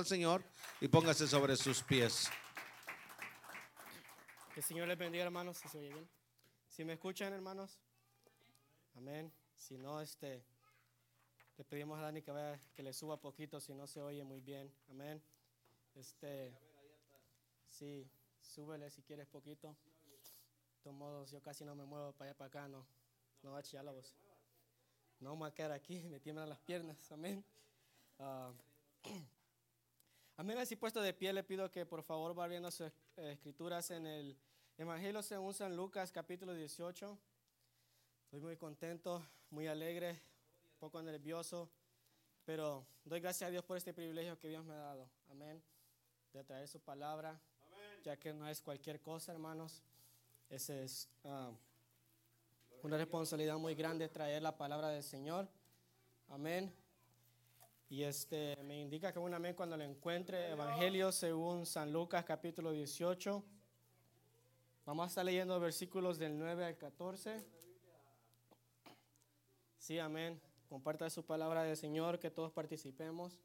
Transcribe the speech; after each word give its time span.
al 0.00 0.06
Señor 0.06 0.42
y 0.80 0.88
póngase 0.88 1.28
sobre 1.28 1.56
sus 1.56 1.82
pies. 1.82 2.30
Que 4.54 4.60
el 4.60 4.64
Señor 4.64 4.88
les 4.88 4.98
bendiga, 4.98 5.24
hermanos, 5.24 5.58
si 5.58 5.68
se 5.68 5.78
oye 5.78 5.90
bien. 5.90 6.08
Si 6.68 6.84
me 6.84 6.94
escuchan, 6.94 7.32
hermanos. 7.32 7.78
Amén. 8.96 9.32
Si 9.54 9.76
no, 9.76 10.00
este, 10.00 10.42
le 11.58 11.64
pedimos 11.64 11.98
a 11.98 12.02
Dani 12.02 12.22
que, 12.22 12.30
vaya, 12.30 12.58
que 12.74 12.82
le 12.82 12.92
suba 12.94 13.20
poquito, 13.20 13.60
si 13.60 13.74
no 13.74 13.86
se 13.86 14.00
oye 14.00 14.24
muy 14.24 14.40
bien. 14.40 14.72
Amén. 14.88 15.22
Este, 15.94 16.56
sí, 17.68 18.10
súbele 18.40 18.90
si 18.90 19.02
quieres 19.02 19.26
poquito. 19.28 19.68
De 19.68 20.82
todos 20.82 20.96
modos, 20.96 21.30
yo 21.30 21.42
casi 21.42 21.64
no 21.64 21.74
me 21.74 21.84
muevo 21.84 22.12
para 22.12 22.30
allá 22.30 22.38
para 22.38 22.48
acá, 22.48 22.68
no. 22.68 22.86
No 23.42 23.52
va 23.52 23.58
a 23.58 23.62
chillar 23.62 23.84
la 23.84 23.92
voz. 23.92 24.16
No 25.20 25.32
me 25.32 25.40
voy 25.40 25.48
a 25.50 25.54
quedar 25.54 25.72
aquí, 25.72 26.02
me 26.08 26.20
tiemblan 26.20 26.48
las 26.48 26.60
piernas. 26.60 27.12
Amén. 27.12 27.44
Ah, 28.18 28.50
amén. 30.40 30.66
Si 30.66 30.74
puesto 30.74 31.02
de 31.02 31.12
pie, 31.12 31.34
le 31.34 31.44
pido 31.44 31.70
que 31.70 31.84
por 31.84 32.02
favor 32.02 32.38
va 32.38 32.48
viendo 32.48 32.70
sus 32.70 32.86
eh, 33.18 33.32
escrituras 33.32 33.90
en 33.90 34.06
el 34.06 34.38
Evangelio 34.78 35.22
según 35.22 35.52
San 35.52 35.76
Lucas, 35.76 36.10
capítulo 36.10 36.54
18. 36.54 37.18
Estoy 38.24 38.40
muy 38.40 38.56
contento, 38.56 39.22
muy 39.50 39.66
alegre, 39.66 40.12
un 40.12 40.78
poco 40.78 41.02
nervioso, 41.02 41.68
pero 42.46 42.86
doy 43.04 43.20
gracias 43.20 43.48
a 43.48 43.50
Dios 43.50 43.62
por 43.64 43.76
este 43.76 43.92
privilegio 43.92 44.38
que 44.38 44.48
Dios 44.48 44.64
me 44.64 44.72
ha 44.72 44.78
dado. 44.78 45.10
Amén. 45.30 45.62
De 46.32 46.42
traer 46.42 46.66
su 46.68 46.80
palabra, 46.80 47.38
ya 48.02 48.16
que 48.16 48.32
no 48.32 48.48
es 48.48 48.62
cualquier 48.62 48.98
cosa, 48.98 49.32
hermanos. 49.32 49.82
Esa 50.48 50.80
es 50.80 51.06
ah, 51.24 51.52
una 52.82 52.96
responsabilidad 52.96 53.58
muy 53.58 53.74
grande 53.74 54.08
traer 54.08 54.40
la 54.40 54.56
palabra 54.56 54.88
del 54.88 55.02
Señor. 55.02 55.46
Amén. 56.28 56.74
Y 57.90 58.04
este 58.04 58.56
me 58.62 58.80
indica 58.80 59.12
que 59.12 59.18
un 59.18 59.34
amén 59.34 59.56
cuando 59.56 59.76
lo 59.76 59.82
encuentre. 59.82 60.50
Evangelio 60.52 61.10
según 61.10 61.66
San 61.66 61.92
Lucas, 61.92 62.24
capítulo 62.24 62.70
18. 62.70 63.44
Vamos 64.86 65.04
a 65.04 65.08
estar 65.08 65.24
leyendo 65.24 65.58
versículos 65.58 66.16
del 66.16 66.38
9 66.38 66.66
al 66.66 66.76
14. 66.76 67.44
Sí, 69.76 69.98
amén. 69.98 70.40
Comparta 70.68 71.10
su 71.10 71.26
palabra 71.26 71.64
del 71.64 71.76
Señor, 71.76 72.20
que 72.20 72.30
todos 72.30 72.52
participemos 72.52 73.40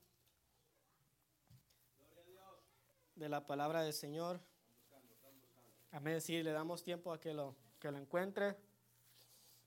de 3.16 3.28
la 3.28 3.48
palabra 3.48 3.82
del 3.82 3.94
Señor. 3.94 4.40
Amén. 5.90 6.22
Sí, 6.22 6.44
le 6.44 6.52
damos 6.52 6.84
tiempo 6.84 7.12
a 7.12 7.20
que 7.20 7.34
lo, 7.34 7.56
que 7.80 7.90
lo 7.90 7.98
encuentre. 7.98 8.56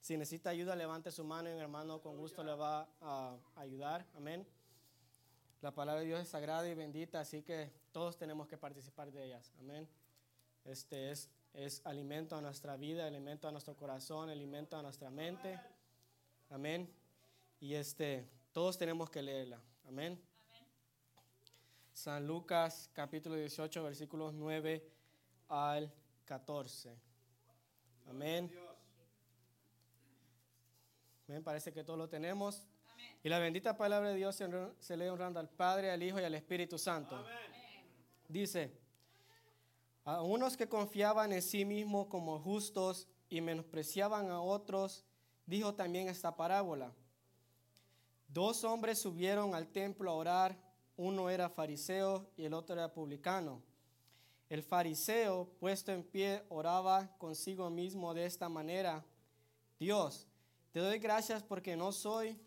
Si 0.01 0.17
necesita 0.17 0.51
ayuda, 0.51 0.77
levante 0.77 1.11
su 1.11 1.25
mano 1.25 1.51
y 1.51 1.55
mi 1.55 1.61
hermano 1.61 2.01
con 2.01 2.17
gusto 2.17 2.45
le 2.45 2.55
va 2.55 2.89
a 3.01 3.37
ayudar. 3.57 4.07
Amén. 4.15 4.47
La 5.61 5.75
palabra 5.75 6.01
de 6.01 6.07
Dios 6.07 6.21
es 6.21 6.29
sagrada 6.29 6.69
y 6.69 6.75
bendita, 6.75 7.21
así 7.21 7.43
que 7.43 7.73
todos 7.93 8.17
tenemos 8.17 8.47
que 8.47 8.57
participar 8.57 9.11
de 9.11 9.27
ellas. 9.27 9.53
Amén. 9.59 9.89
Este 10.65 11.11
es 11.11 11.31
es 11.55 11.85
alimento 11.85 12.37
a 12.37 12.41
nuestra 12.41 12.77
vida, 12.77 13.07
alimento 13.07 13.49
a 13.49 13.53
nuestro 13.53 13.77
corazón, 13.77 14.31
alimento 14.31 14.77
a 14.77 14.83
nuestra 14.83 15.11
mente. 15.11 15.59
Amén. 16.51 16.89
Y 17.61 17.75
este, 17.75 18.29
todos 18.53 18.79
tenemos 18.79 19.11
que 19.11 19.23
leerla. 19.23 19.61
Amén. 19.87 20.21
San 21.93 22.27
Lucas 22.27 22.91
capítulo 22.93 23.35
18 23.35 23.83
versículos 23.83 24.35
9 24.35 24.89
al 25.49 25.93
14. 26.27 26.97
Amén. 28.09 28.53
Amén. 31.27 31.43
Parece 31.43 31.73
que 31.73 31.83
todos 31.83 31.99
lo 31.99 32.09
tenemos. 32.09 32.65
Y 33.23 33.29
la 33.29 33.39
bendita 33.39 33.77
palabra 33.77 34.11
de 34.11 34.17
Dios 34.17 34.37
se 34.81 34.97
lee 34.97 35.09
honrando 35.09 35.41
al 35.41 35.49
Padre, 35.49 35.91
al 35.91 36.03
Hijo 36.03 36.21
y 36.21 36.25
al 36.25 36.35
Espíritu 36.35 36.79
Santo. 36.79 37.25
Dice, 38.29 38.71
a 40.05 40.23
unos 40.23 40.57
que 40.57 40.69
confiaban 40.69 41.33
en 41.33 41.43
sí 41.43 41.65
mismos 41.65 42.07
como 42.07 42.39
justos 42.39 43.09
y 43.29 43.41
menospreciaban 43.41 44.31
a 44.31 44.41
otros, 44.41 45.05
dijo 45.47 45.75
también 45.75 46.09
esta 46.09 46.37
parábola. 46.37 46.93
Dos 48.29 48.63
hombres 48.65 48.99
subieron 48.99 49.55
al 49.55 49.69
templo 49.69 50.11
a 50.11 50.15
orar, 50.15 50.57
uno 50.97 51.29
era 51.29 51.49
fariseo 51.49 52.31
y 52.37 52.45
el 52.45 52.55
otro 52.55 52.75
era 52.77 52.93
publicano. 52.93 53.63
El 54.49 54.63
fariseo, 54.63 55.51
puesto 55.59 55.93
en 55.93 56.03
pie, 56.03 56.43
oraba 56.49 57.17
consigo 57.19 57.69
mismo 57.69 58.15
de 58.15 58.27
esta 58.27 58.49
manera, 58.49 59.05
Dios, 59.79 60.27
te 60.73 60.81
doy 60.81 60.99
gracias 60.99 61.43
porque 61.43 61.77
no 61.77 61.93
soy 61.93 62.39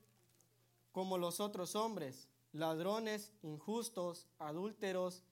como 0.92 1.18
los 1.18 1.40
otros 1.40 1.76
hombres, 1.76 2.28
ladrones, 2.52 3.32
injustos, 3.42 4.28
adúlteros, 4.40 5.24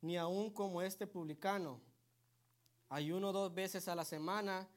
ni 0.00 0.16
aun 0.16 0.50
como 0.50 0.82
este 0.82 1.06
publicano. 1.06 1.80
Ayuno 2.88 3.32
dos 3.32 3.52
veces 3.54 3.88
a 3.88 3.94
la 3.94 4.04
semana, 4.04 4.68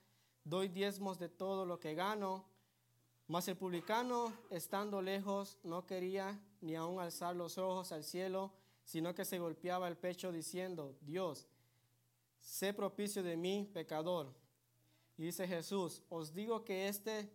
doy 0.43 0.67
diezmos 0.67 1.17
de 1.19 1.29
todo 1.29 1.65
lo 1.65 1.79
que 1.79 1.95
gano. 1.95 2.45
Mas 3.27 3.47
el 3.47 3.57
publicano, 3.57 4.33
estando 4.49 5.01
lejos, 5.01 5.57
no 5.63 5.85
quería 5.85 6.39
ni 6.61 6.75
aun 6.75 6.99
alzar 6.99 7.35
los 7.35 7.57
ojos 7.57 7.91
al 7.91 8.03
cielo, 8.03 8.51
sino 8.83 9.15
que 9.15 9.25
se 9.25 9.39
golpeaba 9.39 9.87
el 9.87 9.97
pecho 9.97 10.31
diciendo, 10.31 10.95
Dios, 11.01 11.47
sé 12.41 12.73
propicio 12.73 13.23
de 13.23 13.37
mí, 13.37 13.69
pecador. 13.73 14.33
Y 15.17 15.23
dice 15.23 15.47
Jesús, 15.47 16.03
os 16.09 16.33
digo 16.33 16.65
que 16.65 16.87
este 16.87 17.31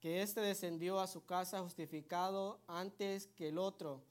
que 0.00 0.22
éste 0.22 0.40
descendió 0.40 1.00
a 1.00 1.06
su 1.06 1.24
casa 1.24 1.60
justificado 1.60 2.60
antes 2.66 3.26
que 3.28 3.48
el 3.48 3.58
otro 3.58 4.02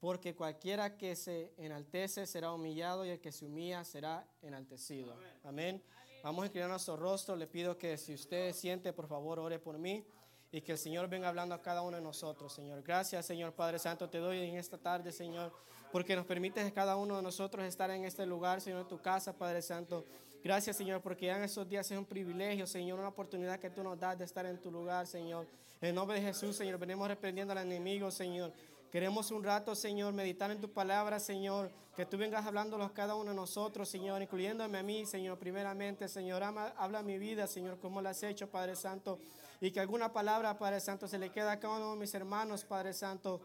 porque 0.00 0.34
cualquiera 0.34 0.96
que 0.96 1.16
se 1.16 1.52
enaltece 1.56 2.26
será 2.26 2.52
humillado 2.52 3.04
y 3.04 3.10
el 3.10 3.20
que 3.20 3.32
se 3.32 3.44
humilla 3.44 3.84
será 3.84 4.26
enaltecido. 4.42 5.16
Amén. 5.44 5.82
Vamos 6.22 6.42
a 6.42 6.46
inclinar 6.46 6.70
nuestro 6.70 6.96
rostro. 6.96 7.34
Le 7.34 7.46
pido 7.46 7.76
que 7.76 7.96
si 7.96 8.14
usted 8.14 8.52
siente, 8.52 8.92
por 8.92 9.08
favor, 9.08 9.38
ore 9.38 9.58
por 9.58 9.78
mí 9.78 10.04
y 10.52 10.60
que 10.60 10.72
el 10.72 10.78
Señor 10.78 11.08
venga 11.08 11.28
hablando 11.28 11.54
a 11.54 11.62
cada 11.62 11.82
uno 11.82 11.96
de 11.96 12.02
nosotros, 12.02 12.52
Señor. 12.52 12.82
Gracias, 12.82 13.26
Señor 13.26 13.52
Padre 13.52 13.78
Santo, 13.78 14.08
te 14.08 14.18
doy 14.18 14.38
en 14.40 14.56
esta 14.56 14.78
tarde, 14.78 15.12
Señor, 15.12 15.52
porque 15.92 16.16
nos 16.16 16.26
permites 16.26 16.72
cada 16.72 16.96
uno 16.96 17.16
de 17.16 17.22
nosotros 17.22 17.64
estar 17.64 17.90
en 17.90 18.04
este 18.04 18.24
lugar, 18.24 18.60
Señor, 18.60 18.82
en 18.82 18.88
tu 18.88 19.00
casa, 19.00 19.36
Padre 19.36 19.62
Santo. 19.62 20.06
Gracias, 20.42 20.76
Señor, 20.76 21.00
porque 21.02 21.28
en 21.28 21.42
esos 21.42 21.68
días 21.68 21.90
es 21.90 21.98
un 21.98 22.04
privilegio, 22.04 22.66
Señor, 22.66 22.98
una 22.98 23.08
oportunidad 23.08 23.58
que 23.58 23.70
tú 23.70 23.82
nos 23.82 23.98
das 23.98 24.18
de 24.18 24.24
estar 24.24 24.46
en 24.46 24.58
tu 24.58 24.70
lugar, 24.70 25.06
Señor. 25.06 25.46
En 25.80 25.94
nombre 25.94 26.20
de 26.20 26.26
Jesús, 26.26 26.56
Señor, 26.56 26.78
venimos 26.78 27.08
reprendiendo 27.08 27.52
al 27.52 27.58
enemigo, 27.58 28.10
Señor. 28.10 28.52
Queremos 28.90 29.30
un 29.30 29.44
rato, 29.44 29.74
Señor, 29.74 30.14
meditar 30.14 30.50
en 30.50 30.60
tu 30.60 30.70
palabra, 30.72 31.20
Señor. 31.20 31.70
Que 31.96 32.06
tú 32.06 32.16
vengas 32.16 32.46
hablándolos 32.46 32.92
cada 32.92 33.16
uno 33.16 33.30
de 33.30 33.36
nosotros, 33.36 33.88
Señor, 33.88 34.22
incluyéndome 34.22 34.78
a 34.78 34.82
mí, 34.82 35.04
Señor, 35.04 35.38
primeramente, 35.38 36.08
Señor. 36.08 36.42
habla 36.42 37.02
mi 37.02 37.18
vida, 37.18 37.46
Señor, 37.46 37.78
como 37.80 38.00
lo 38.00 38.08
has 38.08 38.22
hecho, 38.22 38.48
Padre 38.48 38.76
Santo. 38.76 39.18
Y 39.60 39.72
que 39.72 39.80
alguna 39.80 40.12
palabra, 40.12 40.56
Padre 40.56 40.80
Santo, 40.80 41.08
se 41.08 41.18
le 41.18 41.30
quede 41.30 41.50
a 41.50 41.58
cada 41.58 41.76
uno 41.76 41.92
de 41.94 41.98
mis 41.98 42.14
hermanos, 42.14 42.64
Padre 42.64 42.92
Santo. 42.92 43.40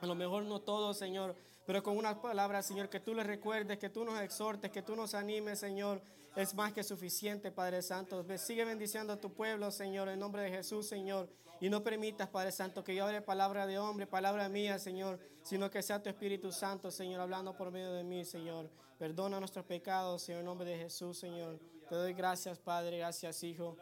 A 0.00 0.06
lo 0.06 0.14
mejor 0.14 0.44
no 0.44 0.60
todo, 0.60 0.92
Señor, 0.92 1.34
pero 1.66 1.82
con 1.82 1.96
una 1.96 2.20
palabra, 2.20 2.62
Señor, 2.62 2.88
que 2.88 3.00
tú 3.00 3.14
les 3.14 3.26
recuerdes, 3.26 3.78
que 3.78 3.88
tú 3.88 4.04
nos 4.04 4.20
exhortes, 4.20 4.70
que 4.70 4.82
tú 4.82 4.94
nos 4.94 5.14
animes, 5.14 5.58
Señor, 5.58 6.00
es 6.36 6.54
más 6.54 6.72
que 6.72 6.84
suficiente, 6.84 7.50
Padre 7.50 7.80
Santo. 7.82 8.24
Sigue 8.36 8.64
bendiciendo 8.64 9.14
a 9.14 9.16
tu 9.20 9.32
pueblo, 9.32 9.70
Señor, 9.70 10.08
en 10.08 10.18
nombre 10.18 10.42
de 10.42 10.50
Jesús, 10.50 10.86
Señor. 10.86 11.28
Y 11.60 11.70
no 11.70 11.82
permitas, 11.82 12.28
Padre 12.28 12.52
Santo, 12.52 12.84
que 12.84 12.94
yo 12.94 13.06
hable 13.06 13.22
palabra 13.22 13.66
de 13.66 13.78
hombre, 13.78 14.06
palabra 14.06 14.48
mía, 14.50 14.78
Señor, 14.78 15.18
sino 15.42 15.70
que 15.70 15.82
sea 15.82 16.02
tu 16.02 16.10
Espíritu 16.10 16.52
Santo, 16.52 16.90
Señor, 16.90 17.22
hablando 17.22 17.56
por 17.56 17.70
medio 17.70 17.92
de 17.92 18.04
mí, 18.04 18.26
Señor. 18.26 18.70
Perdona 18.98 19.40
nuestros 19.40 19.64
pecados, 19.64 20.22
Señor, 20.22 20.40
en 20.40 20.46
nombre 20.46 20.68
de 20.68 20.76
Jesús, 20.76 21.18
Señor. 21.18 21.58
Te 21.88 21.94
doy 21.94 22.12
gracias, 22.12 22.58
Padre, 22.58 22.98
gracias, 22.98 23.42
Hijo, 23.42 23.78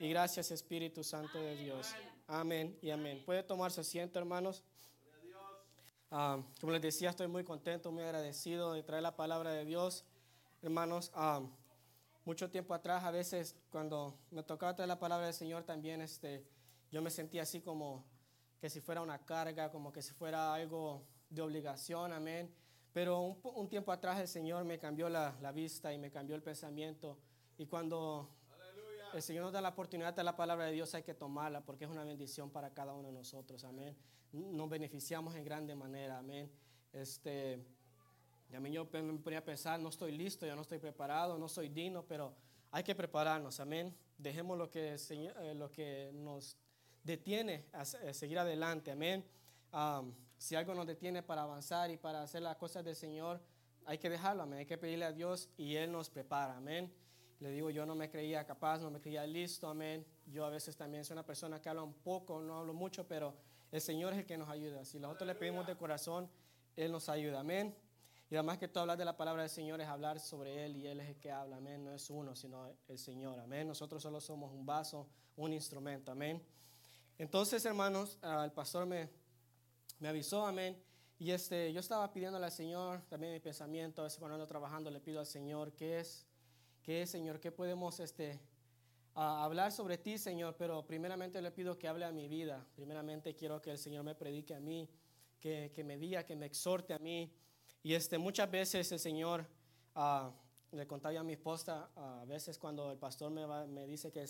y 0.00 0.08
gracias, 0.08 0.50
Espíritu 0.50 1.04
Santo 1.04 1.38
de 1.38 1.56
Dios. 1.56 1.88
Amén 2.26 2.78
y 2.80 2.90
amén. 2.90 3.22
Puede 3.26 3.42
tomarse 3.42 3.82
asiento, 3.82 4.18
hermanos. 4.18 4.62
Ah, 6.10 6.42
como 6.60 6.72
les 6.72 6.80
decía, 6.80 7.10
estoy 7.10 7.28
muy 7.28 7.44
contento, 7.44 7.92
muy 7.92 8.02
agradecido 8.02 8.72
de 8.72 8.82
traer 8.82 9.02
la 9.02 9.14
palabra 9.16 9.52
de 9.52 9.66
Dios. 9.66 10.06
Hermanos, 10.62 11.10
ah, 11.14 11.42
mucho 12.28 12.50
tiempo 12.50 12.74
atrás, 12.74 13.04
a 13.04 13.10
veces 13.10 13.56
cuando 13.70 14.18
me 14.30 14.42
tocaba 14.42 14.76
traer 14.76 14.88
la 14.88 14.98
palabra 14.98 15.24
del 15.24 15.34
Señor, 15.34 15.64
también 15.64 16.02
este, 16.02 16.44
yo 16.92 17.00
me 17.00 17.08
sentía 17.08 17.40
así 17.40 17.62
como 17.62 18.04
que 18.60 18.68
si 18.68 18.82
fuera 18.82 19.00
una 19.00 19.24
carga, 19.24 19.72
como 19.72 19.90
que 19.90 20.02
si 20.02 20.12
fuera 20.12 20.52
algo 20.52 21.06
de 21.30 21.40
obligación, 21.40 22.12
amén. 22.12 22.54
Pero 22.92 23.18
un, 23.22 23.68
tiempo 23.70 23.92
atrás 23.92 24.20
el 24.20 24.28
Señor 24.28 24.66
me 24.66 24.78
cambió 24.78 25.08
la, 25.08 25.38
la, 25.40 25.52
vista 25.52 25.90
y 25.90 25.96
me 25.96 26.10
cambió 26.10 26.36
el 26.36 26.42
pensamiento. 26.42 27.18
Y 27.56 27.64
cuando 27.64 28.28
el 29.14 29.22
Señor 29.22 29.44
nos 29.44 29.52
da 29.54 29.62
la 29.62 29.70
oportunidad 29.70 30.12
de 30.12 30.22
la 30.22 30.36
palabra 30.36 30.66
de 30.66 30.72
Dios, 30.72 30.94
hay 30.94 31.04
que 31.04 31.14
tomarla 31.14 31.64
porque 31.64 31.86
es 31.86 31.90
una 31.90 32.04
bendición 32.04 32.50
para 32.50 32.74
cada 32.74 32.92
uno 32.92 33.08
de 33.08 33.14
nosotros, 33.14 33.64
amén. 33.64 33.96
Nos 34.32 34.68
beneficiamos 34.68 35.34
en 35.34 35.44
grande 35.44 35.74
manera, 35.74 36.18
amén. 36.18 36.52
Este, 36.92 37.64
a 38.56 38.60
mí 38.60 38.70
yo 38.72 38.88
me 38.92 39.18
ponía 39.18 39.40
a 39.40 39.44
pensar, 39.44 39.78
no 39.78 39.90
estoy 39.90 40.12
listo, 40.12 40.46
ya 40.46 40.54
no 40.54 40.62
estoy 40.62 40.78
preparado, 40.78 41.38
no 41.38 41.48
soy 41.48 41.68
digno, 41.68 42.04
pero 42.04 42.34
hay 42.70 42.82
que 42.82 42.94
prepararnos, 42.94 43.60
amén. 43.60 43.94
Dejemos 44.16 44.56
lo 44.56 44.70
que, 44.70 44.94
eh, 44.94 45.54
lo 45.54 45.70
que 45.70 46.10
nos 46.14 46.56
detiene 47.02 47.66
a, 47.72 47.84
seguir 47.84 48.38
adelante, 48.38 48.90
amén. 48.90 49.24
si 50.38 50.54
algo 50.54 50.74
nos 50.74 50.86
detiene 50.86 51.22
para 51.22 51.42
avanzar 51.42 51.90
y 51.90 51.96
para 51.96 52.22
hacer 52.22 52.42
las 52.42 52.56
cosas 52.56 52.84
del 52.84 52.96
Señor, 52.96 53.40
hay 53.84 53.98
que 53.98 54.10
dejarlo, 54.10 54.42
amén. 54.42 54.60
Hay 54.60 54.66
que 54.66 54.78
pedirle 54.78 55.04
a 55.04 55.12
Dios 55.12 55.48
y 55.56 55.76
Él 55.76 55.92
nos 55.92 56.10
prepara, 56.10 56.56
amén. 56.56 56.92
Le 57.40 57.50
digo, 57.50 57.70
yo 57.70 57.86
no 57.86 57.94
me 57.94 58.10
creía 58.10 58.44
capaz, 58.44 58.80
no 58.80 58.90
me 58.90 59.00
creía 59.00 59.26
listo, 59.26 59.68
amén. 59.68 60.04
Yo 60.26 60.44
a 60.44 60.50
veces 60.50 60.76
también 60.76 61.04
soy 61.04 61.14
una 61.14 61.24
persona 61.24 61.60
que 61.60 61.68
habla 61.68 61.82
un 61.82 61.94
poco, 61.94 62.40
no 62.40 62.58
hablo 62.58 62.74
mucho, 62.74 63.06
pero 63.06 63.34
el 63.70 63.80
Señor 63.80 64.12
es 64.12 64.20
el 64.20 64.26
que 64.26 64.36
nos 64.36 64.48
ayuda. 64.48 64.84
Si 64.84 64.98
nosotros 64.98 65.26
le 65.26 65.34
pedimos 65.34 65.66
de 65.66 65.76
corazón, 65.76 66.28
Él 66.76 66.90
nos 66.92 67.08
ayuda, 67.08 67.40
amén. 67.40 67.74
Y 68.30 68.34
además 68.34 68.58
que 68.58 68.68
tú 68.68 68.78
hablar 68.78 68.98
de 68.98 69.04
la 69.04 69.16
palabra 69.16 69.42
del 69.42 69.50
Señor 69.50 69.80
es 69.80 69.88
hablar 69.88 70.20
sobre 70.20 70.64
Él 70.64 70.76
y 70.76 70.86
Él 70.86 71.00
es 71.00 71.08
el 71.08 71.16
que 71.16 71.30
habla, 71.30 71.56
amén. 71.56 71.82
No 71.82 71.92
es 71.94 72.10
uno, 72.10 72.36
sino 72.36 72.76
el 72.86 72.98
Señor, 72.98 73.40
amén. 73.40 73.66
Nosotros 73.66 74.02
solo 74.02 74.20
somos 74.20 74.52
un 74.52 74.66
vaso, 74.66 75.08
un 75.36 75.52
instrumento, 75.52 76.12
amén. 76.12 76.42
Entonces, 77.16 77.64
hermanos, 77.64 78.18
el 78.44 78.52
pastor 78.52 78.84
me, 78.84 79.08
me 79.98 80.08
avisó, 80.08 80.44
amén. 80.46 80.76
Y 81.18 81.32
este, 81.32 81.72
yo 81.72 81.80
estaba 81.80 82.12
pidiéndole 82.12 82.44
al 82.44 82.52
Señor 82.52 83.02
también 83.08 83.32
mi 83.32 83.40
pensamiento, 83.40 84.02
a 84.02 84.04
veces 84.04 84.18
cuando 84.20 84.34
ando 84.34 84.46
trabajando 84.46 84.90
le 84.90 85.00
pido 85.00 85.18
al 85.18 85.26
Señor, 85.26 85.72
¿qué 85.72 85.98
es? 85.98 86.26
¿Qué 86.82 87.02
es, 87.02 87.10
Señor? 87.10 87.40
¿Qué 87.40 87.50
podemos 87.50 87.98
este, 87.98 88.38
hablar 89.14 89.72
sobre 89.72 89.98
ti, 89.98 90.16
Señor? 90.16 90.54
Pero 90.56 90.86
primeramente 90.86 91.42
le 91.42 91.50
pido 91.50 91.76
que 91.76 91.88
hable 91.88 92.04
a 92.04 92.12
mi 92.12 92.28
vida. 92.28 92.64
Primeramente 92.76 93.34
quiero 93.34 93.60
que 93.60 93.72
el 93.72 93.78
Señor 93.78 94.04
me 94.04 94.14
predique 94.14 94.54
a 94.54 94.60
mí, 94.60 94.88
que, 95.40 95.72
que 95.74 95.82
me 95.82 95.98
diga, 95.98 96.24
que 96.24 96.36
me 96.36 96.46
exhorte 96.46 96.94
a 96.94 96.98
mí. 97.00 97.32
Y 97.82 97.94
este, 97.94 98.18
muchas 98.18 98.50
veces 98.50 98.90
el 98.92 98.98
Señor, 98.98 99.46
uh, 99.94 100.30
le 100.76 100.86
contaba 100.86 101.18
a 101.18 101.22
mi 101.22 101.32
esposa, 101.32 101.90
a 101.96 102.24
veces 102.26 102.58
cuando 102.58 102.90
el 102.90 102.98
pastor 102.98 103.30
me, 103.30 103.46
me 103.66 103.86
dice 103.86 104.10
que, 104.10 104.24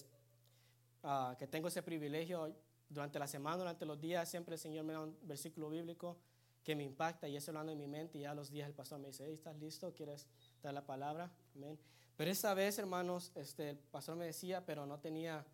uh, 1.02 1.36
que 1.36 1.46
tengo 1.46 1.68
ese 1.68 1.82
privilegio, 1.82 2.54
durante 2.88 3.18
la 3.18 3.26
semana, 3.26 3.58
durante 3.58 3.84
los 3.84 4.00
días, 4.00 4.28
siempre 4.28 4.54
el 4.54 4.58
Señor 4.58 4.84
me 4.84 4.92
da 4.92 5.00
un 5.00 5.16
versículo 5.22 5.68
bíblico 5.68 6.16
que 6.64 6.74
me 6.74 6.84
impacta 6.84 7.28
y 7.28 7.36
eso 7.36 7.52
lo 7.52 7.60
ando 7.60 7.72
en 7.72 7.78
mi 7.78 7.86
mente 7.86 8.18
y 8.18 8.22
ya 8.22 8.34
los 8.34 8.50
días 8.50 8.68
el 8.68 8.74
pastor 8.74 8.98
me 8.98 9.08
dice, 9.08 9.24
hey, 9.26 9.34
¿estás 9.34 9.56
listo? 9.56 9.92
¿Quieres 9.94 10.26
dar 10.62 10.74
la 10.74 10.84
palabra? 10.84 11.30
Amén. 11.54 11.78
Pero 12.16 12.30
esta 12.30 12.52
vez, 12.54 12.78
hermanos, 12.78 13.32
este, 13.34 13.70
el 13.70 13.78
pastor 13.78 14.16
me 14.16 14.26
decía, 14.26 14.64
pero 14.64 14.86
no 14.86 14.98
tenía 14.98 15.44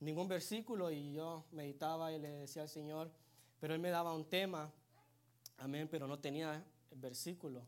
ningún 0.00 0.26
versículo 0.26 0.90
y 0.90 1.12
yo 1.12 1.44
meditaba 1.52 2.12
y 2.12 2.18
le 2.18 2.28
decía 2.28 2.62
al 2.62 2.68
Señor, 2.68 3.10
pero 3.60 3.74
él 3.74 3.80
me 3.80 3.90
daba 3.90 4.14
un 4.14 4.24
tema, 4.24 4.72
amén, 5.58 5.88
pero 5.90 6.06
no 6.06 6.18
tenía 6.18 6.64
versículo. 6.94 7.66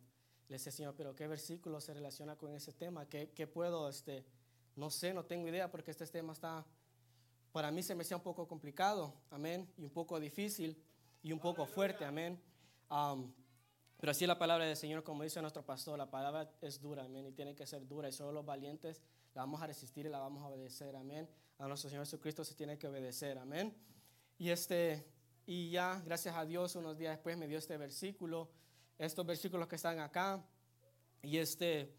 Le 0.49 0.55
decía, 0.55 0.73
Señor, 0.73 0.95
pero 0.97 1.15
¿qué 1.15 1.27
versículo 1.27 1.81
se 1.81 1.93
relaciona 1.93 2.37
con 2.37 2.55
ese 2.55 2.73
tema? 2.73 3.09
¿Qué, 3.09 3.31
qué 3.31 3.47
puedo, 3.47 3.89
este, 3.89 4.25
no 4.77 4.91
sé, 4.91 5.13
no 5.13 5.25
tengo 5.25 5.49
idea 5.49 5.71
porque 5.71 5.91
este 5.91 6.07
tema 6.07 6.33
está, 6.33 6.65
para 7.51 7.71
mí 7.71 7.83
se 7.83 7.95
me 7.95 8.03
hacía 8.03 8.17
un 8.17 8.23
poco 8.23 8.47
complicado, 8.47 9.15
amén, 9.31 9.73
y 9.77 9.85
un 9.85 9.91
poco 9.91 10.21
difícil 10.21 10.81
y 11.23 11.33
un 11.33 11.41
poco 11.41 11.67
fuerte, 11.67 12.05
amén. 12.05 12.41
pero 13.97 14.11
así 14.11 14.27
la 14.27 14.39
palabra 14.39 14.67
del 14.67 14.77
Señor, 14.77 15.03
como 15.03 15.23
dice 15.23 15.41
nuestro 15.41 15.65
pastor, 15.65 15.99
la 15.99 16.11
palabra 16.11 16.53
es 16.61 16.81
dura, 16.81 17.05
amén, 17.05 17.27
y 17.27 17.33
tiene 17.33 17.55
que 17.55 17.67
ser 17.67 17.87
dura, 17.89 18.09
y 18.09 18.13
solo 18.13 18.31
los 18.31 18.45
valientes 18.45 19.03
la 19.35 19.43
vamos 19.43 19.61
a 19.63 19.67
resistir 19.67 20.07
y 20.07 20.11
la 20.11 20.19
vamos 20.19 20.43
a 20.43 20.49
obedecer, 20.49 20.95
amén. 20.95 21.29
A 21.59 21.67
nuestro 21.67 21.89
Señor 21.89 22.05
Jesucristo 22.05 22.45
se 22.45 22.55
tiene 22.55 22.79
que 22.79 22.87
obedecer, 22.87 23.39
amén. 23.39 23.75
Y, 24.39 24.51
este, 24.51 25.05
y 25.47 25.71
ya, 25.71 26.01
gracias 26.05 26.37
a 26.37 26.45
Dios, 26.45 26.77
unos 26.77 26.97
días 26.99 27.17
después 27.17 27.37
me 27.39 27.49
dio 27.49 27.59
este 27.59 27.77
versículo 27.79 28.51
estos 28.99 29.27
versículos 29.27 29.69
que 29.69 29.77
están 29.77 29.99
acá. 30.01 30.45
Y 31.23 31.39
este, 31.39 31.95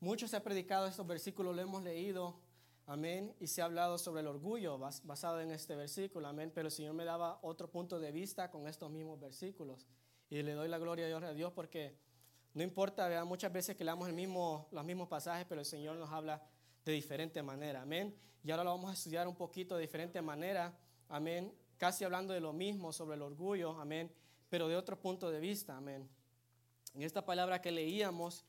mucho 0.00 0.28
se 0.28 0.36
ha 0.36 0.42
predicado 0.42 0.86
estos 0.86 1.06
versículos, 1.06 1.54
lo 1.54 1.62
hemos 1.62 1.82
leído, 1.82 2.38
amén, 2.86 3.34
y 3.40 3.46
se 3.46 3.62
ha 3.62 3.66
hablado 3.66 3.98
sobre 3.98 4.20
el 4.20 4.26
orgullo 4.26 4.78
basado 4.78 5.40
en 5.40 5.50
este 5.50 5.76
versículo, 5.76 6.28
amén, 6.28 6.52
pero 6.54 6.68
el 6.68 6.72
Señor 6.72 6.94
me 6.94 7.04
daba 7.04 7.38
otro 7.42 7.70
punto 7.70 7.98
de 7.98 8.12
vista 8.12 8.50
con 8.50 8.66
estos 8.66 8.90
mismos 8.90 9.20
versículos. 9.20 9.86
Y 10.28 10.42
le 10.42 10.52
doy 10.52 10.68
la 10.68 10.78
gloria 10.78 11.06
a 11.06 11.32
Dios 11.32 11.52
porque 11.52 11.96
no 12.54 12.62
importa, 12.62 13.06
¿verdad? 13.08 13.24
muchas 13.24 13.52
veces 13.52 13.76
que 13.76 13.84
leamos 13.84 14.08
el 14.08 14.14
mismo, 14.14 14.68
los 14.72 14.84
mismos 14.84 15.08
pasajes, 15.08 15.46
pero 15.48 15.60
el 15.60 15.66
Señor 15.66 15.96
nos 15.96 16.10
habla 16.10 16.42
de 16.84 16.92
diferente 16.92 17.42
manera, 17.42 17.82
amén. 17.82 18.16
Y 18.42 18.50
ahora 18.50 18.64
lo 18.64 18.70
vamos 18.70 18.90
a 18.90 18.94
estudiar 18.94 19.28
un 19.28 19.36
poquito 19.36 19.76
de 19.76 19.82
diferente 19.82 20.22
manera, 20.22 20.76
amén, 21.08 21.52
casi 21.76 22.04
hablando 22.04 22.32
de 22.32 22.40
lo 22.40 22.52
mismo 22.52 22.92
sobre 22.92 23.16
el 23.16 23.22
orgullo, 23.22 23.78
amén, 23.80 24.10
pero 24.48 24.68
de 24.68 24.76
otro 24.76 24.98
punto 24.98 25.30
de 25.30 25.40
vista, 25.40 25.76
amén. 25.76 26.08
En 26.96 27.02
esta 27.02 27.22
palabra 27.22 27.60
que 27.60 27.70
leíamos, 27.70 28.46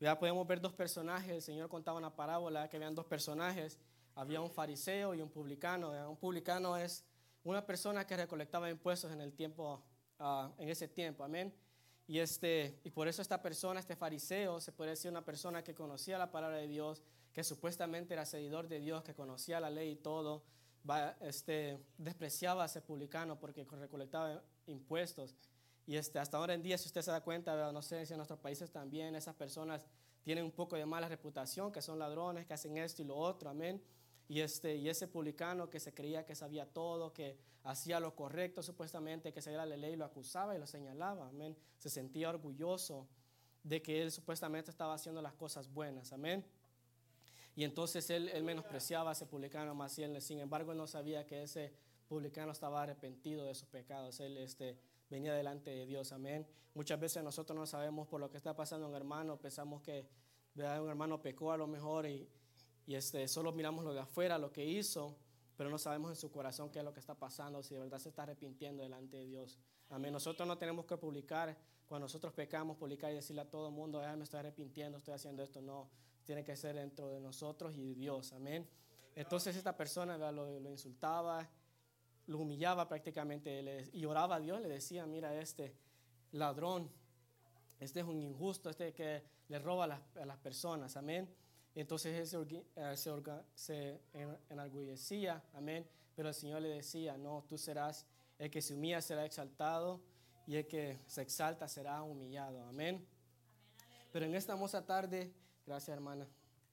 ya 0.00 0.18
podemos 0.18 0.46
ver 0.46 0.62
dos 0.62 0.72
personajes. 0.72 1.30
El 1.30 1.42
Señor 1.42 1.68
contaba 1.68 1.98
una 1.98 2.16
parábola 2.16 2.70
que 2.70 2.78
habían 2.78 2.94
dos 2.94 3.04
personajes. 3.04 3.78
Había 4.14 4.40
un 4.40 4.50
fariseo 4.50 5.14
y 5.14 5.20
un 5.20 5.28
publicano. 5.28 5.92
Un 6.08 6.16
publicano 6.16 6.74
es 6.78 7.04
una 7.44 7.66
persona 7.66 8.06
que 8.06 8.16
recolectaba 8.16 8.70
impuestos 8.70 9.12
en 9.12 9.20
el 9.20 9.34
tiempo, 9.34 9.84
ah, 10.18 10.50
en 10.56 10.70
ese 10.70 10.88
tiempo. 10.88 11.22
Amén. 11.22 11.52
Y, 12.06 12.18
este, 12.18 12.80
y 12.82 12.88
por 12.88 13.08
eso 13.08 13.20
esta 13.20 13.42
persona, 13.42 13.78
este 13.78 13.94
fariseo, 13.94 14.58
se 14.58 14.72
puede 14.72 14.92
decir 14.92 15.10
una 15.10 15.26
persona 15.26 15.62
que 15.62 15.74
conocía 15.74 16.16
la 16.16 16.30
palabra 16.30 16.56
de 16.56 16.68
Dios, 16.68 17.02
que 17.34 17.44
supuestamente 17.44 18.14
era 18.14 18.24
seguidor 18.24 18.68
de 18.68 18.80
Dios, 18.80 19.02
que 19.02 19.14
conocía 19.14 19.60
la 19.60 19.68
ley 19.68 19.90
y 19.90 19.96
todo, 19.96 20.44
este, 21.20 21.78
despreciaba 21.98 22.62
a 22.62 22.66
ese 22.66 22.80
publicano 22.80 23.38
porque 23.38 23.66
recolectaba 23.70 24.42
impuestos. 24.64 25.36
Y 25.86 25.96
este, 25.96 26.18
hasta 26.18 26.36
ahora 26.36 26.54
en 26.54 26.62
día, 26.62 26.78
si 26.78 26.86
usted 26.86 27.02
se 27.02 27.10
da 27.10 27.20
cuenta, 27.20 27.72
no 27.72 27.82
sé 27.82 28.06
si 28.06 28.12
en 28.12 28.18
nuestros 28.18 28.38
países 28.38 28.70
también 28.70 29.14
esas 29.14 29.34
personas 29.34 29.86
tienen 30.22 30.44
un 30.44 30.52
poco 30.52 30.76
de 30.76 30.86
mala 30.86 31.08
reputación, 31.08 31.72
que 31.72 31.82
son 31.82 31.98
ladrones, 31.98 32.46
que 32.46 32.54
hacen 32.54 32.76
esto 32.76 33.02
y 33.02 33.04
lo 33.04 33.16
otro, 33.16 33.50
amén. 33.50 33.82
Y, 34.28 34.40
este, 34.40 34.76
y 34.76 34.88
ese 34.88 35.08
publicano 35.08 35.68
que 35.68 35.80
se 35.80 35.92
creía 35.92 36.24
que 36.24 36.34
sabía 36.34 36.66
todo, 36.66 37.12
que 37.12 37.36
hacía 37.64 38.00
lo 38.00 38.14
correcto 38.14 38.62
supuestamente, 38.62 39.32
que 39.32 39.42
sabía 39.42 39.66
la 39.66 39.76
ley, 39.76 39.96
lo 39.96 40.04
acusaba 40.04 40.54
y 40.54 40.58
lo 40.58 40.66
señalaba, 40.66 41.28
amén. 41.28 41.56
Se 41.78 41.90
sentía 41.90 42.30
orgulloso 42.30 43.08
de 43.64 43.82
que 43.82 44.02
él 44.02 44.10
supuestamente 44.10 44.70
estaba 44.70 44.94
haciendo 44.94 45.20
las 45.20 45.34
cosas 45.34 45.72
buenas, 45.72 46.12
amén. 46.12 46.44
Y 47.54 47.64
entonces 47.64 48.08
él, 48.10 48.28
él 48.28 48.44
menospreciaba 48.44 49.10
a 49.10 49.12
ese 49.12 49.26
publicano 49.26 49.74
más 49.74 49.92
sin 49.92 50.40
embargo, 50.40 50.72
no 50.72 50.86
sabía 50.86 51.26
que 51.26 51.42
ese 51.42 51.72
publicano 52.08 52.52
estaba 52.52 52.82
arrepentido 52.82 53.44
de 53.44 53.54
sus 53.54 53.68
pecados. 53.68 54.20
Él, 54.20 54.38
este, 54.38 54.78
venía 55.12 55.34
delante 55.34 55.70
de 55.70 55.84
Dios. 55.84 56.10
Amén. 56.12 56.46
Muchas 56.74 56.98
veces 56.98 57.22
nosotros 57.22 57.56
no 57.56 57.66
sabemos 57.66 58.08
por 58.08 58.18
lo 58.18 58.30
que 58.30 58.38
está 58.38 58.56
pasando 58.56 58.88
un 58.88 58.94
hermano, 58.94 59.38
pensamos 59.38 59.82
que 59.82 60.08
un 60.54 60.88
hermano 60.88 61.20
pecó 61.20 61.52
a 61.52 61.56
lo 61.58 61.66
mejor 61.66 62.06
y, 62.06 62.26
y 62.86 62.94
este, 62.94 63.28
solo 63.28 63.52
miramos 63.52 63.84
lo 63.84 63.92
de 63.92 64.00
afuera, 64.00 64.38
lo 64.38 64.50
que 64.50 64.64
hizo, 64.64 65.18
pero 65.54 65.68
no 65.68 65.76
sabemos 65.76 66.10
en 66.10 66.16
su 66.16 66.30
corazón 66.30 66.70
qué 66.70 66.78
es 66.78 66.84
lo 66.84 66.94
que 66.94 67.00
está 67.00 67.14
pasando, 67.14 67.62
si 67.62 67.74
de 67.74 67.80
verdad 67.80 67.98
se 67.98 68.08
está 68.08 68.22
arrepintiendo 68.22 68.82
delante 68.82 69.18
de 69.18 69.26
Dios. 69.26 69.58
Amén. 69.90 70.12
Nosotros 70.12 70.48
no 70.48 70.56
tenemos 70.56 70.86
que 70.86 70.96
publicar, 70.96 71.56
cuando 71.86 72.06
nosotros 72.06 72.32
pecamos, 72.32 72.78
publicar 72.78 73.12
y 73.12 73.16
decirle 73.16 73.42
a 73.42 73.50
todo 73.50 73.68
el 73.68 73.74
mundo, 73.74 74.00
me 74.16 74.24
estoy 74.24 74.40
arrepintiendo, 74.40 74.96
estoy 74.96 75.12
haciendo 75.12 75.42
esto. 75.42 75.60
No, 75.60 75.90
tiene 76.24 76.42
que 76.42 76.56
ser 76.56 76.76
dentro 76.76 77.10
de 77.10 77.20
nosotros 77.20 77.76
y 77.76 77.92
Dios. 77.92 78.32
Amén. 78.32 78.66
Entonces 79.14 79.54
esta 79.56 79.76
persona 79.76 80.16
lo, 80.32 80.58
lo 80.58 80.70
insultaba 80.70 81.46
lo 82.26 82.38
humillaba 82.38 82.88
prácticamente 82.88 83.90
y 83.92 84.04
oraba 84.04 84.36
a 84.36 84.40
Dios, 84.40 84.60
le 84.60 84.68
decía, 84.68 85.06
mira, 85.06 85.34
este 85.34 85.74
ladrón, 86.32 86.90
este 87.80 88.00
es 88.00 88.06
un 88.06 88.20
injusto, 88.22 88.70
este 88.70 88.92
que 88.92 89.22
le 89.48 89.58
roba 89.58 89.84
a 89.84 90.24
las, 90.24 90.38
personas, 90.38 90.96
amén. 90.96 91.28
Entonces 91.74 92.18
él 92.18 92.26
se, 92.26 92.64
eh, 92.76 93.44
se, 93.54 94.00
enorgullecía, 94.50 95.42
amén, 95.54 95.86
pero 96.14 96.28
el 96.28 96.34
Señor 96.34 96.62
le 96.62 96.68
decía, 96.68 97.16
no, 97.16 97.44
tú 97.48 97.58
serás, 97.58 98.06
el 98.38 98.50
que 98.50 98.62
se 98.62 98.74
humilla 98.74 99.00
será 99.00 99.24
exaltado 99.24 100.00
y 100.46 100.56
el 100.56 100.66
que 100.66 101.00
se 101.06 101.22
exalta 101.22 101.68
será 101.68 102.02
humillado, 102.02 102.62
amén. 102.64 103.06
Pero 104.12 104.26
en 104.26 104.34
esta 104.34 104.52
hermosa 104.52 104.84
tarde, 104.84 105.32
gracias 105.66 105.94
hermana, 105.94 106.26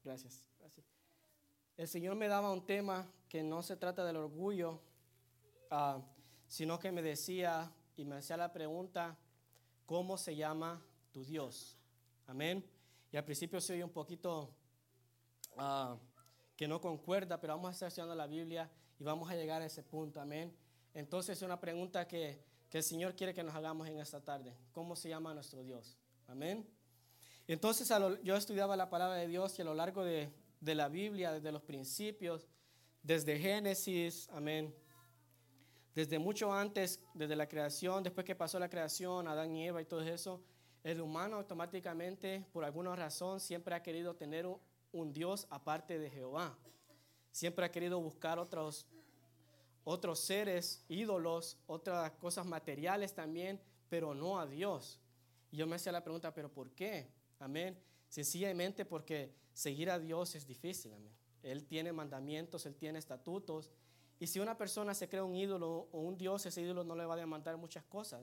gracias, 0.03 0.43
gracias. 0.59 0.85
El 1.77 1.87
Señor 1.87 2.15
me 2.15 2.27
daba 2.27 2.51
un 2.51 2.65
tema 2.65 3.07
que 3.29 3.41
no 3.41 3.63
se 3.63 3.77
trata 3.77 4.03
del 4.03 4.17
orgullo, 4.17 4.81
Ah, 5.69 6.01
sino 6.47 6.79
que 6.79 6.91
me 6.91 7.03
decía 7.03 7.71
y 7.95 8.03
me 8.03 8.15
hacía 8.15 8.35
la 8.37 8.51
pregunta, 8.51 9.15
¿cómo 9.85 10.17
se 10.17 10.35
llama 10.35 10.83
tu 11.11 11.23
Dios? 11.23 11.77
Amén. 12.25 12.65
Y 13.11 13.17
al 13.17 13.23
principio 13.23 13.61
se 13.61 13.73
oye 13.73 13.83
un 13.83 13.91
poquito 13.91 14.55
ah, 15.57 15.95
que 16.55 16.67
no 16.67 16.81
concuerda, 16.81 17.39
pero 17.39 17.53
vamos 17.53 17.69
a 17.69 17.71
estar 17.73 17.87
estudiando 17.87 18.15
la 18.15 18.25
Biblia 18.25 18.69
y 18.97 19.03
vamos 19.03 19.29
a 19.29 19.35
llegar 19.35 19.61
a 19.61 19.65
ese 19.65 19.83
punto. 19.83 20.19
Amén. 20.19 20.55
Entonces 20.95 21.37
es 21.37 21.43
una 21.43 21.59
pregunta 21.59 22.07
que, 22.07 22.43
que 22.67 22.79
el 22.79 22.83
Señor 22.83 23.15
quiere 23.15 23.35
que 23.35 23.43
nos 23.43 23.53
hagamos 23.53 23.87
en 23.87 23.99
esta 23.99 24.19
tarde. 24.19 24.57
¿Cómo 24.71 24.95
se 24.95 25.09
llama 25.09 25.35
nuestro 25.35 25.61
Dios? 25.61 25.99
Amén. 26.27 26.67
Entonces 27.45 27.87
yo 28.23 28.35
estudiaba 28.35 28.75
la 28.75 28.89
palabra 28.89 29.17
de 29.17 29.27
Dios 29.27 29.57
y 29.59 29.61
a 29.61 29.65
lo 29.65 29.75
largo 29.75 30.03
de, 30.03 30.33
de 30.61 30.75
la 30.75 30.87
Biblia, 30.87 31.31
desde 31.31 31.51
los 31.51 31.61
principios, 31.61 32.47
desde 33.03 33.37
Génesis, 33.37 34.27
amén 34.31 34.73
desde 35.95 36.19
mucho 36.19 36.53
antes, 36.53 36.99
desde 37.13 37.35
la 37.35 37.47
creación, 37.47 38.03
después 38.03 38.25
que 38.25 38.35
pasó 38.35 38.59
la 38.59 38.69
creación, 38.69 39.27
Adán 39.27 39.55
y 39.55 39.67
Eva 39.67 39.81
y 39.81 39.85
todo 39.85 40.01
eso, 40.01 40.41
el 40.83 41.01
humano 41.01 41.37
automáticamente, 41.37 42.45
por 42.53 42.63
alguna 42.63 42.95
razón, 42.95 43.39
siempre 43.39 43.75
ha 43.75 43.83
querido 43.83 44.15
tener 44.15 44.47
un, 44.91 45.13
Dios 45.13 45.45
aparte 45.49 45.99
de 45.99 46.09
Jehová. 46.09 46.57
Siempre 47.31 47.65
ha 47.65 47.71
querido 47.71 47.99
buscar 47.99 48.39
otros, 48.39 48.87
otros 49.83 50.19
seres, 50.19 50.83
ídolos, 50.87 51.57
otras 51.67 52.11
cosas 52.13 52.45
materiales 52.45 53.13
también, 53.13 53.59
pero 53.89 54.13
no 54.13 54.39
a 54.39 54.47
Dios. 54.47 54.99
Y 55.51 55.57
yo 55.57 55.67
me 55.67 55.75
hacía 55.75 55.91
la 55.91 56.03
pregunta, 56.03 56.33
¿pero 56.33 56.51
por 56.51 56.71
qué? 56.71 57.11
Amén. 57.39 57.77
Sencillamente 58.07 58.85
porque 58.85 59.33
seguir 59.53 59.89
a 59.89 59.99
Dios 59.99 60.35
es 60.35 60.47
difícil. 60.47 60.93
Amén. 60.93 61.13
Él 61.43 61.65
tiene 61.65 61.91
mandamientos, 61.91 62.65
Él 62.65 62.75
tiene 62.75 62.99
estatutos. 62.99 63.71
Y 64.19 64.27
si 64.27 64.39
una 64.39 64.57
persona 64.57 64.93
se 64.93 65.07
crea 65.07 65.23
un 65.23 65.35
ídolo 65.35 65.87
o 65.91 65.99
un 65.99 66.17
Dios, 66.17 66.45
ese 66.45 66.61
ídolo 66.61 66.83
no 66.83 66.95
le 66.95 67.05
va 67.05 67.13
a 67.13 67.17
demandar 67.17 67.55
muchas 67.57 67.85
cosas. 67.85 68.21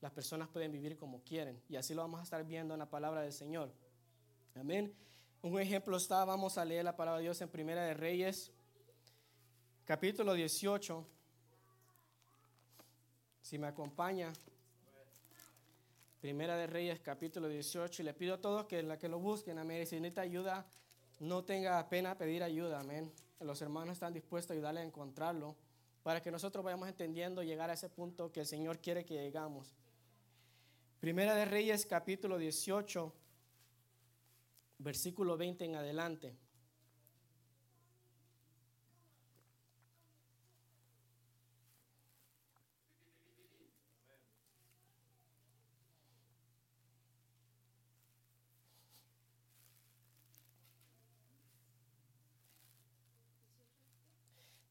Las 0.00 0.12
personas 0.12 0.48
pueden 0.48 0.72
vivir 0.72 0.96
como 0.96 1.22
quieren. 1.22 1.62
Y 1.68 1.76
así 1.76 1.94
lo 1.94 2.02
vamos 2.02 2.20
a 2.20 2.24
estar 2.24 2.44
viendo 2.44 2.74
en 2.74 2.80
la 2.80 2.90
palabra 2.90 3.20
del 3.22 3.32
Señor. 3.32 3.72
Amén. 4.56 4.92
Un 5.40 5.60
ejemplo 5.60 5.96
está, 5.96 6.24
vamos 6.24 6.58
a 6.58 6.64
leer 6.64 6.84
la 6.84 6.96
palabra 6.96 7.18
de 7.18 7.24
Dios 7.24 7.40
en 7.40 7.48
Primera 7.48 7.84
de 7.84 7.94
Reyes, 7.94 8.50
capítulo 9.84 10.34
18. 10.34 11.06
Si 13.40 13.56
me 13.58 13.68
acompaña, 13.68 14.32
Primera 16.20 16.56
de 16.56 16.66
Reyes, 16.66 16.98
capítulo 16.98 17.48
18. 17.48 18.02
Y 18.02 18.04
le 18.04 18.14
pido 18.14 18.34
a 18.34 18.40
todos 18.40 18.66
que 18.66 18.82
la 18.82 18.98
que 18.98 19.08
lo 19.08 19.20
busquen, 19.20 19.58
amén. 19.58 19.86
Si 19.86 19.94
necesita 20.00 20.22
ayuda, 20.22 20.66
no 21.20 21.44
tenga 21.44 21.88
pena 21.88 22.18
pedir 22.18 22.42
ayuda, 22.42 22.80
amén. 22.80 23.12
Los 23.40 23.62
hermanos 23.62 23.94
están 23.94 24.12
dispuestos 24.12 24.50
a 24.50 24.54
ayudarle 24.54 24.80
a 24.80 24.84
encontrarlo 24.84 25.54
para 26.02 26.22
que 26.22 26.30
nosotros 26.30 26.64
vayamos 26.64 26.88
entendiendo 26.88 27.42
llegar 27.42 27.70
a 27.70 27.74
ese 27.74 27.88
punto 27.88 28.32
que 28.32 28.40
el 28.40 28.46
Señor 28.46 28.78
quiere 28.78 29.04
que 29.04 29.14
llegamos. 29.14 29.76
Primera 31.00 31.34
de 31.34 31.44
Reyes, 31.44 31.86
capítulo 31.86 32.38
18, 32.38 33.12
versículo 34.78 35.36
20 35.36 35.64
en 35.64 35.76
adelante. 35.76 36.36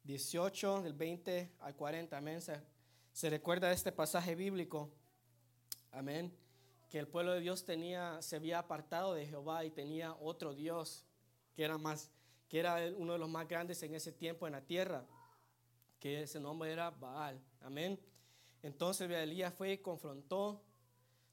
18, 0.08 0.84
del 0.84 0.94
20 0.94 1.52
al 1.60 1.76
40, 1.76 2.18
amén. 2.18 2.40
Se, 3.12 3.30
recuerda 3.30 3.68
de 3.68 3.74
este 3.74 3.92
pasaje 3.92 4.36
bíblico, 4.36 4.90
amén, 5.92 6.34
que 6.90 6.98
el 6.98 7.10
pueblo 7.10 7.34
de 7.34 7.42
Dios 7.42 7.66
tenía, 7.66 8.22
se 8.22 8.38
había 8.38 8.60
apartado 8.60 9.14
de 9.14 9.28
Jehová 9.28 9.66
y 9.66 9.70
tenía 9.70 10.16
otro 10.22 10.54
Dios 10.54 11.04
que 11.54 11.66
era 11.66 11.78
más, 11.78 12.10
que 12.48 12.60
era 12.60 12.78
uno 12.96 13.14
de 13.14 13.20
los 13.20 13.28
más 13.28 13.50
grandes 13.50 13.84
en 13.84 13.96
ese 13.96 14.14
tiempo 14.14 14.48
en 14.48 14.54
la 14.54 14.62
tierra, 14.62 15.06
que 16.00 16.24
ese 16.24 16.40
nombre 16.40 16.72
era 16.72 16.90
Baal, 16.90 17.38
amén. 17.60 18.00
Entonces 18.64 19.12
Elías 19.12 19.54
fue 19.54 19.74
y 19.74 19.78
confrontó, 19.80 20.64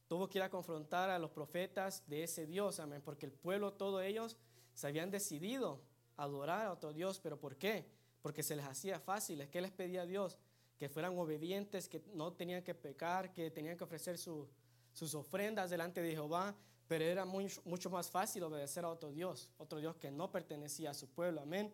tuvo 0.09 0.29
que 0.29 0.39
ir 0.39 0.43
a 0.43 0.51
confrontar 0.51 1.11
a 1.11 1.19
los 1.21 1.31
profetas 1.31 2.03
de 2.09 2.25
ese 2.25 2.45
Dios, 2.45 2.81
amén, 2.81 3.03
porque 3.05 3.27
el 3.27 3.33
pueblo, 3.33 3.73
todos 3.73 4.03
ellos, 4.03 4.37
se 4.73 4.89
habían 4.89 5.13
decidido 5.13 5.81
adorar 6.17 6.67
a 6.67 6.73
otro 6.73 6.93
Dios, 6.93 7.21
pero 7.21 7.39
¿por 7.39 7.57
qué? 7.57 7.87
Porque 8.25 8.43
se 8.43 8.57
les 8.57 8.65
hacía 8.65 8.99
fácil. 8.99 9.43
Es 9.43 9.51
que 9.51 9.61
les 9.61 9.71
pedía 9.71 10.01
a 10.01 10.07
Dios 10.07 10.39
que 10.79 10.89
fueran 10.89 11.19
obedientes, 11.19 11.91
que 11.91 12.03
no 12.15 12.33
tenían 12.33 12.63
que 12.63 12.75
pecar, 12.75 13.35
que 13.35 13.51
tenían 13.51 13.77
que 13.77 13.85
ofrecer 13.85 14.17
sus 14.17 15.15
ofrendas 15.15 15.69
delante 15.69 16.01
de 16.01 16.13
Jehová, 16.13 16.57
pero 16.89 17.05
era 17.05 17.27
mucho 17.27 17.91
más 17.91 18.09
fácil 18.09 18.45
obedecer 18.45 18.83
a 18.87 18.89
otro 18.89 19.13
Dios, 19.13 19.51
otro 19.59 19.79
Dios 19.79 19.97
que 19.97 20.11
no 20.11 20.33
pertenecía 20.33 20.93
a 20.93 20.95
su 20.95 21.07
pueblo. 21.11 21.43
Amén. 21.43 21.71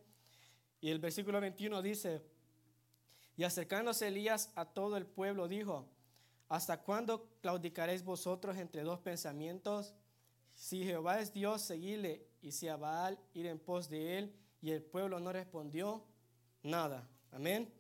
Y 0.81 0.91
el 0.91 0.99
versículo 0.99 1.41
21 1.41 1.83
dice, 1.83 2.21
y 3.37 3.45
acercándose 3.45 4.09
Elías 4.09 4.51
a 4.57 4.65
todo 4.65 4.97
el 4.97 5.07
pueblo, 5.07 5.47
dijo, 5.47 5.87
¿hasta 6.49 6.83
cuándo 6.83 7.29
claudicaréis 7.43 8.03
vosotros 8.03 8.57
entre 8.57 8.83
dos 8.83 8.99
pensamientos? 8.99 9.95
Si 10.57 10.83
Jehová 10.83 11.21
es 11.21 11.33
Dios, 11.33 11.63
seguidle, 11.63 12.27
y 12.43 12.51
si 12.51 12.67
a 12.67 12.75
Baal, 12.77 13.21
ir 13.35 13.47
en 13.47 13.61
pos 13.61 13.89
de 13.89 14.19
él. 14.19 14.35
Y 14.61 14.73
el 14.73 14.83
pueblo 14.83 15.21
no 15.21 15.33
respondió, 15.33 16.10
nada. 16.63 17.07
Amén. 17.33 17.73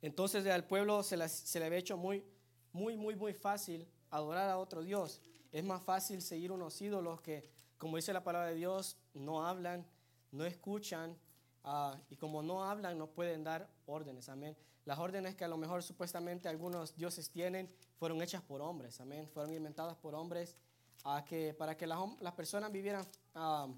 Entonces 0.00 0.44
al 0.46 0.64
pueblo 0.64 1.02
se, 1.02 1.16
le 1.16 1.64
había 1.64 1.78
hecho 1.78 1.96
muy, 1.96 2.24
muy, 2.72 2.96
muy, 2.96 3.14
muy 3.14 3.34
fácil 3.34 3.86
adorar 4.10 4.50
a 4.50 4.58
otro 4.58 4.82
Dios. 4.82 5.22
Es 5.52 5.64
más 5.64 5.82
fácil 5.82 6.22
seguir 6.22 6.50
unos 6.50 6.80
ídolos 6.80 7.20
que, 7.20 7.48
como 7.78 7.96
dice 7.96 8.12
la 8.12 8.24
palabra 8.24 8.48
de 8.48 8.56
Dios, 8.56 8.96
no 9.14 9.46
hablan, 9.46 9.86
no 10.32 10.44
escuchan, 10.44 11.16
ah, 11.64 11.96
y 12.10 12.16
como 12.16 12.42
no 12.42 12.64
hablan, 12.64 12.98
no 12.98 13.06
pueden 13.08 13.44
dar 13.44 13.68
órdenes. 13.86 14.28
Amén. 14.28 14.56
Las 14.84 14.98
órdenes 14.98 15.36
que 15.36 15.44
a 15.44 15.48
lo 15.48 15.56
mejor 15.56 15.82
supuestamente 15.82 16.48
algunos 16.48 16.96
dioses 16.96 17.30
tienen 17.30 17.68
fueron 17.96 18.20
hechas 18.22 18.42
por 18.42 18.60
hombres. 18.60 19.00
Amén. 19.00 19.28
Fueron 19.28 19.54
inventadas 19.54 19.96
por 19.96 20.14
hombres 20.14 20.56
a 21.04 21.24
que, 21.24 21.54
para 21.54 21.76
que 21.76 21.86
las, 21.86 22.00
las 22.20 22.32
personas 22.32 22.72
vivieran 22.72 23.06
ah, 23.34 23.68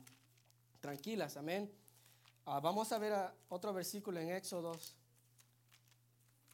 tranquilas. 0.81 1.37
Amén. 1.37 1.71
Ah, 2.47 2.61
vamos 2.61 2.93
a 2.93 2.99
ver 2.99 3.15
otro 3.49 3.73
versículo 3.73 4.21
en 4.21 4.29
Éxodos, 4.29 4.95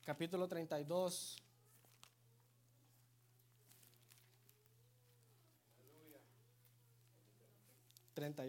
capítulo 0.05 0.47
32. 0.47 1.43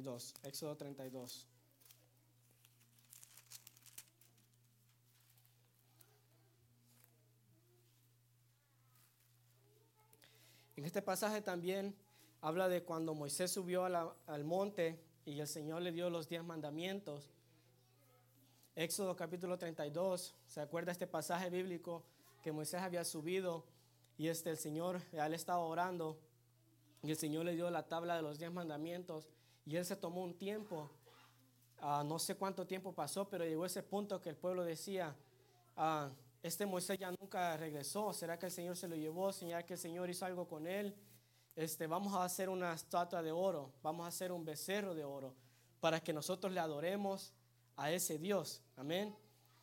dos 0.04 0.36
Éxodo 0.44 0.78
32. 0.78 1.48
En 10.76 10.86
este 10.86 11.02
pasaje 11.02 11.42
también 11.42 11.96
habla 12.42 12.70
de 12.70 12.84
cuando 12.84 13.16
Moisés 13.16 13.50
subió 13.50 13.86
al 13.86 14.44
monte 14.44 15.11
y 15.26 15.40
el 15.40 15.48
Señor 15.48 15.82
le 15.82 15.92
dio 15.92 16.10
los 16.10 16.28
diez 16.28 16.44
mandamientos. 16.44 17.30
Éxodo 18.76 19.16
capítulo 19.16 19.58
32, 19.58 20.34
¿se 20.48 20.62
acuerda 20.62 20.92
este 20.92 21.08
pasaje 21.08 21.50
bíblico 21.50 22.04
que 22.42 22.52
Moisés 22.52 22.82
había 22.82 23.04
subido 23.04 23.66
y 24.18 24.28
este 24.30 24.50
el 24.50 24.58
Señor, 24.58 25.02
él 25.12 25.34
estaba 25.34 25.60
orando 25.60 26.18
y 27.04 27.12
el 27.12 27.18
Señor 27.18 27.46
le 27.46 27.56
dio 27.56 27.70
la 27.70 27.88
tabla 27.88 28.16
de 28.16 28.22
los 28.22 28.40
diez 28.40 28.52
mandamientos 28.52 29.28
y 29.66 29.76
él 29.76 29.86
se 29.86 29.96
tomó 29.96 30.24
un 30.24 30.38
tiempo, 30.38 30.90
ah, 31.80 32.04
no 32.06 32.18
sé 32.18 32.36
cuánto 32.36 32.66
tiempo 32.66 32.94
pasó, 32.94 33.30
pero 33.30 33.46
llegó 33.46 33.66
ese 33.66 33.84
punto 33.84 34.22
que 34.22 34.30
el 34.30 34.36
pueblo 34.36 34.64
decía, 34.64 35.16
ah, 35.76 36.10
este 36.42 36.66
Moisés 36.66 36.98
ya 36.98 37.12
nunca 37.12 37.56
regresó, 37.58 38.14
¿será 38.14 38.40
que 38.40 38.48
el 38.48 38.52
Señor 38.52 38.76
se 38.76 38.88
lo 38.88 38.96
llevó? 38.96 39.32
¿Será 39.32 39.64
que 39.64 39.74
el 39.74 39.80
Señor 39.80 40.10
hizo 40.10 40.26
algo 40.26 40.48
con 40.48 40.66
él? 40.66 40.96
Este, 41.56 41.88
vamos 41.88 42.14
a 42.14 42.24
hacer 42.24 42.50
una 42.50 42.74
estatua 42.74 43.22
de 43.22 43.32
oro, 43.32 43.72
vamos 43.82 44.06
a 44.06 44.10
hacer 44.10 44.32
un 44.32 44.46
becerro 44.46 44.96
de 44.96 45.04
oro, 45.04 45.36
para 45.80 46.00
que 46.00 46.14
nosotros 46.14 46.54
le 46.54 46.60
adoremos 46.60 47.34
a 47.76 47.92
ese 47.92 48.18
Dios. 48.18 48.62
Amén. 48.76 49.16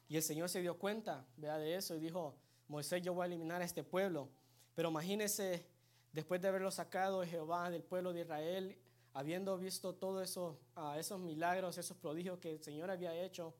Y 0.08 0.16
el 0.16 0.22
Señor 0.22 0.48
se 0.48 0.60
dio 0.60 0.78
cuenta 0.78 1.24
vea, 1.36 1.58
de 1.58 1.74
eso 1.74 1.94
y 1.94 2.00
dijo, 2.00 2.34
Moisés, 2.66 3.02
yo 3.02 3.14
voy 3.14 3.24
a 3.24 3.26
eliminar 3.26 3.62
a 3.62 3.64
este 3.64 3.84
pueblo. 3.84 4.28
Pero 4.74 4.90
imagínese, 4.90 5.66
después 6.12 6.40
de 6.40 6.48
haberlo 6.48 6.70
sacado 6.70 7.20
de 7.20 7.26
Jehová, 7.26 7.70
del 7.70 7.82
pueblo 7.82 8.12
de 8.12 8.20
Israel, 8.20 8.78
habiendo 9.12 9.56
visto 9.58 9.94
todos 9.94 10.22
eso, 10.22 10.58
esos 10.96 11.20
milagros, 11.20 11.78
esos 11.78 11.96
prodigios 11.96 12.38
que 12.38 12.52
el 12.52 12.62
Señor 12.62 12.90
había 12.90 13.14
hecho, 13.14 13.54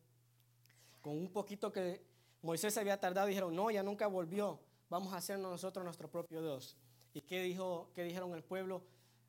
con 1.00 1.16
un 1.16 1.32
poquito 1.32 1.72
que 1.72 2.04
Moisés 2.42 2.76
había 2.78 2.98
tardado, 2.98 3.26
dijeron, 3.26 3.54
no, 3.54 3.70
ya 3.70 3.82
nunca 3.82 4.06
volvió, 4.06 4.60
vamos 4.88 5.12
a 5.12 5.16
hacernos 5.16 5.50
nosotros 5.50 5.84
nuestro 5.84 6.10
propio 6.10 6.40
Dios. 6.40 6.76
¿Y 7.18 7.22
qué, 7.22 7.42
dijo, 7.42 7.90
qué 7.96 8.04
dijeron 8.04 8.32
el 8.34 8.44
pueblo? 8.44 8.84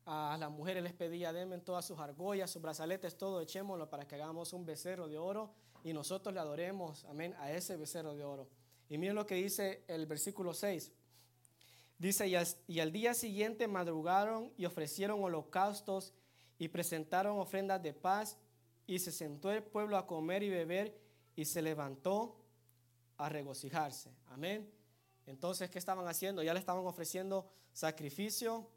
A 0.06 0.36
las 0.38 0.48
mujeres 0.48 0.80
les 0.80 0.92
pedía, 0.92 1.32
denme 1.32 1.58
todas 1.58 1.84
sus 1.84 1.98
argollas, 1.98 2.48
sus 2.48 2.62
brazaletes, 2.62 3.18
todo, 3.18 3.40
echémoslo 3.40 3.90
para 3.90 4.06
que 4.06 4.14
hagamos 4.14 4.52
un 4.52 4.64
becerro 4.64 5.08
de 5.08 5.18
oro 5.18 5.50
y 5.82 5.92
nosotros 5.92 6.32
le 6.32 6.38
adoremos, 6.38 7.04
amén, 7.06 7.34
a 7.40 7.50
ese 7.50 7.76
becerro 7.76 8.14
de 8.14 8.22
oro. 8.22 8.48
Y 8.88 8.96
miren 8.96 9.16
lo 9.16 9.26
que 9.26 9.34
dice 9.34 9.82
el 9.88 10.06
versículo 10.06 10.54
6. 10.54 10.92
Dice, 11.98 12.28
y 12.28 12.36
al, 12.36 12.46
y 12.68 12.78
al 12.78 12.92
día 12.92 13.12
siguiente 13.12 13.66
madrugaron 13.66 14.52
y 14.56 14.66
ofrecieron 14.66 15.24
holocaustos 15.24 16.14
y 16.60 16.68
presentaron 16.68 17.40
ofrendas 17.40 17.82
de 17.82 17.92
paz 17.92 18.38
y 18.86 19.00
se 19.00 19.10
sentó 19.10 19.50
el 19.50 19.64
pueblo 19.64 19.96
a 19.96 20.06
comer 20.06 20.44
y 20.44 20.48
beber 20.48 20.96
y 21.34 21.44
se 21.44 21.60
levantó 21.60 22.36
a 23.16 23.28
regocijarse. 23.28 24.14
Amén. 24.28 24.79
Entonces, 25.26 25.70
¿qué 25.70 25.78
estaban 25.78 26.06
haciendo? 26.08 26.42
Ya 26.42 26.54
le 26.54 26.60
estaban 26.60 26.84
ofreciendo 26.86 27.50
sacrificio 27.72 28.68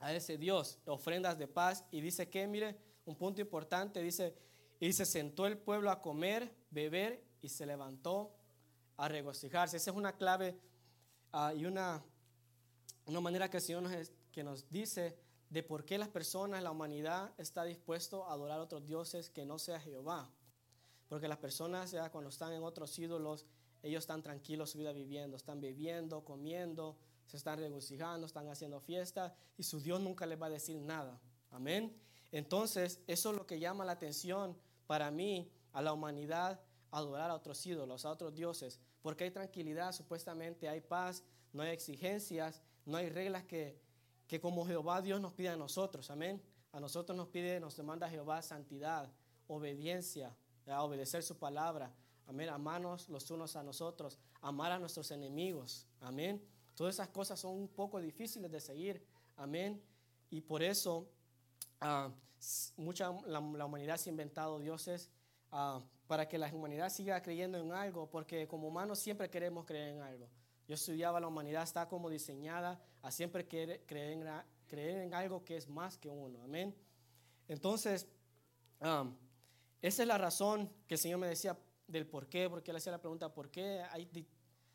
a 0.00 0.12
ese 0.12 0.38
Dios, 0.38 0.78
ofrendas 0.86 1.38
de 1.38 1.48
paz. 1.48 1.84
Y 1.90 2.00
dice 2.00 2.28
que, 2.28 2.46
mire, 2.46 2.76
un 3.04 3.16
punto 3.16 3.40
importante, 3.40 4.02
dice, 4.02 4.34
y 4.80 4.92
se 4.92 5.06
sentó 5.06 5.46
el 5.46 5.58
pueblo 5.58 5.90
a 5.90 6.02
comer, 6.02 6.54
beber 6.70 7.24
y 7.40 7.48
se 7.48 7.66
levantó 7.66 8.34
a 8.96 9.08
regocijarse. 9.08 9.76
Esa 9.76 9.90
es 9.90 9.96
una 9.96 10.16
clave 10.16 10.58
ah, 11.32 11.52
y 11.54 11.64
una, 11.64 12.04
una 13.06 13.20
manera 13.20 13.48
que 13.50 13.58
el 13.58 13.62
Señor 13.62 13.82
nos, 13.82 14.12
que 14.32 14.42
nos 14.42 14.68
dice 14.70 15.16
de 15.50 15.62
por 15.62 15.84
qué 15.84 15.96
las 15.98 16.08
personas, 16.08 16.62
la 16.62 16.70
humanidad 16.70 17.32
está 17.38 17.64
dispuesto 17.64 18.26
a 18.26 18.32
adorar 18.32 18.58
a 18.58 18.62
otros 18.62 18.86
dioses 18.86 19.30
que 19.30 19.46
no 19.46 19.58
sea 19.58 19.80
Jehová. 19.80 20.28
Porque 21.08 21.28
las 21.28 21.38
personas 21.38 21.92
ya 21.92 22.10
cuando 22.10 22.30
están 22.30 22.52
en 22.52 22.62
otros 22.62 22.98
ídolos, 22.98 23.46
ellos 23.82 24.04
están 24.04 24.22
tranquilos 24.22 24.70
su 24.70 24.78
vida 24.78 24.92
viviendo, 24.92 25.36
están 25.36 25.60
bebiendo, 25.60 26.24
comiendo, 26.24 26.96
se 27.26 27.36
están 27.36 27.58
regocijando, 27.58 28.26
están 28.26 28.48
haciendo 28.48 28.80
fiesta 28.80 29.34
y 29.56 29.62
su 29.62 29.80
Dios 29.80 30.00
nunca 30.00 30.26
les 30.26 30.40
va 30.40 30.46
a 30.46 30.50
decir 30.50 30.76
nada. 30.76 31.20
Amén. 31.50 31.96
Entonces, 32.32 33.00
eso 33.06 33.30
es 33.30 33.36
lo 33.36 33.46
que 33.46 33.58
llama 33.58 33.84
la 33.84 33.92
atención 33.92 34.56
para 34.86 35.10
mí 35.10 35.50
a 35.72 35.82
la 35.82 35.92
humanidad 35.92 36.60
adorar 36.90 37.30
a 37.30 37.34
otros 37.34 37.64
ídolos, 37.66 38.04
a 38.04 38.10
otros 38.10 38.34
dioses, 38.34 38.80
porque 39.02 39.24
hay 39.24 39.30
tranquilidad, 39.30 39.92
supuestamente 39.92 40.68
hay 40.68 40.80
paz, 40.80 41.22
no 41.52 41.62
hay 41.62 41.70
exigencias, 41.70 42.62
no 42.84 42.96
hay 42.96 43.08
reglas 43.08 43.44
que, 43.44 43.78
que 44.26 44.40
como 44.40 44.66
Jehová 44.66 45.02
Dios 45.02 45.20
nos 45.20 45.32
pide 45.32 45.50
a 45.50 45.56
nosotros, 45.56 46.10
amén. 46.10 46.42
A 46.72 46.80
nosotros 46.80 47.16
nos 47.16 47.28
pide, 47.28 47.58
nos 47.60 47.76
demanda 47.76 48.08
Jehová 48.08 48.42
santidad, 48.42 49.10
obediencia, 49.46 50.36
a 50.66 50.82
obedecer 50.82 51.22
su 51.22 51.38
palabra, 51.38 51.94
amén, 52.26 52.48
amarnos 52.48 53.08
los 53.08 53.30
unos 53.30 53.56
a 53.56 53.62
nosotros, 53.62 54.18
amar 54.40 54.72
a 54.72 54.78
nuestros 54.78 55.10
enemigos, 55.10 55.86
amén. 56.00 56.42
Todas 56.74 56.96
esas 56.96 57.08
cosas 57.08 57.40
son 57.40 57.54
un 57.54 57.68
poco 57.68 58.00
difíciles 58.00 58.50
de 58.50 58.60
seguir, 58.60 59.04
amén. 59.36 59.82
Y 60.30 60.40
por 60.40 60.62
eso 60.62 61.08
ah, 61.80 62.10
mucha, 62.76 63.12
la, 63.26 63.38
humanidad 63.40 63.96
se 63.96 64.10
ha 64.10 64.12
inventado 64.12 64.58
dioses 64.58 65.10
ah, 65.52 65.80
para 66.06 66.28
que 66.28 66.38
la 66.38 66.52
humanidad 66.52 66.90
siga 66.90 67.22
creyendo 67.22 67.58
en 67.58 67.72
algo, 67.72 68.10
porque 68.10 68.46
como 68.46 68.68
humanos 68.68 68.98
siempre 68.98 69.30
queremos 69.30 69.64
creer 69.64 69.94
en 69.94 70.02
algo. 70.02 70.28
Yo 70.68 70.74
estudiaba 70.74 71.20
la 71.20 71.28
humanidad, 71.28 71.62
está 71.62 71.88
como 71.88 72.10
diseñada 72.10 72.80
a 73.02 73.10
siempre 73.10 73.46
creer, 73.46 73.84
creer, 73.86 74.12
en, 74.12 74.26
creer 74.66 74.98
en 74.98 75.14
algo 75.14 75.44
que 75.44 75.56
es 75.56 75.68
más 75.68 75.96
que 75.96 76.08
uno. 76.08 76.42
Amén. 76.42 76.76
Entonces, 77.48 78.06
ah, 78.80 79.08
esa 79.80 80.02
es 80.02 80.08
la 80.08 80.18
razón 80.18 80.70
que 80.86 80.94
el 80.94 81.00
Señor 81.00 81.20
me 81.20 81.28
decía 81.28 81.56
del 81.86 82.06
por 82.06 82.28
qué, 82.28 82.48
porque 82.48 82.70
él 82.70 82.76
hacía 82.76 82.92
la 82.92 83.00
pregunta, 83.00 83.32
¿por 83.32 83.50
qué 83.50 83.82
hay, 83.90 84.26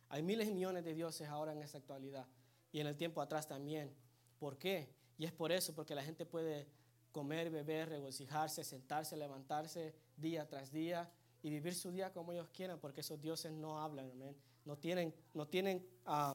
hay 0.10 0.22
miles 0.24 0.48
y 0.48 0.52
millones 0.52 0.84
de 0.84 0.94
dioses 0.94 1.28
ahora 1.28 1.52
en 1.52 1.62
esta 1.62 1.78
actualidad? 1.78 2.28
Y 2.72 2.80
en 2.80 2.88
el 2.88 2.96
tiempo 2.96 3.22
atrás 3.22 3.48
también. 3.48 3.94
¿Por 4.40 4.58
qué? 4.58 4.94
Y 5.18 5.26
es 5.26 5.32
por 5.32 5.52
eso, 5.52 5.76
porque 5.76 5.94
la 5.94 6.04
gente 6.04 6.26
puede 6.26 6.68
comer, 7.12 7.50
beber, 7.50 7.90
regocijarse, 7.90 8.64
sentarse, 8.64 9.18
levantarse 9.18 9.94
día 10.18 10.48
tras 10.48 10.72
día 10.72 11.12
y 11.44 11.50
vivir 11.50 11.76
su 11.76 11.92
día 11.92 12.12
como 12.12 12.32
ellos 12.32 12.50
quieran, 12.54 12.80
porque 12.80 13.02
esos 13.02 13.22
dioses 13.22 13.52
no 13.52 13.80
hablan, 13.82 14.10
amén. 14.12 14.36
No 14.66 14.78
tienen, 14.78 15.14
no 15.34 15.48
tienen, 15.48 15.86
uh, 16.08 16.34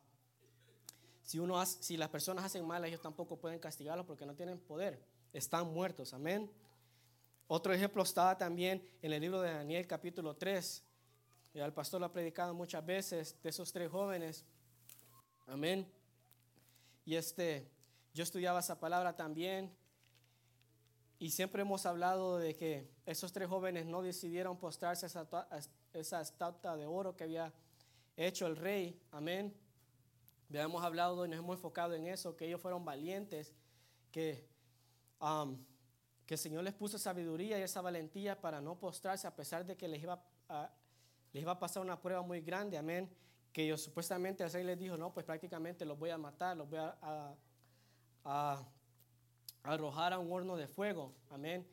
si, 1.22 1.38
uno 1.38 1.64
si 1.64 1.96
las 1.96 2.08
personas 2.08 2.44
hacen 2.44 2.66
mal, 2.66 2.84
ellos 2.84 3.00
tampoco 3.00 3.38
pueden 3.38 3.58
castigarlos 3.58 4.04
porque 4.04 4.26
no 4.26 4.34
tienen 4.34 4.58
poder, 4.58 5.00
están 5.32 5.72
muertos, 5.72 6.12
amén. 6.12 6.50
Otro 7.48 7.72
ejemplo 7.72 8.02
estaba 8.02 8.36
también 8.36 8.84
en 9.00 9.12
el 9.12 9.20
libro 9.20 9.40
de 9.40 9.52
Daniel 9.52 9.86
capítulo 9.86 10.34
3. 10.34 10.82
Y 11.54 11.60
el 11.60 11.72
pastor 11.72 12.00
lo 12.00 12.06
ha 12.06 12.12
predicado 12.12 12.52
muchas 12.54 12.84
veces 12.84 13.40
de 13.40 13.50
esos 13.50 13.72
tres 13.72 13.88
jóvenes. 13.88 14.44
Amén. 15.46 15.88
Y 17.04 17.14
este, 17.14 17.70
yo 18.12 18.24
estudiaba 18.24 18.58
esa 18.58 18.80
palabra 18.80 19.14
también. 19.14 19.72
Y 21.20 21.30
siempre 21.30 21.62
hemos 21.62 21.86
hablado 21.86 22.38
de 22.38 22.56
que 22.56 22.90
esos 23.06 23.32
tres 23.32 23.48
jóvenes 23.48 23.86
no 23.86 24.02
decidieron 24.02 24.58
postrarse 24.58 25.06
a 25.06 25.60
esa 25.92 26.20
estatua 26.20 26.76
de 26.76 26.84
oro 26.84 27.16
que 27.16 27.24
había 27.24 27.54
hecho 28.16 28.48
el 28.48 28.56
rey. 28.56 29.00
Amén. 29.12 29.54
Habíamos 30.48 30.82
hablado 30.82 31.24
y 31.24 31.28
nos 31.28 31.38
hemos 31.38 31.56
enfocado 31.56 31.94
en 31.94 32.08
eso, 32.08 32.36
que 32.36 32.46
ellos 32.46 32.60
fueron 32.60 32.84
valientes, 32.84 33.54
que 34.10 34.48
um, 35.20 35.56
que 36.26 36.34
el 36.34 36.38
Señor 36.38 36.64
les 36.64 36.74
puso 36.74 36.98
sabiduría 36.98 37.58
y 37.58 37.62
esa 37.62 37.80
valentía 37.80 38.40
para 38.40 38.60
no 38.60 38.78
postrarse 38.78 39.28
a 39.28 39.34
pesar 39.34 39.64
de 39.64 39.76
que 39.76 39.86
les 39.86 40.02
iba 40.02 40.20
a, 40.48 40.70
les 41.32 41.42
iba 41.42 41.52
a 41.52 41.58
pasar 41.58 41.82
una 41.82 42.00
prueba 42.00 42.22
muy 42.22 42.40
grande, 42.40 42.76
amén. 42.76 43.08
Que 43.52 43.64
ellos 43.64 43.82
supuestamente 43.82 44.42
el 44.42 44.52
rey 44.52 44.64
les 44.64 44.78
dijo, 44.78 44.96
no, 44.96 45.14
pues 45.14 45.24
prácticamente 45.24 45.84
los 45.84 45.96
voy 45.96 46.10
a 46.10 46.18
matar, 46.18 46.56
los 46.56 46.68
voy 46.68 46.80
a, 46.80 47.36
a, 48.24 48.66
arrojar 49.62 50.12
a 50.12 50.18
un 50.18 50.32
horno 50.32 50.56
de 50.56 50.66
fuego, 50.66 51.14
amén. 51.30 51.66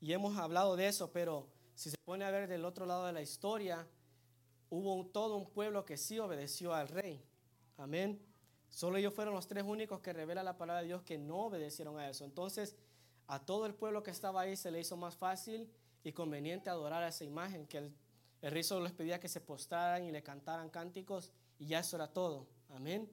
Y 0.00 0.12
hemos 0.12 0.36
hablado 0.36 0.74
de 0.74 0.88
eso, 0.88 1.12
pero 1.12 1.48
si 1.74 1.88
se 1.88 1.96
pone 2.04 2.24
a 2.24 2.30
ver 2.30 2.48
del 2.48 2.64
otro 2.64 2.86
lado 2.86 3.06
de 3.06 3.12
la 3.12 3.22
historia, 3.22 3.86
hubo 4.70 5.06
todo 5.06 5.36
un 5.36 5.48
pueblo 5.50 5.84
que 5.84 5.96
sí 5.96 6.18
obedeció 6.18 6.74
al 6.74 6.88
rey, 6.88 7.24
amén. 7.76 8.20
Solo 8.68 8.98
ellos 8.98 9.14
fueron 9.14 9.34
los 9.34 9.46
tres 9.46 9.64
únicos 9.64 10.00
que 10.00 10.12
revela 10.12 10.42
la 10.42 10.58
palabra 10.58 10.80
de 10.80 10.88
Dios 10.88 11.02
que 11.02 11.18
no 11.18 11.46
obedecieron 11.46 11.98
a 11.98 12.08
eso. 12.08 12.24
Entonces, 12.24 12.76
a 13.30 13.38
todo 13.38 13.64
el 13.64 13.74
pueblo 13.74 14.02
que 14.02 14.10
estaba 14.10 14.40
ahí 14.40 14.56
se 14.56 14.72
le 14.72 14.80
hizo 14.80 14.96
más 14.96 15.16
fácil 15.16 15.70
y 16.02 16.12
conveniente 16.12 16.68
adorar 16.68 17.04
a 17.04 17.08
esa 17.08 17.22
imagen, 17.24 17.64
que 17.64 17.78
el, 17.78 17.94
rey 18.42 18.64
solo 18.64 18.82
les 18.82 18.92
pedía 18.92 19.20
que 19.20 19.28
se 19.28 19.40
postraran 19.40 20.02
y 20.02 20.10
le 20.10 20.20
cantaran 20.20 20.68
cánticos 20.68 21.30
y 21.56 21.66
ya 21.66 21.78
eso 21.78 21.94
era 21.94 22.08
todo. 22.08 22.48
Amén. 22.70 23.08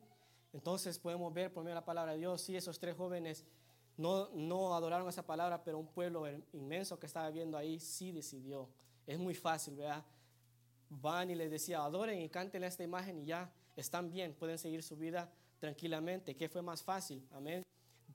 Entonces 0.53 0.97
podemos 0.97 1.31
ver 1.31 1.53
por 1.53 1.63
medio 1.63 1.75
de 1.75 1.81
la 1.81 1.85
palabra 1.85 2.13
de 2.13 2.17
Dios, 2.17 2.41
sí, 2.41 2.55
esos 2.55 2.79
tres 2.79 2.95
jóvenes 2.95 3.45
no, 3.95 4.29
no 4.29 4.73
adoraron 4.73 5.07
esa 5.07 5.23
palabra, 5.23 5.63
pero 5.63 5.77
un 5.77 5.87
pueblo 5.87 6.25
inmenso 6.51 6.99
que 6.99 7.05
estaba 7.05 7.29
viendo 7.29 7.55
ahí 7.55 7.79
sí 7.79 8.11
decidió. 8.11 8.67
Es 9.05 9.19
muy 9.19 9.35
fácil, 9.35 9.75
¿verdad? 9.75 10.03
Van 10.89 11.29
y 11.29 11.35
les 11.35 11.51
decía, 11.51 11.83
adoren 11.83 12.19
y 12.19 12.29
canten 12.29 12.63
esta 12.63 12.83
imagen 12.83 13.19
y 13.19 13.25
ya 13.25 13.51
están 13.75 14.09
bien, 14.09 14.33
pueden 14.33 14.57
seguir 14.57 14.81
su 14.81 14.95
vida 14.95 15.31
tranquilamente. 15.59 16.35
¿Qué 16.35 16.49
fue 16.49 16.63
más 16.63 16.81
fácil? 16.81 17.23
Amén. 17.33 17.63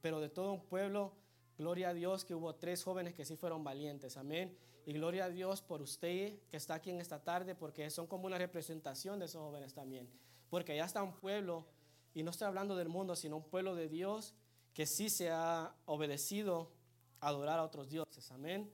Pero 0.01 0.19
de 0.21 0.29
todo 0.29 0.53
un 0.53 0.65
pueblo 0.65 1.22
Gloria 1.59 1.91
a 1.91 1.95
Dios 1.95 2.25
que 2.25 2.35
hubo 2.35 2.55
tres 2.55 2.83
jóvenes 2.83 3.15
que 3.15 3.25
sí 3.25 3.37
fueron 3.37 3.63
valientes. 3.63 4.17
Amén. 4.17 4.57
Y 4.85 4.95
gloria 4.95 5.27
a 5.27 5.31
Dios 5.31 5.63
por 5.63 5.81
usted 5.81 6.39
que 6.51 6.57
está 6.57 6.75
aquí 6.75 6.91
en 6.91 7.01
esta 7.01 7.23
tarde, 7.23 7.55
porque 7.55 7.89
son 7.91 8.07
como 8.07 8.27
una 8.27 8.39
representación 8.39 9.19
de 9.19 9.27
esos 9.27 9.41
jóvenes 9.41 9.75
también. 9.75 10.09
Porque 10.51 10.73
allá 10.73 10.85
está 10.85 11.03
un 11.03 11.13
pueblo, 11.13 11.67
y 12.15 12.23
no 12.23 12.31
estoy 12.31 12.49
hablando 12.49 12.77
del 12.77 12.89
mundo, 12.89 13.15
sino 13.17 13.37
un 13.37 13.45
pueblo 13.45 13.75
de 13.75 13.89
Dios 13.89 14.35
que 14.75 14.87
sí 14.87 15.09
se 15.09 15.31
ha 15.31 15.75
obedecido 15.87 16.73
a 17.21 17.29
adorar 17.29 17.59
a 17.59 17.65
otros 17.65 17.89
dioses. 17.89 18.31
Amén. 18.33 18.71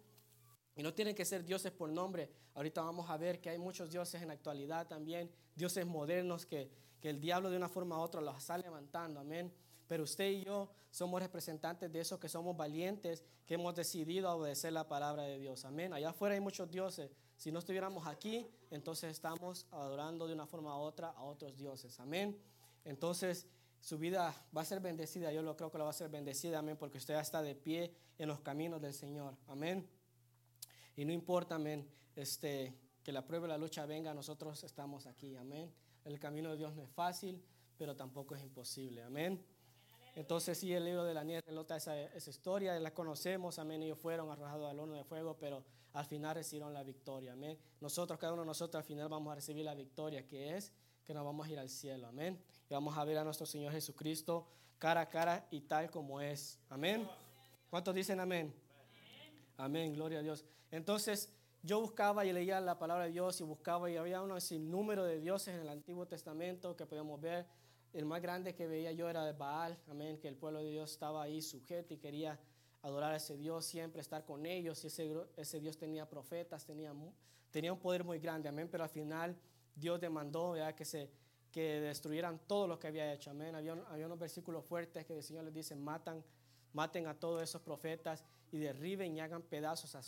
Y 0.76 0.82
no 0.82 0.94
tienen 0.94 1.14
que 1.14 1.24
ser 1.24 1.44
dioses 1.44 1.72
por 1.72 1.90
nombre. 1.90 2.30
Ahorita 2.54 2.82
vamos 2.82 3.10
a 3.10 3.16
ver 3.16 3.40
que 3.40 3.50
hay 3.50 3.58
muchos 3.58 3.90
dioses 3.90 4.22
en 4.22 4.28
la 4.28 4.34
actualidad 4.34 4.86
también, 4.86 5.30
dioses 5.54 5.86
modernos 5.86 6.46
que, 6.46 6.70
que 7.00 7.10
el 7.10 7.20
diablo 7.20 7.50
de 7.50 7.56
una 7.56 7.68
forma 7.68 7.98
u 7.98 8.00
otra 8.00 8.20
los 8.20 8.36
está 8.38 8.56
levantando. 8.56 9.20
Amén. 9.20 9.52
Pero 9.88 10.04
usted 10.04 10.30
y 10.30 10.44
yo 10.44 10.70
somos 10.90 11.20
representantes 11.20 11.90
de 11.90 12.00
esos 12.00 12.20
que 12.20 12.28
somos 12.28 12.56
valientes, 12.56 13.24
que 13.46 13.54
hemos 13.54 13.74
decidido 13.74 14.30
obedecer 14.30 14.72
la 14.72 14.86
palabra 14.86 15.22
de 15.24 15.38
Dios. 15.38 15.64
Amén. 15.64 15.92
Allá 15.92 16.10
afuera 16.10 16.34
hay 16.34 16.40
muchos 16.40 16.70
dioses. 16.70 17.10
Si 17.36 17.50
no 17.50 17.58
estuviéramos 17.58 18.06
aquí, 18.06 18.46
entonces 18.70 19.10
estamos 19.10 19.66
adorando 19.70 20.26
de 20.26 20.34
una 20.34 20.46
forma 20.46 20.76
u 20.78 20.82
otra 20.82 21.08
a 21.08 21.22
otros 21.24 21.56
dioses. 21.56 21.98
Amén. 21.98 22.38
Entonces 22.84 23.46
su 23.80 23.98
vida 23.98 24.34
va 24.56 24.62
a 24.62 24.64
ser 24.64 24.80
bendecida. 24.80 25.32
Yo 25.32 25.42
lo 25.42 25.56
creo 25.56 25.70
que 25.70 25.78
la 25.78 25.84
va 25.84 25.90
a 25.90 25.94
ser 25.94 26.10
bendecida. 26.10 26.58
Amén. 26.58 26.76
Porque 26.76 26.98
usted 26.98 27.14
está 27.18 27.42
de 27.42 27.54
pie 27.54 27.94
en 28.18 28.28
los 28.28 28.40
caminos 28.40 28.82
del 28.82 28.92
Señor. 28.92 29.36
Amén. 29.46 29.88
Y 30.96 31.04
no 31.04 31.12
importa, 31.12 31.54
amén, 31.54 31.88
este, 32.16 32.74
que 33.04 33.12
la 33.12 33.24
prueba 33.24 33.46
y 33.46 33.50
la 33.50 33.56
lucha 33.56 33.86
venga, 33.86 34.12
nosotros 34.12 34.64
estamos 34.64 35.06
aquí. 35.06 35.36
Amén. 35.36 35.72
El 36.04 36.18
camino 36.18 36.50
de 36.50 36.56
Dios 36.56 36.74
no 36.74 36.82
es 36.82 36.90
fácil, 36.90 37.40
pero 37.76 37.94
tampoco 37.94 38.34
es 38.34 38.42
imposible. 38.42 39.04
Amén. 39.04 39.40
Entonces 40.14 40.58
sí, 40.58 40.72
el 40.72 40.84
libro 40.84 41.04
de 41.04 41.14
la 41.14 41.24
nieve 41.24 41.42
relata 41.46 41.76
esa, 41.76 42.00
esa 42.00 42.30
historia, 42.30 42.78
la 42.80 42.92
conocemos, 42.92 43.58
amén, 43.58 43.82
ellos 43.82 43.98
fueron 43.98 44.30
arrojados 44.30 44.70
al 44.70 44.78
horno 44.78 44.94
de 44.94 45.04
fuego, 45.04 45.36
pero 45.38 45.64
al 45.92 46.04
final 46.04 46.34
recibieron 46.34 46.72
la 46.72 46.82
victoria, 46.82 47.32
amén. 47.32 47.58
Nosotros, 47.80 48.18
cada 48.18 48.32
uno 48.32 48.42
de 48.42 48.46
nosotros 48.46 48.80
al 48.80 48.86
final 48.86 49.08
vamos 49.08 49.32
a 49.32 49.36
recibir 49.36 49.64
la 49.64 49.74
victoria, 49.74 50.26
que 50.26 50.56
es 50.56 50.72
que 51.04 51.14
nos 51.14 51.24
vamos 51.24 51.46
a 51.46 51.50
ir 51.50 51.58
al 51.58 51.68
cielo, 51.68 52.06
amén. 52.06 52.42
Y 52.68 52.74
vamos 52.74 52.96
a 52.96 53.04
ver 53.04 53.18
a 53.18 53.24
nuestro 53.24 53.46
Señor 53.46 53.72
Jesucristo 53.72 54.46
cara 54.78 55.02
a 55.02 55.08
cara 55.08 55.46
y 55.50 55.62
tal 55.62 55.90
como 55.90 56.20
es, 56.20 56.58
amén. 56.68 57.08
¿Cuántos 57.70 57.94
dicen 57.94 58.20
amén? 58.20 58.54
Amén, 59.56 59.92
gloria 59.92 60.20
a 60.20 60.22
Dios. 60.22 60.44
Entonces, 60.70 61.32
yo 61.62 61.80
buscaba 61.80 62.24
y 62.24 62.32
leía 62.32 62.60
la 62.60 62.78
palabra 62.78 63.04
de 63.04 63.10
Dios 63.10 63.40
y 63.40 63.44
buscaba 63.44 63.90
y 63.90 63.96
había 63.96 64.22
un 64.22 64.40
sinnúmero 64.40 65.04
de 65.04 65.18
dioses 65.18 65.54
en 65.54 65.62
el 65.62 65.68
Antiguo 65.68 66.06
Testamento 66.06 66.76
que 66.76 66.86
podemos 66.86 67.20
ver 67.20 67.46
el 67.92 68.04
más 68.04 68.20
grande 68.20 68.54
que 68.54 68.66
veía 68.66 68.92
yo 68.92 69.08
era 69.08 69.32
Baal, 69.32 69.78
amén, 69.88 70.18
que 70.18 70.28
el 70.28 70.36
pueblo 70.36 70.60
de 70.60 70.70
Dios 70.70 70.92
estaba 70.92 71.22
ahí 71.22 71.40
sujeto 71.40 71.94
y 71.94 71.98
quería 71.98 72.38
adorar 72.82 73.12
a 73.12 73.16
ese 73.16 73.36
Dios, 73.36 73.64
siempre 73.64 74.00
estar 74.00 74.24
con 74.24 74.46
ellos. 74.46 74.82
Y 74.84 74.86
ese, 75.36 75.60
Dios 75.60 75.78
tenía 75.78 76.08
profetas, 76.08 76.64
tenía, 76.64 76.92
un 76.92 77.78
poder 77.78 78.04
muy 78.04 78.18
grande, 78.18 78.48
amén, 78.48 78.68
pero 78.70 78.84
al 78.84 78.90
final 78.90 79.36
Dios 79.74 80.00
demandó 80.00 80.54
que, 80.76 80.84
se, 80.84 81.10
que 81.50 81.80
destruyeran 81.80 82.40
todo 82.46 82.66
lo 82.66 82.78
que 82.78 82.88
había 82.88 83.12
hecho, 83.12 83.30
amén. 83.30 83.54
Había, 83.54 83.72
había 83.88 84.06
unos 84.06 84.18
versículos 84.18 84.64
fuertes 84.64 85.04
que 85.04 85.16
el 85.16 85.22
Señor 85.22 85.44
les 85.44 85.54
dice, 85.54 85.74
matan, 85.74 86.22
maten 86.72 87.06
a 87.06 87.14
todos 87.14 87.42
esos 87.42 87.62
profetas 87.62 88.24
y 88.50 88.58
derriben 88.58 89.16
y 89.16 89.20
hagan 89.20 89.42
pedazos 89.42 89.94
a 89.94 90.00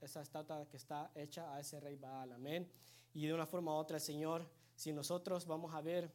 esa 0.00 0.22
estatua 0.22 0.68
que 0.68 0.76
está 0.76 1.10
hecha 1.14 1.54
a 1.54 1.60
ese 1.60 1.80
rey 1.80 1.96
Baal, 1.96 2.32
amén. 2.32 2.70
Y 3.14 3.26
de 3.26 3.34
una 3.34 3.46
forma 3.46 3.72
u 3.72 3.76
otra 3.76 3.96
el 3.96 4.02
Señor, 4.02 4.48
si 4.74 4.92
nosotros 4.92 5.46
vamos 5.46 5.74
a 5.74 5.80
ver 5.80 6.12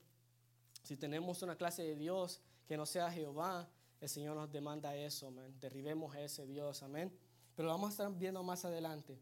si 0.84 0.98
tenemos 0.98 1.42
una 1.42 1.56
clase 1.56 1.84
de 1.84 1.96
Dios 1.96 2.42
que 2.68 2.78
no 2.78 2.86
sea 2.86 3.12
Jehová, 3.12 3.68
el 4.02 4.10
Señor 4.10 4.36
nos 4.36 4.52
demanda 4.52 4.96
eso, 4.96 5.28
amén. 5.28 5.56
Derribemos 5.60 6.14
a 6.14 6.22
ese 6.22 6.46
Dios, 6.46 6.84
amén. 6.84 7.12
Pero 7.56 7.70
vamos 7.70 7.88
a 7.88 7.92
estar 7.92 8.14
viendo 8.14 8.44
más 8.44 8.66
adelante. 8.66 9.18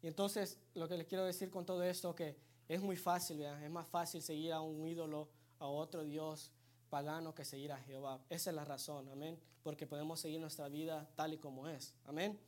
Y 0.00 0.06
entonces, 0.06 0.58
lo 0.74 0.88
que 0.88 0.96
les 0.96 1.06
quiero 1.06 1.24
decir 1.24 1.50
con 1.50 1.66
todo 1.66 1.82
esto, 1.82 2.14
que 2.14 2.36
es 2.66 2.80
muy 2.80 2.96
fácil, 2.96 3.42
es 3.42 3.70
más 3.70 3.86
fácil 3.86 4.22
seguir 4.22 4.52
a 4.54 4.62
un 4.62 4.86
ídolo, 4.86 5.28
a 5.58 5.66
otro 5.66 6.02
Dios, 6.02 6.50
pagano 6.88 7.34
que 7.34 7.44
seguir 7.44 7.72
a 7.72 7.78
Jehová. 7.78 8.24
Esa 8.30 8.50
es 8.50 8.56
la 8.56 8.64
razón, 8.64 9.08
amén. 9.10 9.38
Porque 9.62 9.86
podemos 9.86 10.18
seguir 10.18 10.40
nuestra 10.40 10.68
vida 10.68 11.08
tal 11.14 11.34
y 11.34 11.38
como 11.38 11.68
es, 11.68 11.94
amén. 12.06 12.40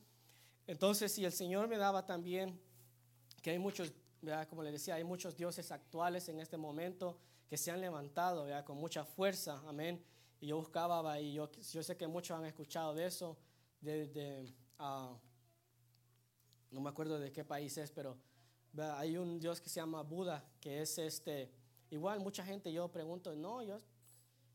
Entonces, 0.67 1.13
si 1.13 1.25
el 1.27 1.33
Señor 1.33 1.69
me 1.69 1.77
daba 1.77 2.07
también 2.07 2.59
que 3.43 3.51
hay 3.51 3.59
muchos, 3.59 3.93
como 4.49 4.63
le 4.63 4.73
decía, 4.73 4.95
hay 4.95 5.05
muchos 5.05 5.37
dioses 5.37 5.71
actuales 5.71 6.31
en 6.31 6.41
este 6.41 6.57
momento 6.57 7.19
que 7.55 7.59
se 7.59 7.71
han 7.71 7.81
levantado 7.81 8.49
con 8.65 8.79
mucha 8.79 9.05
fuerza, 9.05 9.63
amén. 9.69 10.05
Y 10.41 10.49
yo 10.49 10.57
buscaba, 10.57 11.21
y 11.21 11.35
yo, 11.35 11.49
yo 11.53 11.85
sé 11.85 11.97
que 11.97 12.09
muchos 12.09 12.37
han 12.37 12.45
escuchado 12.47 12.93
de 12.97 13.07
eso, 13.07 13.37
de, 13.81 14.53
ah, 14.81 15.17
no 16.73 16.81
me 16.81 16.91
acuerdo 16.91 17.17
de 17.21 17.31
qué 17.31 17.45
país 17.45 17.79
es, 17.79 17.93
pero 17.93 18.19
hay 18.97 19.17
un 19.17 19.39
Dios 19.39 19.61
que 19.61 19.69
se 19.69 19.79
llama 19.79 20.03
Buda, 20.03 20.45
que 20.61 20.83
es 20.83 20.99
este, 20.99 21.49
igual 21.91 22.19
mucha 22.19 22.45
gente 22.45 22.73
yo 22.73 22.91
pregunto, 22.91 23.33
no, 23.37 23.63
yo, 23.63 23.81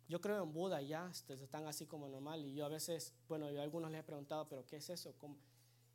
yo 0.09 0.19
creo 0.19 0.43
en 0.43 0.51
Buda 0.51 0.81
ya, 0.81 1.07
este, 1.09 1.35
están 1.35 1.67
así 1.67 1.85
como 1.85 2.09
normal, 2.09 2.45
y 2.45 2.53
yo 2.53 2.65
a 2.65 2.69
veces, 2.69 3.13
bueno, 3.29 3.49
yo 3.49 3.61
a 3.61 3.63
algunos 3.63 3.91
les 3.91 4.01
he 4.01 4.03
preguntado, 4.03 4.45
pero 4.49 4.65
¿qué 4.65 4.75
es 4.75 4.89
eso? 4.89 5.15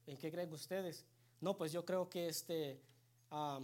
¿En 0.07 0.17
qué 0.17 0.31
creen 0.31 0.51
ustedes? 0.55 1.05
No, 1.43 1.55
pues 1.55 1.71
yo 1.71 1.85
creo 1.85 2.09
que 2.09 2.29
este, 2.29 2.81
ah, 3.31 3.61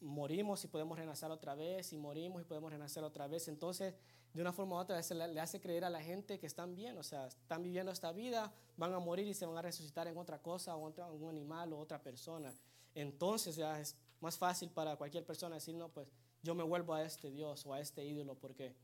morimos 0.00 0.64
y 0.64 0.68
podemos 0.68 0.98
renacer 0.98 1.30
otra 1.30 1.54
vez, 1.54 1.92
y 1.92 1.98
morimos 1.98 2.42
y 2.42 2.44
podemos 2.44 2.70
renacer 2.70 3.04
otra 3.04 3.26
vez, 3.26 3.48
entonces 3.48 3.94
de 4.32 4.40
una 4.40 4.52
forma 4.52 4.76
u 4.76 4.78
otra 4.78 5.00
le 5.00 5.40
hace 5.40 5.60
creer 5.60 5.84
a 5.84 5.90
la 5.90 6.02
gente 6.02 6.40
que 6.40 6.46
están 6.46 6.74
bien, 6.74 6.98
o 6.98 7.04
sea, 7.04 7.26
están 7.28 7.62
viviendo 7.62 7.92
esta 7.92 8.10
vida, 8.12 8.52
van 8.76 8.92
a 8.92 8.98
morir 8.98 9.28
y 9.28 9.34
se 9.34 9.46
van 9.46 9.56
a 9.56 9.62
resucitar 9.62 10.08
en 10.08 10.18
otra 10.18 10.42
cosa, 10.42 10.74
o 10.74 10.88
en 10.88 11.22
un 11.22 11.30
animal 11.30 11.72
o 11.72 11.78
otra 11.78 12.02
persona. 12.02 12.52
Entonces 12.96 13.54
ya 13.54 13.80
es 13.80 13.96
más 14.20 14.36
fácil 14.36 14.70
para 14.70 14.96
cualquier 14.96 15.24
persona 15.24 15.54
decir, 15.54 15.76
no, 15.76 15.88
pues 15.88 16.08
yo 16.42 16.54
me 16.54 16.64
vuelvo 16.64 16.94
a 16.94 17.02
este 17.04 17.30
Dios 17.30 17.64
o 17.64 17.74
a 17.74 17.80
este 17.80 18.04
ídolo, 18.04 18.34
porque 18.34 18.74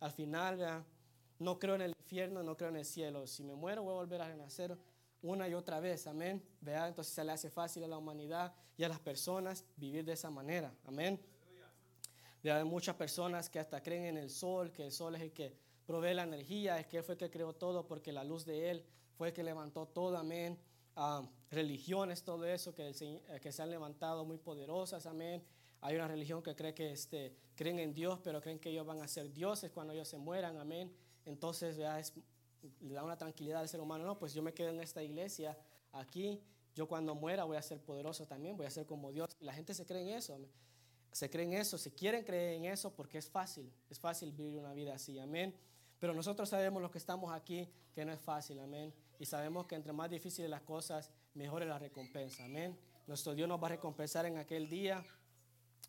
al 0.00 0.10
final 0.10 0.58
ya 0.58 0.84
no 1.38 1.58
creo 1.58 1.74
en 1.74 1.82
el 1.82 1.94
infierno, 1.98 2.42
no 2.42 2.56
creo 2.56 2.70
en 2.70 2.76
el 2.76 2.84
cielo. 2.86 3.26
Si 3.26 3.44
me 3.44 3.54
muero 3.54 3.82
voy 3.82 3.92
a 3.92 3.96
volver 3.96 4.22
a 4.22 4.28
renacer 4.28 4.76
una 5.24 5.48
y 5.48 5.54
otra 5.54 5.80
vez, 5.80 6.06
amén. 6.06 6.42
Vea, 6.60 6.86
entonces 6.86 7.14
se 7.14 7.24
le 7.24 7.32
hace 7.32 7.50
fácil 7.50 7.82
a 7.84 7.88
la 7.88 7.96
humanidad 7.96 8.54
y 8.76 8.84
a 8.84 8.88
las 8.88 9.00
personas 9.00 9.64
vivir 9.76 10.04
de 10.04 10.12
esa 10.12 10.30
manera, 10.30 10.72
amén. 10.84 11.18
Hay 12.44 12.64
muchas 12.64 12.94
personas 12.96 13.48
que 13.48 13.58
hasta 13.58 13.82
creen 13.82 14.04
en 14.04 14.18
el 14.18 14.28
sol, 14.28 14.70
que 14.70 14.84
el 14.84 14.92
sol 14.92 15.14
es 15.14 15.22
el 15.22 15.32
que 15.32 15.56
provee 15.86 16.12
la 16.12 16.24
energía, 16.24 16.78
es 16.78 16.86
que 16.86 17.02
fue 17.02 17.16
que 17.16 17.30
creó 17.30 17.54
todo, 17.54 17.86
porque 17.86 18.12
la 18.12 18.22
luz 18.22 18.44
de 18.44 18.70
Él 18.70 18.84
fue 19.16 19.32
que 19.32 19.42
levantó 19.42 19.86
todo, 19.86 20.18
amén. 20.18 20.58
Ah, 20.94 21.26
religiones, 21.50 22.22
todo 22.22 22.44
eso 22.44 22.74
que, 22.74 22.90
eh, 22.90 23.40
que 23.40 23.50
se 23.50 23.62
han 23.62 23.70
levantado 23.70 24.26
muy 24.26 24.36
poderosas, 24.36 25.06
amén. 25.06 25.42
Hay 25.80 25.96
una 25.96 26.06
religión 26.06 26.42
que 26.42 26.54
cree 26.54 26.74
que 26.74 26.92
este, 26.92 27.34
creen 27.54 27.78
en 27.78 27.94
Dios, 27.94 28.20
pero 28.22 28.42
creen 28.42 28.58
que 28.58 28.68
ellos 28.68 28.86
van 28.86 29.00
a 29.00 29.08
ser 29.08 29.32
dioses 29.32 29.70
cuando 29.70 29.94
ellos 29.94 30.08
se 30.08 30.18
mueran, 30.18 30.58
amén. 30.58 30.94
Entonces 31.24 31.76
ya 31.76 31.98
es, 31.98 32.12
le 32.80 32.94
da 32.94 33.02
una 33.04 33.16
tranquilidad 33.16 33.60
al 33.60 33.68
ser 33.68 33.80
humano, 33.80 34.04
no, 34.04 34.18
pues 34.18 34.34
yo 34.34 34.42
me 34.42 34.52
quedo 34.52 34.70
en 34.70 34.80
esta 34.80 35.02
iglesia, 35.02 35.56
aquí, 35.92 36.42
yo 36.74 36.88
cuando 36.88 37.14
muera 37.14 37.44
voy 37.44 37.56
a 37.56 37.62
ser 37.62 37.80
poderoso 37.80 38.26
también, 38.26 38.56
voy 38.56 38.66
a 38.66 38.70
ser 38.70 38.84
como 38.86 39.12
Dios. 39.12 39.36
La 39.40 39.52
gente 39.52 39.74
se 39.74 39.86
cree 39.86 40.02
en 40.02 40.08
eso. 40.08 40.36
Se 41.12 41.30
creen 41.30 41.52
eso, 41.52 41.78
se 41.78 41.94
quieren 41.94 42.24
creer 42.24 42.54
en 42.54 42.64
eso 42.64 42.92
porque 42.92 43.18
es 43.18 43.30
fácil, 43.30 43.72
es 43.88 44.00
fácil 44.00 44.32
vivir 44.32 44.58
una 44.58 44.72
vida 44.72 44.94
así, 44.94 45.16
amén. 45.20 45.54
Pero 46.00 46.12
nosotros 46.12 46.48
sabemos 46.48 46.82
los 46.82 46.90
que 46.90 46.98
estamos 46.98 47.32
aquí 47.32 47.68
que 47.94 48.04
no 48.04 48.12
es 48.12 48.20
fácil, 48.20 48.58
amén. 48.58 48.92
Y 49.20 49.24
sabemos 49.24 49.66
que 49.66 49.76
entre 49.76 49.92
más 49.92 50.10
difíciles 50.10 50.50
las 50.50 50.62
cosas, 50.62 51.12
mejor 51.34 51.62
es 51.62 51.68
la 51.68 51.78
recompensa, 51.78 52.44
amén. 52.44 52.76
Nuestro 53.06 53.32
Dios 53.34 53.48
nos 53.48 53.62
va 53.62 53.68
a 53.68 53.70
recompensar 53.70 54.26
en 54.26 54.38
aquel 54.38 54.68
día, 54.68 55.06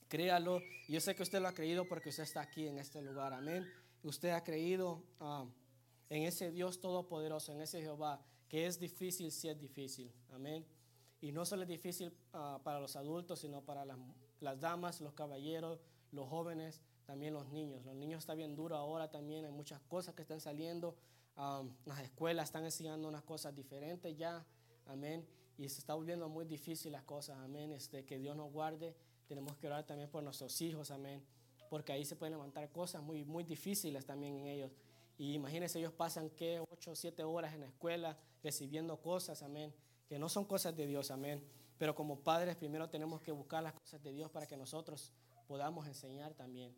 créalo. 0.08 0.62
Yo 0.88 1.02
sé 1.02 1.16
que 1.16 1.24
usted 1.24 1.42
lo 1.42 1.48
ha 1.48 1.54
creído 1.54 1.88
porque 1.88 2.10
usted 2.10 2.24
está 2.24 2.42
aquí 2.42 2.68
en 2.68 2.78
este 2.78 3.02
lugar, 3.02 3.34
amén. 3.34 3.68
Usted 4.04 4.30
ha 4.30 4.44
creído 4.44 5.02
ah, 5.20 5.46
en 6.10 6.24
ese 6.24 6.52
Dios 6.52 6.80
todopoderoso, 6.80 7.52
en 7.52 7.62
ese 7.62 7.82
Jehová, 7.82 8.22
que 8.48 8.68
es 8.68 8.80
difícil 8.80 9.32
si 9.32 9.50
es 9.50 9.60
difícil, 9.60 10.12
amén. 10.32 10.66
Y 11.22 11.32
no 11.32 11.46
solo 11.46 11.64
es 11.64 11.68
difícil 11.68 12.14
ah, 12.34 12.60
para 12.64 12.80
los 12.80 12.96
adultos, 12.96 13.40
sino 13.40 13.62
para 13.62 13.86
las 14.40 14.60
damas, 14.60 15.02
los 15.02 15.14
caballeros, 15.14 15.80
los 16.12 16.28
jóvenes, 16.30 16.82
también 17.06 17.34
los 17.34 17.48
niños. 17.50 17.84
Los 17.86 17.96
niños 17.96 18.20
está 18.20 18.34
bien 18.34 18.56
duro 18.56 18.76
ahora 18.76 19.10
también, 19.10 19.46
hay 19.46 19.52
muchas 19.52 19.82
cosas 19.82 20.16
que 20.16 20.22
están 20.22 20.42
saliendo. 20.42 20.96
las 21.86 22.00
escuelas 22.02 22.46
están 22.46 22.66
enseñando 22.66 23.08
unas 23.08 23.24
cosas 23.24 23.56
diferentes 23.56 24.16
ya, 24.18 24.46
amén. 24.86 25.26
Y 25.58 25.70
se 25.70 25.80
está 25.80 25.94
volviendo 25.94 26.28
muy 26.28 26.46
difícil 26.46 26.92
las 26.92 27.04
cosas, 27.04 27.38
amén. 27.40 27.72
Este, 27.72 28.06
que 28.06 28.18
Dios 28.18 28.36
nos 28.36 28.52
guarde. 28.52 28.96
Tenemos 29.28 29.56
que 29.58 29.68
orar 29.68 29.86
también 29.86 30.10
por 30.10 30.22
nuestros 30.22 30.62
hijos, 30.62 30.92
amén. 30.92 31.24
Porque 31.70 31.94
ahí 31.94 32.06
se 32.06 32.16
pueden 32.16 32.34
levantar 32.34 32.70
cosas 32.72 33.02
muy, 33.02 33.24
muy 33.24 33.44
difíciles 33.44 34.06
también 34.06 34.38
en 34.38 34.48
ellos. 34.48 34.72
Y 35.18 35.34
imagínense, 35.34 35.80
ellos 35.80 35.94
pasan 35.94 36.30
que 36.30 36.60
8 36.60 36.92
o 36.92 36.96
7 36.96 37.24
horas 37.24 37.54
en 37.54 37.62
la 37.62 37.68
escuela 37.68 38.18
recibiendo 38.44 39.02
cosas, 39.02 39.42
amén. 39.44 39.74
Que 40.08 40.20
no 40.20 40.30
son 40.30 40.46
cosas 40.46 40.76
de 40.76 40.86
Dios, 40.86 41.10
amén. 41.12 41.44
Pero 41.78 41.96
como 41.96 42.20
padres 42.20 42.56
primero 42.56 42.90
tenemos 42.90 43.22
que 43.22 43.32
buscar 43.32 43.64
las 43.64 43.74
cosas 43.74 44.02
de 44.04 44.12
Dios 44.12 44.30
para 44.32 44.46
que 44.46 44.58
nosotros 44.58 45.14
podamos 45.48 45.88
enseñar 45.88 46.34
también. 46.34 46.76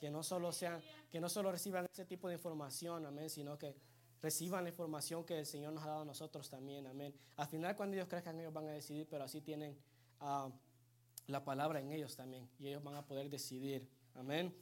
Que 0.00 0.10
no 0.10 0.22
solo 0.22 0.52
sean, 0.52 0.80
que 1.10 1.20
no 1.20 1.28
solo 1.28 1.50
reciban 1.50 1.86
ese 1.92 2.04
tipo 2.04 2.28
de 2.28 2.34
información, 2.34 3.04
amén, 3.06 3.30
sino 3.30 3.58
que 3.58 3.74
reciban 4.22 4.64
la 4.64 4.70
información 4.70 5.24
que 5.24 5.38
el 5.38 5.46
Señor 5.46 5.72
nos 5.72 5.84
ha 5.84 5.88
dado 5.88 6.02
a 6.02 6.04
nosotros 6.04 6.48
también, 6.48 6.86
amén. 6.86 7.14
Al 7.36 7.46
final 7.46 7.76
cuando 7.76 7.96
ellos 7.96 8.08
crezcan 8.08 8.38
ellos 8.38 8.52
van 8.52 8.68
a 8.68 8.72
decidir, 8.72 9.06
pero 9.08 9.24
así 9.24 9.40
tienen 9.40 9.76
ah, 10.20 10.50
la 11.26 11.44
palabra 11.44 11.80
en 11.80 11.92
ellos 11.92 12.16
también 12.16 12.48
y 12.58 12.68
ellos 12.68 12.82
van 12.82 12.96
a 12.96 13.06
poder 13.06 13.28
decidir, 13.28 13.88
amén. 14.14 14.54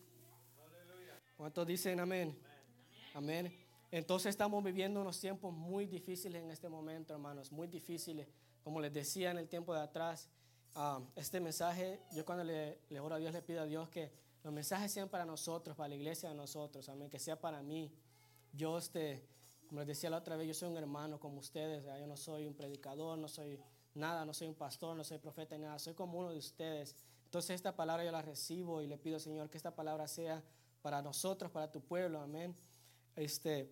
¿Cuántos 1.37 1.67
dicen 1.67 2.01
amén? 2.01 2.39
Amén. 2.45 2.56
Entonces 3.91 4.31
estamos 4.31 4.63
viviendo 4.63 5.01
unos 5.01 5.19
tiempos 5.19 5.53
muy 5.53 5.87
difíciles 5.87 6.43
en 6.43 6.51
este 6.51 6.69
momento, 6.69 7.15
hermanos, 7.15 7.51
muy 7.51 7.67
difíciles. 7.67 8.29
Como 8.63 8.81
les 8.81 8.93
decía 8.93 9.31
en 9.31 9.39
el 9.39 9.49
tiempo 9.49 9.73
de 9.73 9.81
atrás, 9.81 10.29
ah, 10.75 11.01
este 11.15 11.41
mensaje, 11.41 12.01
yo 12.13 12.27
cuando 12.27 12.45
le, 12.45 12.79
le, 12.91 13.01
oro 13.01 13.15
a 13.15 13.19
Dios, 13.19 13.33
le 13.33 13.41
pido 13.41 13.63
a 13.63 13.65
Dios 13.65 13.89
que 13.89 14.13
los 14.45 14.53
mensajes 14.53 14.93
sean 14.93 15.09
para 15.09 15.25
nosotros, 15.25 15.77
para 15.77 15.89
la 15.89 15.95
iglesia 15.95 16.29
de 16.29 16.35
nosotros, 16.35 16.89
amén, 16.89 17.09
que 17.09 17.19
sea 17.19 17.41
para 17.41 17.63
mí. 17.63 17.91
Yo, 18.53 18.77
este, 18.77 19.27
como 19.67 19.81
les 19.81 19.89
decía 19.89 20.11
la 20.11 20.19
otra 20.19 20.37
vez, 20.37 20.47
yo 20.49 20.55
soy 20.55 20.69
un 20.69 20.77
hermano 20.77 21.19
como 21.19 21.39
ustedes, 21.39 21.85
yo 21.85 22.07
no 22.07 22.17
soy 22.17 22.47
un 22.47 22.55
predicador, 22.55 23.17
no 23.19 23.29
soy 23.29 23.59
nada, 23.95 24.27
no 24.27 24.35
soy 24.35 24.49
un 24.49 24.55
pastor, 24.55 24.95
no 24.95 25.05
soy 25.05 25.19
profeta, 25.19 25.57
nada, 25.57 25.79
soy 25.79 25.95
como 25.95 26.19
uno 26.19 26.31
de 26.31 26.39
ustedes. 26.39 26.95
Entonces 27.25 27.57
esta 27.57 27.75
palabra 27.75 28.05
yo 28.05 28.13
la 28.13 28.23
recibo 28.23 28.83
y 28.83 28.87
le 28.87 28.99
pido, 28.99 29.19
Señor, 29.19 29.49
que 29.49 29.57
esta 29.57 29.75
palabra 29.75 30.07
sea 30.07 30.43
para 30.83 31.01
nosotros, 31.01 31.51
para 31.51 31.73
tu 31.73 31.81
pueblo, 31.81 32.21
amén. 32.21 32.55
Este, 33.17 33.69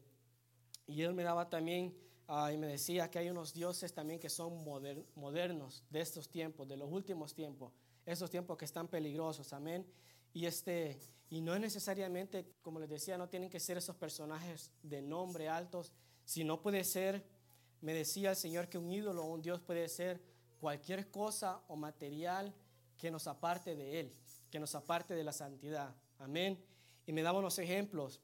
y 0.87 1.03
Él 1.03 1.15
me 1.15 1.23
daba 1.23 1.49
también 1.49 1.95
Ah, 2.27 2.51
y 2.53 2.57
me 2.57 2.67
decía 2.67 3.11
que 3.11 3.19
hay 3.19 3.29
unos 3.29 3.53
dioses 3.53 3.93
también 3.93 4.19
que 4.19 4.31
son 4.31 4.65
modernos 5.15 5.85
de 5.91 6.01
estos 6.01 6.29
tiempos, 6.31 6.67
de 6.67 6.77
los 6.77 6.91
últimos 6.91 7.35
tiempos, 7.35 7.73
estos 8.07 8.31
tiempos 8.31 8.57
que 8.57 8.65
están 8.65 8.89
peligrosos, 8.89 9.53
amén. 9.53 9.87
Y, 10.33 10.47
este, 10.47 10.99
y 11.29 11.43
no 11.43 11.55
es 11.55 11.61
necesariamente, 11.61 12.47
como 12.63 12.81
les 12.81 12.89
decía, 12.89 13.19
no 13.19 13.29
tienen 13.29 13.51
que 13.51 13.61
ser 13.61 13.77
esos 13.77 13.97
personajes 13.97 14.73
de 14.83 15.03
nombre 15.03 15.49
altos, 15.51 15.93
sino 16.25 16.63
puede 16.63 16.83
ser, 16.83 17.23
me 17.83 17.93
decía 17.93 18.31
el 18.31 18.37
Señor 18.37 18.71
que 18.71 18.79
un 18.79 18.91
ídolo 18.91 19.25
o 19.25 19.35
un 19.35 19.43
dios 19.43 19.61
puede 19.61 19.87
ser 19.91 20.23
cualquier 20.59 21.11
cosa 21.11 21.61
o 21.69 21.77
material 21.77 22.55
que 22.97 23.11
nos 23.11 23.27
aparte 23.27 23.77
de 23.77 24.01
Él, 24.01 24.15
que 24.51 24.59
nos 24.59 24.75
aparte 24.75 25.15
de 25.15 25.25
la 25.25 25.33
santidad, 25.33 25.95
amén. 26.19 26.59
Y 27.07 27.13
me 27.13 27.21
daba 27.21 27.41
unos 27.41 27.59
ejemplos. 27.59 28.23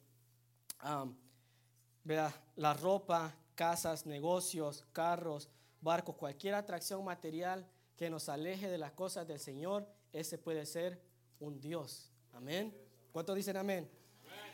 La 2.56 2.74
ropa 2.74 3.34
casas, 3.60 4.06
negocios, 4.06 4.86
carros, 4.92 5.50
barcos, 5.82 6.16
cualquier 6.16 6.54
atracción 6.54 7.04
material 7.04 7.66
que 7.94 8.08
nos 8.08 8.30
aleje 8.30 8.70
de 8.70 8.78
las 8.78 8.92
cosas 8.92 9.26
del 9.26 9.38
Señor, 9.38 9.86
ese 10.14 10.38
puede 10.38 10.64
ser 10.64 10.98
un 11.40 11.60
Dios. 11.60 12.10
Amén. 12.32 12.74
¿Cuántos 13.12 13.36
dicen 13.36 13.58
amén? 13.58 13.86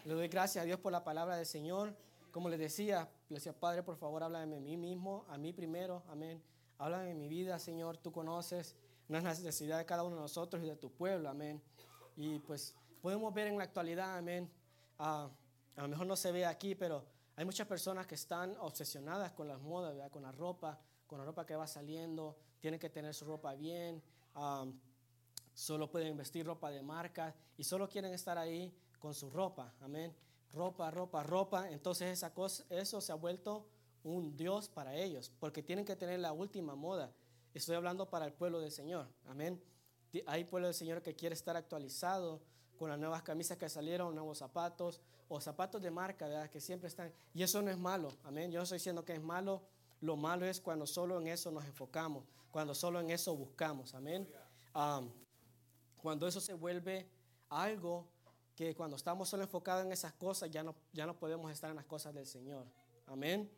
Le 0.04 0.14
doy 0.14 0.26
gracias 0.26 0.62
a 0.62 0.66
Dios 0.66 0.80
por 0.80 0.90
la 0.90 1.04
palabra 1.04 1.36
del 1.36 1.46
Señor. 1.46 1.96
Como 2.32 2.48
les 2.48 2.58
decía, 2.58 3.08
le 3.28 3.36
decía, 3.36 3.52
Padre, 3.52 3.84
por 3.84 3.96
favor, 3.96 4.24
háblame 4.24 4.56
de 4.56 4.60
mí 4.60 4.76
mismo, 4.76 5.24
a 5.28 5.38
mí 5.38 5.52
primero. 5.52 6.02
Amén. 6.08 6.42
Háblame 6.76 7.06
de 7.06 7.14
mi 7.14 7.28
vida, 7.28 7.60
Señor. 7.60 7.98
Tú 7.98 8.10
conoces 8.10 8.74
las 9.06 9.22
necesidades 9.22 9.84
de 9.84 9.86
cada 9.86 10.02
uno 10.02 10.16
de 10.16 10.22
nosotros 10.22 10.60
y 10.64 10.66
de 10.66 10.74
tu 10.74 10.90
pueblo. 10.90 11.28
Amén. 11.28 11.62
Y 12.16 12.40
pues 12.40 12.74
podemos 13.00 13.32
ver 13.32 13.46
en 13.46 13.56
la 13.56 13.62
actualidad, 13.62 14.18
amén. 14.18 14.50
A 15.76 15.82
lo 15.82 15.88
mejor 15.88 16.06
no 16.06 16.16
se 16.16 16.32
ve 16.32 16.46
aquí, 16.46 16.74
pero 16.74 17.04
hay 17.36 17.44
muchas 17.44 17.66
personas 17.66 18.06
que 18.06 18.14
están 18.14 18.56
obsesionadas 18.60 19.32
con 19.32 19.46
las 19.46 19.60
modas, 19.60 19.94
con 20.10 20.22
la 20.22 20.32
ropa, 20.32 20.78
con 21.06 21.18
la 21.18 21.24
ropa 21.24 21.44
que 21.44 21.54
va 21.54 21.66
saliendo, 21.66 22.36
tienen 22.60 22.80
que 22.80 22.88
tener 22.88 23.14
su 23.14 23.26
ropa 23.26 23.54
bien, 23.54 24.02
solo 25.52 25.90
pueden 25.90 26.16
vestir 26.16 26.46
ropa 26.46 26.70
de 26.70 26.82
marca 26.82 27.34
y 27.56 27.64
solo 27.64 27.88
quieren 27.88 28.12
estar 28.14 28.38
ahí 28.38 28.74
con 28.98 29.14
su 29.14 29.30
ropa, 29.30 29.74
amén. 29.80 30.14
Ropa, 30.52 30.90
ropa, 30.90 31.22
ropa. 31.22 31.70
Entonces 31.70 32.10
esa 32.10 32.32
cosa, 32.32 32.64
eso 32.70 33.00
se 33.02 33.12
ha 33.12 33.16
vuelto 33.16 33.68
un 34.02 34.34
Dios 34.36 34.68
para 34.68 34.94
ellos, 34.94 35.30
porque 35.38 35.62
tienen 35.62 35.84
que 35.84 35.96
tener 35.96 36.20
la 36.20 36.32
última 36.32 36.74
moda. 36.74 37.12
Estoy 37.52 37.76
hablando 37.76 38.08
para 38.08 38.24
el 38.24 38.32
pueblo 38.32 38.60
del 38.60 38.72
Señor, 38.72 39.08
amén. 39.26 39.62
Hay 40.26 40.44
pueblo 40.44 40.68
del 40.68 40.74
Señor 40.74 41.02
que 41.02 41.14
quiere 41.14 41.34
estar 41.34 41.56
actualizado 41.56 42.40
con 42.76 42.90
las 42.90 42.98
nuevas 42.98 43.22
camisas 43.22 43.58
que 43.58 43.68
salieron, 43.68 44.14
nuevos 44.14 44.38
zapatos 44.38 45.00
o 45.28 45.40
zapatos 45.40 45.82
de 45.82 45.90
marca, 45.90 46.26
¿verdad? 46.26 46.50
Que 46.50 46.60
siempre 46.60 46.88
están. 46.88 47.12
Y 47.34 47.42
eso 47.42 47.60
no 47.62 47.70
es 47.70 47.78
malo, 47.78 48.12
amén. 48.24 48.50
Yo 48.50 48.58
no 48.58 48.62
estoy 48.62 48.78
diciendo 48.78 49.04
que 49.04 49.14
es 49.14 49.22
malo. 49.22 49.62
Lo 50.00 50.16
malo 50.16 50.44
es 50.46 50.60
cuando 50.60 50.86
solo 50.86 51.20
en 51.20 51.28
eso 51.28 51.50
nos 51.50 51.64
enfocamos, 51.64 52.24
cuando 52.50 52.74
solo 52.74 53.00
en 53.00 53.10
eso 53.10 53.34
buscamos, 53.34 53.94
amén. 53.94 54.28
cuando 56.02 56.26
eso 56.26 56.40
se 56.40 56.52
vuelve 56.52 57.08
algo 57.48 58.06
que 58.54 58.74
cuando 58.74 58.96
estamos 58.96 59.28
solo 59.28 59.42
enfocados 59.42 59.84
en 59.84 59.92
esas 59.92 60.12
cosas 60.12 60.50
ya 60.50 60.62
no, 60.62 60.74
ya 60.92 61.06
no 61.06 61.18
podemos 61.18 61.50
estar 61.50 61.70
en 61.70 61.76
las 61.76 61.86
cosas 61.86 62.14
del 62.14 62.26
Señor, 62.26 62.66
amén. 63.06 63.50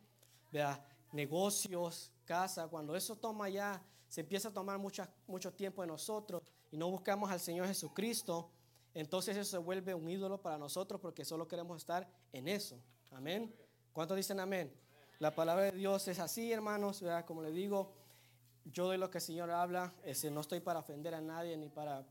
Vea, 0.51 0.83
negocios, 1.11 2.11
casa, 2.25 2.67
cuando 2.67 2.95
eso 2.95 3.15
toma 3.15 3.49
ya, 3.49 3.83
se 4.07 4.21
empieza 4.21 4.49
a 4.49 4.53
tomar 4.53 4.79
mucho 4.79 5.53
tiempo 5.53 5.81
de 5.81 5.87
nosotros 5.87 6.41
y 6.71 6.77
no 6.77 6.89
buscamos 6.89 7.29
al 7.29 7.39
Señor 7.39 7.67
Jesucristo, 7.67 8.49
entonces 8.99 9.37
eso 9.37 9.49
se 9.49 9.57
vuelve 9.57 9.93
un 9.93 10.09
ídolo 10.09 10.41
para 10.41 10.57
nosotros 10.57 10.99
porque 10.99 11.23
solo 11.23 11.47
queremos 11.47 11.77
estar 11.77 12.07
en 12.33 12.47
eso. 12.47 12.77
Amén. 13.11 13.55
¿Cuántos 13.93 14.17
dicen 14.17 14.39
amén? 14.39 14.73
La 15.19 15.33
palabra 15.33 15.65
de 15.65 15.71
Dios 15.71 16.07
es 16.07 16.19
así, 16.19 16.51
hermanos. 16.51 17.01
Como 17.25 17.41
le 17.41 17.51
digo, 17.51 17.93
yo 18.65 18.85
doy 18.85 18.97
lo 18.97 19.09
que 19.09 19.19
el 19.19 19.23
Señor 19.23 19.51
habla. 19.51 19.93
Este, 20.03 20.29
no 20.29 20.41
estoy 20.41 20.59
para 20.59 20.79
ofender 20.79 21.13
a 21.15 21.21
nadie 21.21 21.55
ni 21.55 21.69
para 21.69 22.05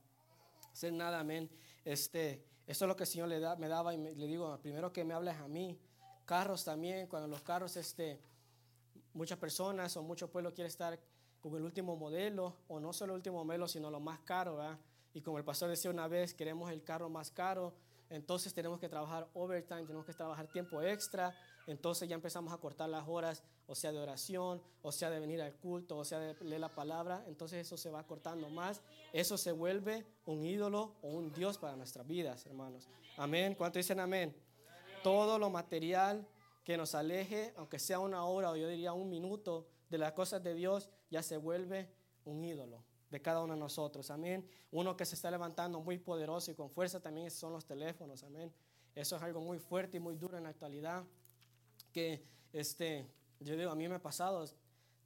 hacer 0.73 0.93
nada. 0.93 1.21
Amén. 1.21 1.51
Este, 1.85 2.45
esto 2.67 2.85
es 2.85 2.89
lo 2.89 2.97
que 2.97 3.05
el 3.05 3.09
Señor 3.09 3.29
le 3.29 3.39
me 3.57 3.69
daba 3.69 3.95
y 3.95 3.99
le 3.99 4.27
digo, 4.27 4.59
primero 4.63 4.93
que 4.93 5.05
me 5.05 5.15
hables 5.15 5.37
a 5.37 5.47
mí. 5.47 5.79
Carros 6.25 6.65
también, 6.65 7.07
cuando 7.07 7.29
los 7.29 7.43
carros, 7.43 7.77
este, 7.77 8.21
muchas 9.13 9.39
personas 9.39 9.97
o 9.97 10.03
mucho 10.03 10.31
pueblo 10.31 10.55
quiere 10.55 10.69
estar 10.69 10.99
con 11.41 11.55
el 11.55 11.63
último 11.63 11.97
modelo, 11.97 12.57
o 12.69 12.81
no 12.81 12.93
solo 12.93 13.13
el 13.13 13.19
último 13.19 13.45
modelo, 13.45 13.69
sino 13.69 13.91
lo 13.91 14.01
más 14.01 14.21
caro, 14.21 14.57
¿verdad? 14.57 14.79
Y 15.15 15.21
como 15.21 15.39
el 15.39 15.45
pastor 15.45 15.71
decía 15.71 15.91
una 15.91 16.09
vez, 16.09 16.35
queremos 16.35 16.71
el 16.71 16.83
carro 16.83 17.09
más 17.09 17.31
caro, 17.31 17.75
entonces 18.11 18.55
tenemos 18.55 18.79
que 18.79 18.89
trabajar 18.89 19.29
overtime, 19.35 19.83
tenemos 19.83 20.07
que 20.07 20.15
trabajar 20.15 20.47
tiempo 20.49 20.81
extra, 20.81 21.35
entonces 21.67 22.09
ya 22.09 22.15
empezamos 22.15 22.53
a 22.53 22.57
cortar 22.57 22.89
las 22.89 23.07
horas, 23.07 23.43
o 23.67 23.75
sea, 23.75 23.93
de 23.93 23.99
oración, 23.99 24.63
o 24.81 24.93
sea, 24.93 25.11
de 25.11 25.21
venir 25.21 25.43
al 25.43 25.55
culto, 25.55 25.99
o 25.99 26.05
sea, 26.05 26.19
de 26.19 26.35
leer 26.45 26.61
la 26.61 26.71
palabra, 26.71 27.23
entonces 27.27 27.67
eso 27.67 27.77
se 27.77 27.91
va 27.91 28.07
cortando 28.07 28.49
más, 28.49 28.81
eso 29.13 29.37
se 29.37 29.53
vuelve 29.53 30.07
un 30.25 30.45
ídolo 30.45 30.95
o 31.03 31.09
un 31.09 31.33
Dios 31.33 31.59
para 31.59 31.77
nuestras 31.77 32.07
vidas, 32.07 32.47
hermanos. 32.47 32.89
Amén. 33.19 33.55
¿Cuánto 33.55 33.79
dicen 33.79 34.01
amén? 34.01 34.35
Todo 35.03 35.39
lo 35.39 35.51
material 35.51 36.27
que 36.65 36.77
nos 36.77 36.95
aleje, 36.95 37.53
aunque 37.57 37.79
sea 37.79 37.99
una 37.99 38.25
hora 38.25 38.51
o 38.51 38.57
yo 38.57 38.69
diría 38.69 38.93
un 38.95 39.11
minuto 39.11 39.67
de 39.91 39.99
las 39.99 40.13
cosas 40.13 40.43
de 40.43 40.55
Dios, 40.55 40.89
ya 41.11 41.23
se 41.23 41.37
vuelve 41.37 41.91
un 42.25 42.43
ídolo 42.45 42.88
de 43.11 43.23
cada 43.23 43.43
uno 43.43 43.55
de 43.55 43.61
nosotros. 43.61 44.11
Amén. 44.11 44.49
Uno 44.71 44.97
que 44.97 45.05
se 45.05 45.15
está 45.15 45.31
levantando 45.31 45.81
muy 45.81 45.99
poderoso 45.99 46.51
y 46.51 46.55
con 46.55 46.71
fuerza 46.71 47.01
también 47.01 47.31
son 47.31 47.53
los 47.53 47.65
teléfonos. 47.65 48.23
Amén. 48.23 48.53
Eso 48.95 49.17
es 49.17 49.23
algo 49.23 49.41
muy 49.41 49.59
fuerte 49.59 49.97
y 49.97 50.01
muy 50.01 50.17
duro 50.17 50.37
en 50.37 50.45
la 50.45 50.51
actualidad. 50.51 51.05
Que 51.93 52.25
este, 52.53 53.07
yo 53.41 53.57
digo, 53.57 53.71
a 53.71 53.75
mí 53.75 53.89
me 53.89 53.97
ha 53.97 54.03
pasado 54.03 54.45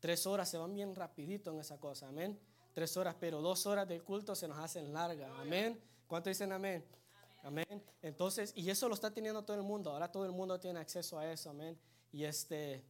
tres 0.00 0.26
horas, 0.26 0.48
se 0.48 0.58
van 0.58 0.74
bien 0.74 0.94
rapidito 0.94 1.52
en 1.52 1.60
esa 1.60 1.78
cosa. 1.78 2.08
Amén. 2.08 2.38
Tres 2.72 2.96
horas, 2.96 3.14
pero 3.20 3.40
dos 3.40 3.66
horas 3.66 3.86
del 3.86 4.02
culto 4.02 4.34
se 4.34 4.48
nos 4.48 4.58
hacen 4.58 4.92
largas. 4.92 5.30
Amén. 5.38 5.80
¿Cuánto 6.06 6.30
dicen 6.30 6.52
amén? 6.52 6.84
Amén. 7.42 7.82
Entonces, 8.00 8.52
y 8.56 8.70
eso 8.70 8.88
lo 8.88 8.94
está 8.94 9.10
teniendo 9.10 9.42
todo 9.44 9.56
el 9.56 9.62
mundo. 9.62 9.90
Ahora 9.90 10.10
todo 10.10 10.24
el 10.24 10.32
mundo 10.32 10.58
tiene 10.58 10.80
acceso 10.80 11.18
a 11.18 11.30
eso. 11.30 11.50
Amén. 11.50 11.78
Y 12.12 12.24
este, 12.24 12.84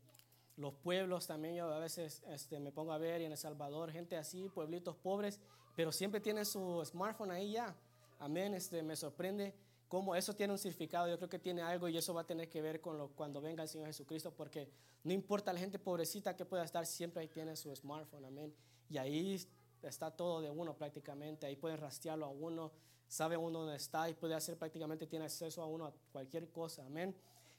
los 0.57 0.75
pueblos 0.75 1.27
también, 1.27 1.55
yo 1.55 1.73
a 1.73 1.79
veces 1.79 2.23
este, 2.29 2.61
me 2.61 2.73
pongo 2.73 2.93
a 2.93 2.99
ver 2.99 3.21
y 3.21 3.25
en 3.25 3.33
El 3.33 3.39
Salvador, 3.39 3.91
gente 3.91 4.17
así, 4.17 4.49
pueblitos 4.49 4.97
pobres, 4.97 5.41
pero 5.75 5.93
siempre 5.93 6.21
tienen 6.21 6.45
su 6.45 6.85
smartphone 6.85 7.31
ahí 7.31 7.53
ya. 7.53 7.75
Amén, 8.19 8.55
este, 8.55 8.83
me 8.83 8.95
sorprende 8.95 9.55
cómo 9.89 10.15
eso 10.15 10.35
tiene 10.35 10.53
un 10.53 10.59
significado, 10.59 11.09
yo 11.09 11.17
creo 11.17 11.29
que 11.29 11.39
tiene 11.39 11.63
algo 11.63 11.89
y 11.89 11.97
eso 11.97 12.15
va 12.15 12.23
a 12.23 12.27
tener 12.27 12.49
que 12.49 12.63
ver 12.63 12.81
con 12.81 12.97
lo, 12.97 13.09
cuando 13.09 13.41
venga 13.41 13.63
el 13.63 13.69
Señor 13.69 13.89
Jesucristo, 13.89 14.33
porque 14.35 14.69
no 15.05 15.13
importa 15.13 15.53
la 15.53 15.61
gente 15.61 15.79
pobrecita 15.79 16.37
que 16.37 16.45
pueda 16.45 16.65
estar, 16.65 16.87
siempre 16.87 17.23
ahí 17.23 17.29
tiene 17.29 17.57
su 17.57 17.75
smartphone, 17.75 18.25
amén. 18.25 18.55
Y 18.89 18.99
ahí 18.99 19.39
está 19.83 20.11
todo 20.11 20.41
de 20.41 20.51
uno 20.51 20.75
prácticamente, 20.75 21.47
ahí 21.47 21.57
pueden 21.57 21.79
rastrearlo 21.79 22.27
a 22.27 22.31
uno, 22.31 22.73
sabe 23.09 23.37
uno 23.37 23.61
dónde 23.61 23.77
está 23.77 24.09
y 24.09 24.15
puede 24.15 24.35
hacer 24.35 24.57
prácticamente, 24.57 25.07
tiene 25.07 25.25
acceso 25.27 25.63
a 25.63 25.67
uno 25.67 25.87
a 25.87 25.93
cualquier 26.13 26.51
cosa, 26.51 26.87
amén. 26.87 27.15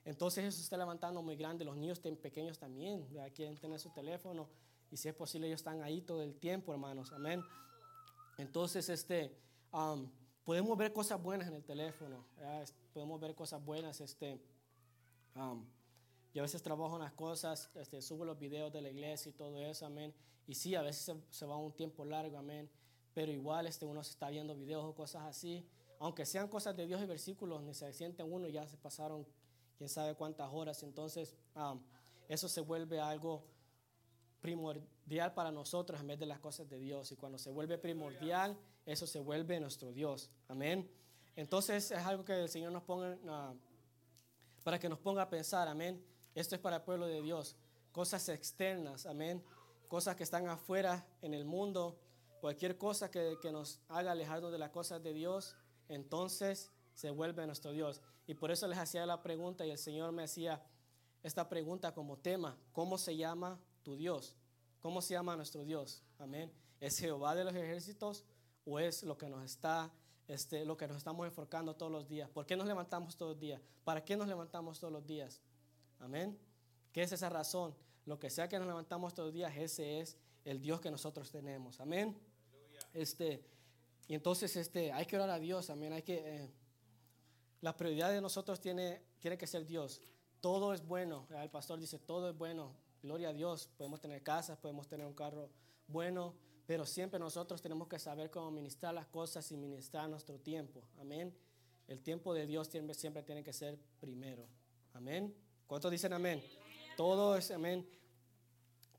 Entonces 0.06 0.46
eso 0.46 0.58
se 0.58 0.64
está 0.64 0.78
levantando 0.78 1.22
muy 1.22 1.36
grande. 1.36 1.64
Los 1.64 1.78
niños 1.78 2.00
pequeños 2.00 2.60
también 2.60 3.08
quieren 3.34 3.58
tener 3.58 3.80
su 3.80 3.90
teléfono 3.90 4.50
y 4.94 4.98
si 4.98 5.10
es 5.10 5.16
posible 5.16 5.48
ellos 5.48 5.62
están 5.62 5.82
ahí 5.82 6.02
todo 6.02 6.22
el 6.22 6.36
tiempo, 6.36 6.72
hermanos. 6.72 7.12
Amén. 7.14 7.44
Entonces, 8.38 8.90
este, 8.90 9.36
podemos 10.44 10.78
ver 10.78 10.94
cosas 10.94 11.20
buenas 11.20 11.48
en 11.48 11.56
el 11.56 11.64
teléfono. 11.64 12.24
Podemos 12.94 13.20
ver 13.20 13.34
cosas 13.34 13.66
buenas. 13.66 14.00
Este, 14.02 14.40
yo 15.36 16.42
a 16.42 16.44
veces 16.44 16.62
trabajo 16.62 16.96
en 16.96 17.02
las 17.02 17.14
cosas, 17.14 17.72
este, 17.74 18.04
subo 18.04 18.24
los 18.24 18.38
videos 18.38 18.72
de 18.72 18.82
la 18.82 18.90
iglesia 18.90 19.32
y 19.32 19.34
todo 19.34 19.64
eso, 19.64 19.88
amén. 19.88 20.14
Y 20.46 20.54
sí, 20.54 20.76
a 20.76 20.84
veces 20.84 21.16
se, 21.30 21.46
va 21.48 21.58
un 21.58 21.72
tiempo 21.72 22.06
largo, 22.06 22.38
amén. 22.38 22.70
Pero 23.16 23.32
igual 23.32 23.66
este, 23.66 23.86
uno 23.86 24.04
se 24.04 24.12
está 24.12 24.30
viendo 24.30 24.56
videos 24.56 24.84
o 24.84 24.94
cosas 24.94 25.24
así. 25.24 25.68
Aunque 26.00 26.26
sean 26.26 26.48
cosas 26.50 26.76
de 26.76 26.86
Dios 26.86 27.02
y 27.02 27.06
versículos, 27.06 27.64
ni 27.64 27.74
se 27.74 27.92
sienten 27.94 28.32
uno, 28.32 28.48
ya 28.48 28.68
se 28.68 28.78
pasaron 28.78 29.26
quién 29.84 29.90
sabe 29.90 30.16
cuántas 30.16 30.50
horas. 30.50 30.82
Entonces, 30.84 31.36
eso 32.30 32.48
se 32.48 32.62
vuelve 32.62 33.02
algo 33.02 33.44
primordial 34.40 35.34
para 35.34 35.52
nosotros 35.52 36.00
en 36.00 36.08
vez 36.08 36.18
de 36.20 36.26
las 36.26 36.40
cosas 36.40 36.70
de 36.70 36.80
Dios. 36.80 37.12
Y 37.12 37.18
cuando 37.18 37.38
se 37.38 37.52
vuelve 37.52 37.78
primordial, 37.78 38.58
eso 38.86 39.06
se 39.06 39.20
vuelve 39.20 39.60
nuestro 39.60 39.92
Dios. 39.92 40.30
Amén. 40.48 40.90
Entonces 41.36 41.92
es 41.92 42.06
algo 42.06 42.24
que 42.24 42.44
el 42.44 42.48
Señor 42.48 42.72
nos 42.72 42.84
ponga, 42.84 43.18
para 44.64 44.80
que 44.80 44.88
nos 44.88 45.00
ponga 45.00 45.24
a 45.24 45.30
pensar, 45.30 45.68
amén. 45.68 46.02
Esto 46.34 46.56
es 46.56 46.62
para 46.62 46.78
el 46.78 46.84
pueblo 46.84 47.06
de 47.06 47.22
Dios. 47.22 47.58
Cosas 47.92 48.30
externas, 48.30 49.06
amén. 49.06 49.44
Cosas 49.90 50.16
que 50.16 50.24
están 50.24 50.48
afuera 50.48 51.06
en 51.22 51.34
el 51.34 51.44
mundo. 51.44 52.00
Cualquier 52.40 52.78
cosa 52.78 53.12
que, 53.12 53.36
que 53.42 53.52
nos 53.52 53.82
haga 53.90 54.14
alejarnos 54.14 54.54
de 54.54 54.60
las 54.60 54.70
cosas 54.70 55.04
de 55.04 55.12
Dios, 55.12 55.58
entonces 55.90 56.72
se 56.94 57.10
vuelve 57.10 57.46
nuestro 57.46 57.72
Dios. 57.72 58.02
Y 58.28 58.34
por 58.34 58.52
eso 58.52 58.68
les 58.68 58.78
hacía 58.78 59.06
la 59.06 59.22
pregunta 59.22 59.66
y 59.66 59.72
el 59.72 59.78
Señor 59.78 60.12
me 60.12 60.24
hacía 60.24 60.64
esta 61.22 61.48
pregunta 61.48 61.94
como 61.94 62.18
tema, 62.18 62.58
¿cómo 62.72 62.98
se 62.98 63.16
llama 63.16 63.60
tu 63.82 63.96
Dios? 63.96 64.36
¿Cómo 64.82 65.02
se 65.02 65.14
llama 65.14 65.36
nuestro 65.36 65.64
Dios? 65.64 66.04
Amén. 66.20 66.52
¿Es 66.80 66.98
Jehová 66.98 67.36
de 67.36 67.46
los 67.46 67.56
ejércitos 67.56 68.26
o 68.66 68.80
es 68.80 69.04
lo 69.04 69.18
que 69.18 69.30
nos 69.30 69.44
está 69.44 69.92
este, 70.28 70.66
lo 70.66 70.78
que 70.78 70.88
nos 70.88 70.98
estamos 70.98 71.26
enfocando 71.26 71.76
todos 71.76 71.92
los 71.92 72.08
días? 72.08 72.30
¿Por 72.30 72.46
qué 72.46 72.56
nos 72.56 72.68
levantamos 72.68 73.16
todos 73.16 73.34
los 73.34 73.40
días? 73.40 73.62
¿Para 73.84 74.04
qué 74.04 74.18
nos 74.18 74.28
levantamos 74.28 74.80
todos 74.80 74.92
los 74.92 75.06
días? 75.06 75.42
Amén. 76.00 76.38
¿Qué 76.92 77.04
es 77.04 77.12
esa 77.12 77.30
razón? 77.30 77.74
Lo 78.06 78.20
que 78.20 78.30
sea 78.30 78.50
que 78.50 78.60
nos 78.60 78.68
levantamos 78.68 79.14
todos 79.14 79.28
los 79.28 79.34
días, 79.34 79.54
ese 79.56 80.02
es 80.02 80.18
el 80.44 80.62
Dios 80.62 80.82
que 80.82 80.92
nosotros 80.92 81.32
tenemos. 81.32 81.80
Amén. 81.80 82.18
Este, 82.94 83.46
y 84.08 84.14
entonces 84.14 84.56
este, 84.56 84.92
hay 84.92 85.06
que 85.06 85.16
orar 85.16 85.30
a 85.30 85.40
Dios, 85.40 85.70
amén. 85.70 85.94
Hay 85.94 86.04
que 86.04 86.16
eh, 86.16 86.52
la 87.64 87.78
prioridad 87.78 88.12
de 88.12 88.20
nosotros 88.20 88.60
tiene, 88.60 89.02
tiene 89.20 89.38
que 89.38 89.48
ser 89.48 89.66
Dios. 89.66 90.02
Todo 90.42 90.74
es 90.74 90.86
bueno. 90.86 91.26
El 91.30 91.50
pastor 91.50 91.80
dice, 91.80 91.98
todo 91.98 92.30
es 92.30 92.38
bueno. 92.38 92.76
Gloria 93.02 93.30
a 93.30 93.34
Dios. 93.34 93.70
Podemos 93.78 94.02
tener 94.02 94.22
casas, 94.22 94.58
podemos 94.58 94.86
tener 94.86 95.08
un 95.08 95.14
carro 95.14 95.50
bueno, 95.88 96.36
pero 96.66 96.86
siempre 96.86 97.18
nosotros 97.18 97.62
tenemos 97.62 97.88
que 97.88 98.00
saber 98.00 98.30
cómo 98.30 98.52
ministrar 98.52 98.94
las 98.94 99.08
cosas 99.08 99.50
y 99.54 99.56
ministrar 99.56 100.10
nuestro 100.10 100.38
tiempo. 100.40 100.84
Amén. 101.00 101.34
El 101.88 102.02
tiempo 102.02 102.34
de 102.34 102.46
Dios 102.46 102.68
siempre, 102.68 102.94
siempre 102.96 103.24
tiene 103.24 103.46
que 103.46 103.54
ser 103.54 103.80
primero. 104.02 104.46
Amén. 104.92 105.34
¿Cuántos 105.66 105.90
dicen 105.90 106.12
amén? 106.12 106.44
Todo 106.98 107.38
es 107.38 107.50
amén. 107.50 107.88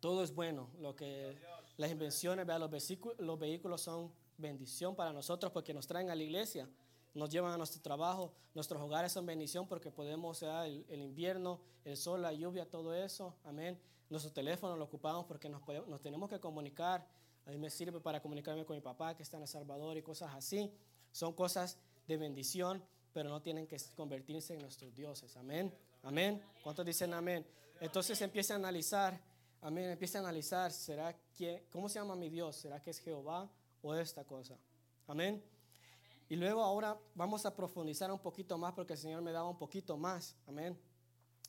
Todo 0.00 0.24
es 0.24 0.34
bueno. 0.34 0.70
Lo 0.80 0.96
que 0.96 1.36
las 1.76 1.90
invenciones, 1.90 2.46
los, 2.46 2.70
los 3.18 3.38
vehículos 3.38 3.82
son 3.82 4.10
bendición 4.38 4.96
para 4.96 5.12
nosotros 5.12 5.52
porque 5.52 5.74
nos 5.74 5.86
traen 5.86 6.08
a 6.08 6.14
la 6.14 6.22
iglesia 6.22 6.66
nos 7.14 7.30
llevan 7.30 7.52
a 7.52 7.56
nuestro 7.56 7.80
trabajo, 7.80 8.32
nuestros 8.54 8.82
hogares 8.82 9.12
son 9.12 9.24
bendición 9.24 9.66
porque 9.66 9.90
podemos, 9.90 10.38
sea 10.38 10.66
el, 10.66 11.00
invierno, 11.00 11.60
el 11.84 11.96
sol, 11.96 12.22
la 12.22 12.32
lluvia, 12.32 12.68
todo 12.68 12.92
eso, 12.92 13.36
amén. 13.44 13.80
Nuestro 14.10 14.32
teléfono 14.32 14.76
lo 14.76 14.84
ocupamos 14.84 15.24
porque 15.24 15.48
nos, 15.48 15.62
nos 15.88 16.00
tenemos 16.00 16.28
que 16.28 16.40
comunicar. 16.40 17.06
A 17.46 17.50
mí 17.50 17.58
me 17.58 17.70
sirve 17.70 18.00
para 18.00 18.20
comunicarme 18.20 18.64
con 18.64 18.76
mi 18.76 18.82
papá 18.82 19.16
que 19.16 19.22
está 19.22 19.36
en 19.36 19.42
El 19.42 19.48
Salvador 19.48 19.96
y 19.96 20.02
cosas 20.02 20.34
así. 20.34 20.72
Son 21.12 21.32
cosas 21.32 21.78
de 22.06 22.16
bendición, 22.16 22.82
pero 23.12 23.28
no 23.28 23.40
tienen 23.40 23.66
que 23.66 23.76
convertirse 23.94 24.54
en 24.54 24.60
nuestros 24.60 24.94
dioses. 24.94 25.36
Amén. 25.36 25.72
Amén. 26.02 26.42
¿Cuántos 26.62 26.84
dicen 26.84 27.14
amén? 27.14 27.46
Entonces 27.80 28.20
empieza 28.20 28.54
a 28.54 28.56
analizar. 28.56 29.18
Amén. 29.62 29.90
Empieza 29.90 30.18
a 30.18 30.22
analizar. 30.22 30.72
¿Será 30.72 31.16
que, 31.36 31.66
cómo 31.70 31.88
se 31.88 31.98
llama 31.98 32.16
mi 32.16 32.28
Dios? 32.28 32.56
¿Será 32.56 32.82
que 32.82 32.90
es 32.90 32.98
Jehová 32.98 33.48
o 33.82 33.94
esta 33.94 34.24
cosa? 34.24 34.58
Amén. 35.06 35.42
Y 36.28 36.36
luego 36.36 36.62
ahora 36.62 36.98
vamos 37.14 37.44
a 37.44 37.54
profundizar 37.54 38.10
un 38.10 38.18
poquito 38.18 38.56
más 38.56 38.72
porque 38.72 38.94
el 38.94 38.98
Señor 38.98 39.22
me 39.22 39.32
daba 39.32 39.48
un 39.48 39.58
poquito 39.58 39.96
más. 39.96 40.36
Amén. 40.46 40.78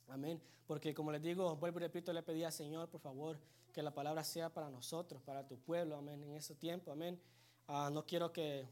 Amén. 0.07 0.41
Porque 0.67 0.93
como 0.93 1.11
les 1.11 1.21
digo, 1.21 1.55
vuelvo 1.55 1.79
y 1.79 1.83
repito, 1.83 2.11
le 2.11 2.23
pedí 2.23 2.43
al 2.43 2.51
Señor, 2.51 2.89
por 2.89 2.99
favor, 2.99 3.39
que 3.71 3.81
la 3.81 3.93
palabra 3.93 4.23
sea 4.23 4.53
para 4.53 4.69
nosotros, 4.69 5.21
para 5.21 5.47
tu 5.47 5.57
pueblo. 5.57 5.95
Amén. 5.95 6.23
En 6.23 6.35
ese 6.35 6.55
tiempo. 6.55 6.91
Amén. 6.91 7.19
Ah, 7.67 7.89
no 7.91 8.05
quiero 8.05 8.31
que... 8.31 8.67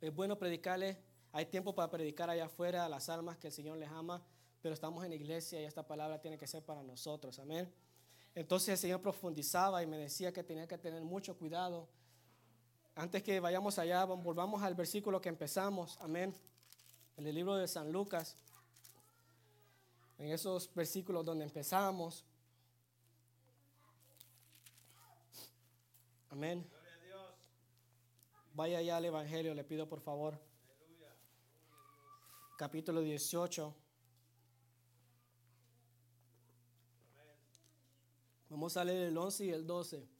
Es 0.00 0.14
bueno 0.14 0.38
predicarle 0.38 0.98
Hay 1.32 1.46
tiempo 1.46 1.74
para 1.74 1.90
predicar 1.90 2.28
allá 2.28 2.46
afuera 2.46 2.84
a 2.84 2.88
las 2.88 3.08
almas 3.08 3.38
que 3.38 3.48
el 3.48 3.52
Señor 3.52 3.78
les 3.78 3.90
ama, 3.90 4.22
pero 4.60 4.74
estamos 4.74 5.04
en 5.04 5.12
iglesia 5.12 5.60
y 5.60 5.64
esta 5.64 5.86
palabra 5.86 6.20
tiene 6.20 6.38
que 6.38 6.46
ser 6.46 6.64
para 6.64 6.82
nosotros. 6.82 7.38
Amén. 7.38 7.72
Entonces 8.34 8.68
el 8.70 8.78
Señor 8.78 9.00
profundizaba 9.00 9.82
y 9.82 9.86
me 9.86 9.98
decía 9.98 10.32
que 10.32 10.42
tenía 10.42 10.66
que 10.66 10.78
tener 10.78 11.02
mucho 11.02 11.36
cuidado. 11.36 11.88
Antes 12.98 13.22
que 13.22 13.40
vayamos 13.40 13.78
allá, 13.78 14.06
volvamos 14.06 14.62
al 14.62 14.74
versículo 14.74 15.20
que 15.20 15.28
empezamos. 15.28 15.98
Amén. 16.00 16.34
En 17.18 17.26
el 17.26 17.34
libro 17.34 17.54
de 17.56 17.68
San 17.68 17.92
Lucas, 17.92 18.38
en 20.16 20.30
esos 20.30 20.72
versículos 20.74 21.22
donde 21.22 21.44
empezamos. 21.44 22.24
Amén. 26.30 26.66
Vaya 28.54 28.80
ya 28.80 28.96
al 28.96 29.04
Evangelio, 29.04 29.52
le 29.52 29.62
pido 29.62 29.86
por 29.86 30.00
favor. 30.00 30.40
Capítulo 32.56 33.02
18. 33.02 33.74
Vamos 38.48 38.74
a 38.78 38.84
leer 38.84 39.08
el 39.08 39.18
11 39.18 39.44
y 39.44 39.50
el 39.50 39.66
12 39.66 40.15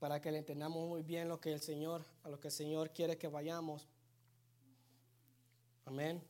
para 0.00 0.20
que 0.20 0.32
le 0.32 0.38
entendamos 0.38 0.88
muy 0.88 1.02
bien 1.02 1.28
lo 1.28 1.40
que 1.40 1.52
el 1.52 1.60
Señor, 1.60 2.02
a 2.24 2.30
lo 2.30 2.40
que 2.40 2.48
el 2.48 2.52
Señor 2.52 2.90
quiere 2.90 3.18
que 3.18 3.28
vayamos. 3.28 3.86
Amén. 5.84 6.22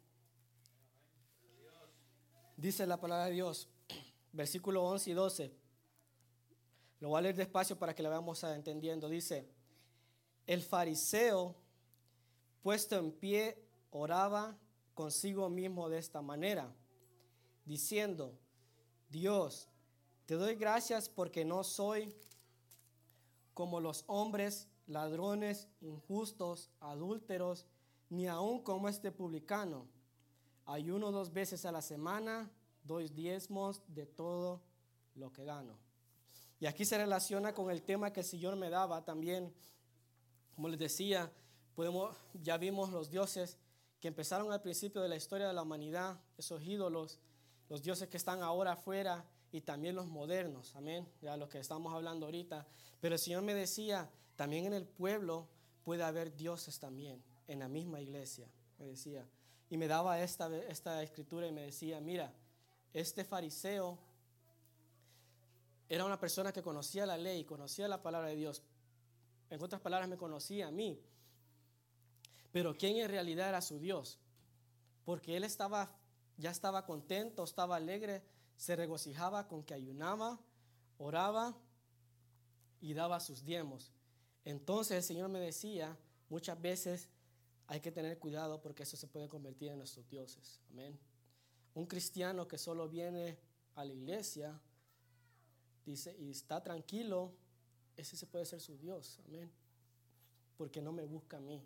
Dice 2.56 2.84
la 2.84 3.00
palabra 3.00 3.26
de 3.26 3.32
Dios, 3.32 3.68
versículo 4.32 4.84
11 4.84 5.10
y 5.10 5.14
12. 5.14 5.52
Lo 6.98 7.10
voy 7.10 7.18
a 7.18 7.22
leer 7.22 7.36
despacio 7.36 7.78
para 7.78 7.94
que 7.94 8.02
la 8.02 8.08
vayamos 8.08 8.42
entendiendo. 8.42 9.08
Dice, 9.08 9.48
el 10.48 10.62
fariseo 10.62 11.54
puesto 12.62 12.98
en 12.98 13.12
pie 13.12 13.56
oraba 13.90 14.58
consigo 14.94 15.48
mismo 15.48 15.88
de 15.88 15.98
esta 15.98 16.20
manera, 16.20 16.74
diciendo, 17.64 18.36
Dios, 19.08 19.68
te 20.26 20.34
doy 20.34 20.56
gracias 20.56 21.08
porque 21.08 21.44
no 21.44 21.62
soy 21.62 22.12
como 23.60 23.78
los 23.78 24.04
hombres, 24.06 24.68
ladrones, 24.86 25.68
injustos, 25.82 26.70
adúlteros, 26.80 27.66
ni 28.08 28.26
aun 28.26 28.62
como 28.62 28.88
este 28.88 29.12
publicano. 29.12 29.86
Ayuno 30.64 31.12
dos 31.12 31.30
veces 31.34 31.66
a 31.66 31.70
la 31.70 31.82
semana, 31.82 32.50
doy 32.84 33.08
diezmos 33.10 33.82
de 33.86 34.06
todo 34.06 34.62
lo 35.14 35.30
que 35.30 35.44
gano. 35.44 35.76
Y 36.58 36.64
aquí 36.64 36.86
se 36.86 36.96
relaciona 36.96 37.52
con 37.52 37.70
el 37.70 37.82
tema 37.82 38.14
que 38.14 38.20
el 38.20 38.26
Señor 38.26 38.56
me 38.56 38.70
daba 38.70 39.04
también. 39.04 39.54
Como 40.54 40.70
les 40.70 40.78
decía, 40.78 41.30
podemos, 41.74 42.16
ya 42.32 42.56
vimos 42.56 42.88
los 42.88 43.10
dioses 43.10 43.58
que 44.00 44.08
empezaron 44.08 44.50
al 44.52 44.62
principio 44.62 45.02
de 45.02 45.08
la 45.10 45.16
historia 45.16 45.48
de 45.48 45.52
la 45.52 45.60
humanidad, 45.60 46.18
esos 46.38 46.62
ídolos, 46.62 47.18
los 47.68 47.82
dioses 47.82 48.08
que 48.08 48.16
están 48.16 48.42
ahora 48.42 48.72
afuera 48.72 49.22
y 49.52 49.62
también 49.62 49.96
los 49.96 50.06
modernos, 50.06 50.74
amén, 50.76 51.08
ya 51.20 51.36
lo 51.36 51.48
que 51.48 51.58
estamos 51.58 51.92
hablando 51.92 52.26
ahorita. 52.26 52.66
Pero 53.00 53.14
el 53.14 53.18
Señor 53.18 53.42
me 53.42 53.54
decía, 53.54 54.10
también 54.36 54.66
en 54.66 54.74
el 54.74 54.86
pueblo 54.86 55.48
puede 55.82 56.02
haber 56.04 56.36
dioses 56.36 56.78
también, 56.78 57.22
en 57.48 57.58
la 57.58 57.68
misma 57.68 58.00
iglesia, 58.00 58.48
me 58.78 58.86
decía. 58.86 59.26
Y 59.68 59.76
me 59.76 59.88
daba 59.88 60.20
esta, 60.20 60.54
esta 60.68 61.02
escritura 61.02 61.46
y 61.46 61.52
me 61.52 61.62
decía, 61.62 62.00
mira, 62.00 62.32
este 62.92 63.24
fariseo 63.24 63.98
era 65.88 66.04
una 66.04 66.20
persona 66.20 66.52
que 66.52 66.62
conocía 66.62 67.06
la 67.06 67.16
ley, 67.16 67.44
conocía 67.44 67.88
la 67.88 68.02
palabra 68.02 68.28
de 68.28 68.36
Dios. 68.36 68.62
En 69.48 69.60
otras 69.60 69.80
palabras, 69.80 70.08
me 70.08 70.16
conocía 70.16 70.68
a 70.68 70.70
mí. 70.70 71.02
Pero 72.52 72.76
¿quién 72.76 72.96
en 72.96 73.08
realidad 73.08 73.48
era 73.48 73.60
su 73.60 73.80
Dios? 73.80 74.20
Porque 75.04 75.36
él 75.36 75.42
estaba, 75.42 75.90
ya 76.36 76.50
estaba 76.50 76.86
contento, 76.86 77.42
estaba 77.42 77.76
alegre, 77.76 78.22
se 78.60 78.76
regocijaba 78.76 79.48
con 79.48 79.62
que 79.62 79.72
ayunaba, 79.72 80.38
oraba 80.98 81.56
y 82.78 82.92
daba 82.92 83.18
sus 83.18 83.42
diezmos. 83.42 83.90
Entonces 84.44 84.98
el 84.98 85.02
Señor 85.02 85.30
me 85.30 85.40
decía, 85.40 85.96
muchas 86.28 86.60
veces 86.60 87.08
hay 87.68 87.80
que 87.80 87.90
tener 87.90 88.18
cuidado 88.18 88.60
porque 88.60 88.82
eso 88.82 88.98
se 88.98 89.06
puede 89.06 89.30
convertir 89.30 89.70
en 89.70 89.78
nuestros 89.78 90.06
dioses. 90.10 90.60
Amén. 90.68 90.98
Un 91.72 91.86
cristiano 91.86 92.46
que 92.46 92.58
solo 92.58 92.86
viene 92.86 93.38
a 93.76 93.84
la 93.86 93.94
iglesia 93.94 94.60
dice 95.86 96.14
y 96.18 96.30
está 96.30 96.62
tranquilo, 96.62 97.32
ese 97.96 98.14
se 98.14 98.26
puede 98.26 98.44
ser 98.44 98.60
su 98.60 98.76
Dios. 98.76 99.20
Amén. 99.24 99.50
Porque 100.58 100.82
no 100.82 100.92
me 100.92 101.06
busca 101.06 101.38
a 101.38 101.40
mí. 101.40 101.64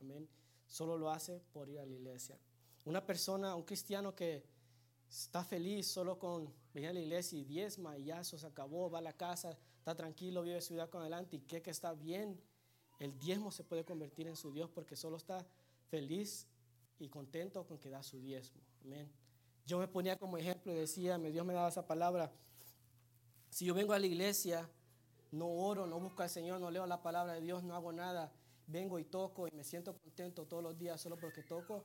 Amén. 0.00 0.26
Solo 0.66 0.96
lo 0.96 1.10
hace 1.10 1.42
por 1.52 1.68
ir 1.68 1.80
a 1.80 1.84
la 1.84 1.92
iglesia. 1.92 2.38
Una 2.86 3.04
persona, 3.04 3.54
un 3.54 3.64
cristiano 3.64 4.14
que 4.14 4.56
está 5.08 5.44
feliz 5.44 5.86
solo 5.86 6.18
con 6.18 6.52
venir 6.74 6.90
a 6.90 6.92
la 6.92 7.00
iglesia 7.00 7.38
y 7.38 7.44
diezma 7.44 7.96
y 7.98 8.04
ya 8.04 8.20
eso 8.20 8.38
se 8.38 8.46
acabó, 8.46 8.90
va 8.90 8.98
a 8.98 9.02
la 9.02 9.12
casa, 9.12 9.56
está 9.78 9.94
tranquilo, 9.94 10.42
vive 10.42 10.60
su 10.60 10.74
vida 10.74 10.88
con 10.88 11.00
adelante 11.00 11.36
y 11.36 11.40
que 11.40 11.70
está 11.70 11.92
bien, 11.94 12.40
el 12.98 13.18
diezmo 13.18 13.50
se 13.50 13.64
puede 13.64 13.84
convertir 13.84 14.26
en 14.26 14.36
su 14.36 14.52
Dios 14.52 14.70
porque 14.70 14.96
solo 14.96 15.16
está 15.16 15.46
feliz 15.88 16.46
y 16.98 17.08
contento 17.08 17.66
con 17.66 17.78
que 17.78 17.90
da 17.90 18.02
su 18.02 18.20
diezmo. 18.20 18.60
Amén. 18.84 19.10
Yo 19.66 19.78
me 19.78 19.88
ponía 19.88 20.18
como 20.18 20.36
ejemplo 20.38 20.72
y 20.72 20.76
decía, 20.76 21.18
Dios 21.18 21.46
me 21.46 21.52
daba 21.52 21.68
esa 21.68 21.86
palabra. 21.86 22.32
Si 23.50 23.64
yo 23.64 23.74
vengo 23.74 23.92
a 23.92 23.98
la 23.98 24.06
iglesia, 24.06 24.68
no 25.30 25.46
oro, 25.46 25.86
no 25.86 26.00
busco 26.00 26.22
al 26.22 26.30
Señor, 26.30 26.60
no 26.60 26.70
leo 26.70 26.86
la 26.86 27.02
palabra 27.02 27.34
de 27.34 27.40
Dios, 27.40 27.62
no 27.62 27.74
hago 27.74 27.92
nada, 27.92 28.32
vengo 28.66 28.98
y 28.98 29.04
toco 29.04 29.46
y 29.46 29.50
me 29.52 29.64
siento 29.64 29.96
contento 29.96 30.46
todos 30.46 30.62
los 30.62 30.78
días 30.78 31.00
solo 31.00 31.16
porque 31.16 31.42
toco, 31.42 31.84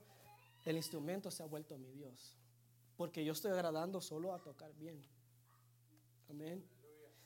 el 0.65 0.77
instrumento 0.77 1.29
se 1.29 1.43
ha 1.43 1.45
vuelto 1.45 1.77
mi 1.77 1.91
Dios. 1.91 2.35
Porque 3.03 3.25
yo 3.25 3.33
estoy 3.33 3.51
agradando 3.51 3.99
solo 3.99 4.33
a 4.33 4.41
tocar 4.41 4.73
bien. 4.75 5.05
Amén. 6.29 6.65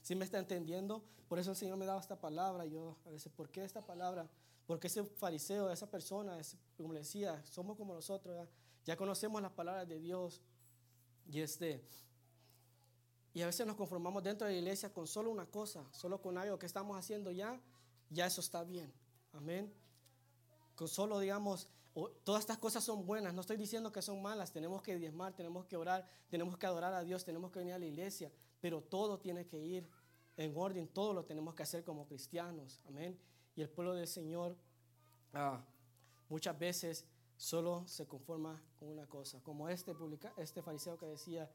Si 0.02 0.16
me 0.16 0.26
está 0.26 0.40
entendiendo, 0.40 1.04
por 1.28 1.38
eso 1.38 1.52
el 1.52 1.56
Señor 1.56 1.78
me 1.78 1.86
daba 1.86 2.02
esta 2.02 2.20
palabra. 2.20 2.66
Yo 2.66 2.98
a 3.06 3.12
veces, 3.12 3.32
¿por 3.32 3.52
qué 3.52 3.64
esta 3.64 3.86
palabra? 3.86 4.28
Porque 4.66 4.88
ese 4.88 5.04
fariseo, 5.04 5.70
esa 5.70 5.88
persona, 5.88 6.36
como 6.78 6.94
le 6.94 7.02
decía, 7.02 7.46
somos 7.46 7.78
como 7.78 7.94
nosotros, 7.94 8.50
ya 8.86 8.98
conocemos 8.98 9.40
las 9.40 9.52
palabras 9.52 9.88
de 9.88 10.00
Dios. 10.00 10.42
Y 11.28 11.42
este, 11.42 11.86
y 13.36 13.44
a 13.44 13.46
veces 13.46 13.68
nos 13.68 13.76
conformamos 13.76 14.24
dentro 14.24 14.48
de 14.48 14.54
la 14.54 14.60
iglesia 14.60 14.92
con 14.92 15.06
solo 15.06 15.30
una 15.30 15.46
cosa, 15.46 15.86
solo 15.92 16.20
con 16.20 16.40
algo 16.40 16.58
que 16.58 16.66
estamos 16.66 16.98
haciendo 16.98 17.32
ya, 17.32 17.62
ya 18.10 18.26
eso 18.26 18.42
está 18.42 18.64
bien. 18.64 18.92
Amén. 19.32 19.72
Con 20.76 20.88
solo, 20.88 21.20
digamos, 21.20 21.68
todas 22.24 22.42
estas 22.42 22.60
cosas 22.60 22.84
son 22.84 23.06
buenas, 23.06 23.34
no 23.34 23.42
estoy 23.42 23.58
diciendo 23.58 23.92
que 23.92 24.02
son 24.02 24.22
malas, 24.22 24.52
tenemos 24.52 24.84
que 24.84 24.96
diezmar, 24.98 25.34
tenemos 25.34 25.66
que 25.66 25.76
orar, 25.76 26.08
tenemos 26.30 26.58
que 26.58 26.66
adorar 26.68 26.94
a 26.94 27.04
Dios, 27.04 27.26
tenemos 27.26 27.52
que 27.52 27.60
venir 27.60 27.74
a 27.74 27.80
la 27.80 27.86
iglesia, 27.86 28.32
pero 28.62 28.82
todo 28.82 29.18
tiene 29.18 29.48
que 29.48 29.58
ir 29.58 29.90
en 30.36 30.56
orden, 30.56 30.88
todo 30.88 31.14
lo 31.14 31.26
tenemos 31.26 31.56
que 31.56 31.64
hacer 31.64 31.84
como 31.84 32.06
cristianos, 32.06 32.82
amén. 32.88 33.20
Y 33.56 33.62
el 33.62 33.70
pueblo 33.70 33.96
del 33.96 34.08
Señor 34.08 34.56
ah, 35.34 35.64
muchas 36.30 36.58
veces 36.60 37.06
solo 37.36 37.84
se 37.88 38.06
conforma 38.06 38.62
con 38.78 38.90
una 38.90 39.08
cosa, 39.08 39.42
como 39.42 39.68
este, 39.68 39.96
publica, 39.96 40.32
este 40.38 40.62
fariseo 40.62 40.98
que 40.98 41.08
decía, 41.08 41.50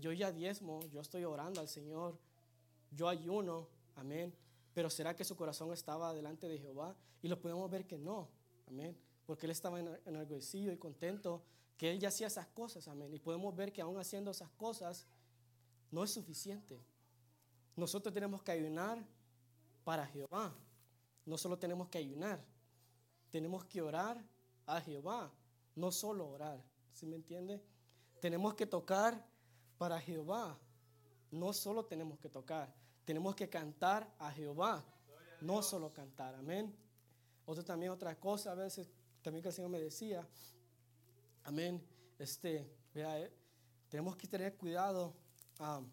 yo 0.00 0.10
ya 0.12 0.32
diezmo, 0.32 0.80
yo 0.88 1.00
estoy 1.00 1.22
orando 1.24 1.60
al 1.60 1.68
Señor, 1.68 2.18
yo 2.90 3.08
ayuno, 3.08 3.68
amén, 3.94 4.34
pero 4.74 4.90
¿será 4.90 5.14
que 5.14 5.24
su 5.24 5.36
corazón 5.36 5.72
estaba 5.72 6.12
delante 6.12 6.48
de 6.48 6.58
Jehová? 6.58 6.96
Y 7.22 7.28
lo 7.28 7.40
podemos 7.40 7.70
ver 7.70 7.86
que 7.86 7.98
no, 7.98 8.28
amén 8.66 8.96
porque 9.26 9.46
él 9.46 9.52
estaba 9.52 9.80
enorgullecido 9.80 10.72
y 10.72 10.78
contento 10.78 11.42
que 11.76 11.90
él 11.90 12.00
ya 12.00 12.08
hacía 12.08 12.28
esas 12.28 12.46
cosas, 12.46 12.88
amén. 12.88 13.12
Y 13.12 13.18
podemos 13.18 13.54
ver 13.54 13.72
que 13.72 13.82
aún 13.82 13.98
haciendo 13.98 14.30
esas 14.30 14.50
cosas 14.52 15.06
no 15.90 16.04
es 16.04 16.10
suficiente. 16.10 16.80
Nosotros 17.74 18.14
tenemos 18.14 18.42
que 18.42 18.52
ayunar 18.52 19.04
para 19.84 20.06
Jehová. 20.06 20.54
No 21.26 21.36
solo 21.36 21.58
tenemos 21.58 21.88
que 21.88 21.98
ayunar, 21.98 22.40
tenemos 23.30 23.64
que 23.64 23.82
orar 23.82 24.22
a 24.64 24.80
Jehová, 24.80 25.32
no 25.74 25.90
solo 25.90 26.28
orar. 26.28 26.62
¿Sí 26.92 27.04
me 27.04 27.16
entiende? 27.16 27.60
Tenemos 28.20 28.54
que 28.54 28.64
tocar 28.64 29.26
para 29.76 30.00
Jehová. 30.00 30.56
No 31.32 31.52
solo 31.52 31.84
tenemos 31.84 32.18
que 32.20 32.28
tocar, 32.28 32.72
tenemos 33.04 33.34
que 33.34 33.48
cantar 33.48 34.08
a 34.20 34.30
Jehová, 34.30 34.84
no 35.40 35.62
solo 35.62 35.92
cantar. 35.92 36.36
Amén. 36.36 36.74
Otra 37.44 37.64
también 37.64 37.90
otra 37.92 38.18
cosa 38.18 38.52
a 38.52 38.54
veces 38.54 38.88
también 39.26 39.42
que 39.42 39.48
el 39.48 39.54
Señor 39.54 39.72
me 39.72 39.80
decía, 39.80 40.24
amén, 41.42 41.84
este, 42.16 42.64
vea, 42.94 43.20
eh, 43.20 43.32
tenemos 43.88 44.16
que 44.16 44.28
tener 44.28 44.56
cuidado 44.56 45.16
um, 45.58 45.84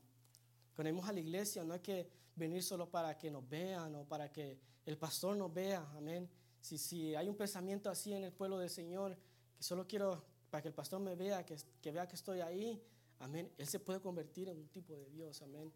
venimos 0.77 1.09
a 1.09 1.11
la 1.11 1.19
iglesia, 1.19 1.63
no 1.63 1.73
hay 1.73 1.79
que 1.79 2.07
venir 2.35 2.61
solo 2.61 2.87
para 2.91 3.17
que 3.17 3.31
nos 3.31 3.49
vean 3.49 3.95
o 3.95 4.05
para 4.05 4.31
que 4.31 4.59
el 4.85 4.99
pastor 4.99 5.35
nos 5.35 5.51
vea, 5.51 5.83
amén. 5.97 6.29
Si, 6.61 6.77
si 6.77 7.15
hay 7.15 7.27
un 7.27 7.35
pensamiento 7.35 7.89
así 7.89 8.13
en 8.13 8.23
el 8.23 8.33
pueblo 8.33 8.59
del 8.59 8.69
Señor, 8.69 9.17
que 9.57 9.63
solo 9.63 9.87
quiero 9.87 10.23
para 10.51 10.61
que 10.61 10.67
el 10.67 10.75
pastor 10.75 10.99
me 10.99 11.15
vea, 11.15 11.43
que, 11.43 11.57
que 11.81 11.91
vea 11.91 12.07
que 12.07 12.15
estoy 12.15 12.39
ahí, 12.39 12.79
amén, 13.17 13.51
él 13.57 13.65
se 13.65 13.79
puede 13.79 13.99
convertir 13.99 14.47
en 14.47 14.59
un 14.59 14.67
tipo 14.67 14.93
de 14.95 15.09
Dios, 15.09 15.41
amén. 15.41 15.73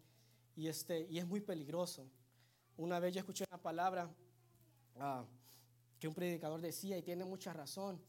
Y, 0.54 0.68
este, 0.68 1.08
y 1.10 1.18
es 1.18 1.26
muy 1.26 1.40
peligroso. 1.40 2.08
Una 2.76 3.00
vez 3.00 3.14
yo 3.14 3.18
escuché 3.18 3.44
una 3.50 3.60
palabra, 3.60 4.08
uh, 4.94 5.37
que 5.98 6.08
un 6.08 6.14
predicador 6.14 6.60
decía 6.60 6.96
y 6.96 7.02
tiene 7.02 7.24
mucha 7.24 7.52
razón. 7.52 8.00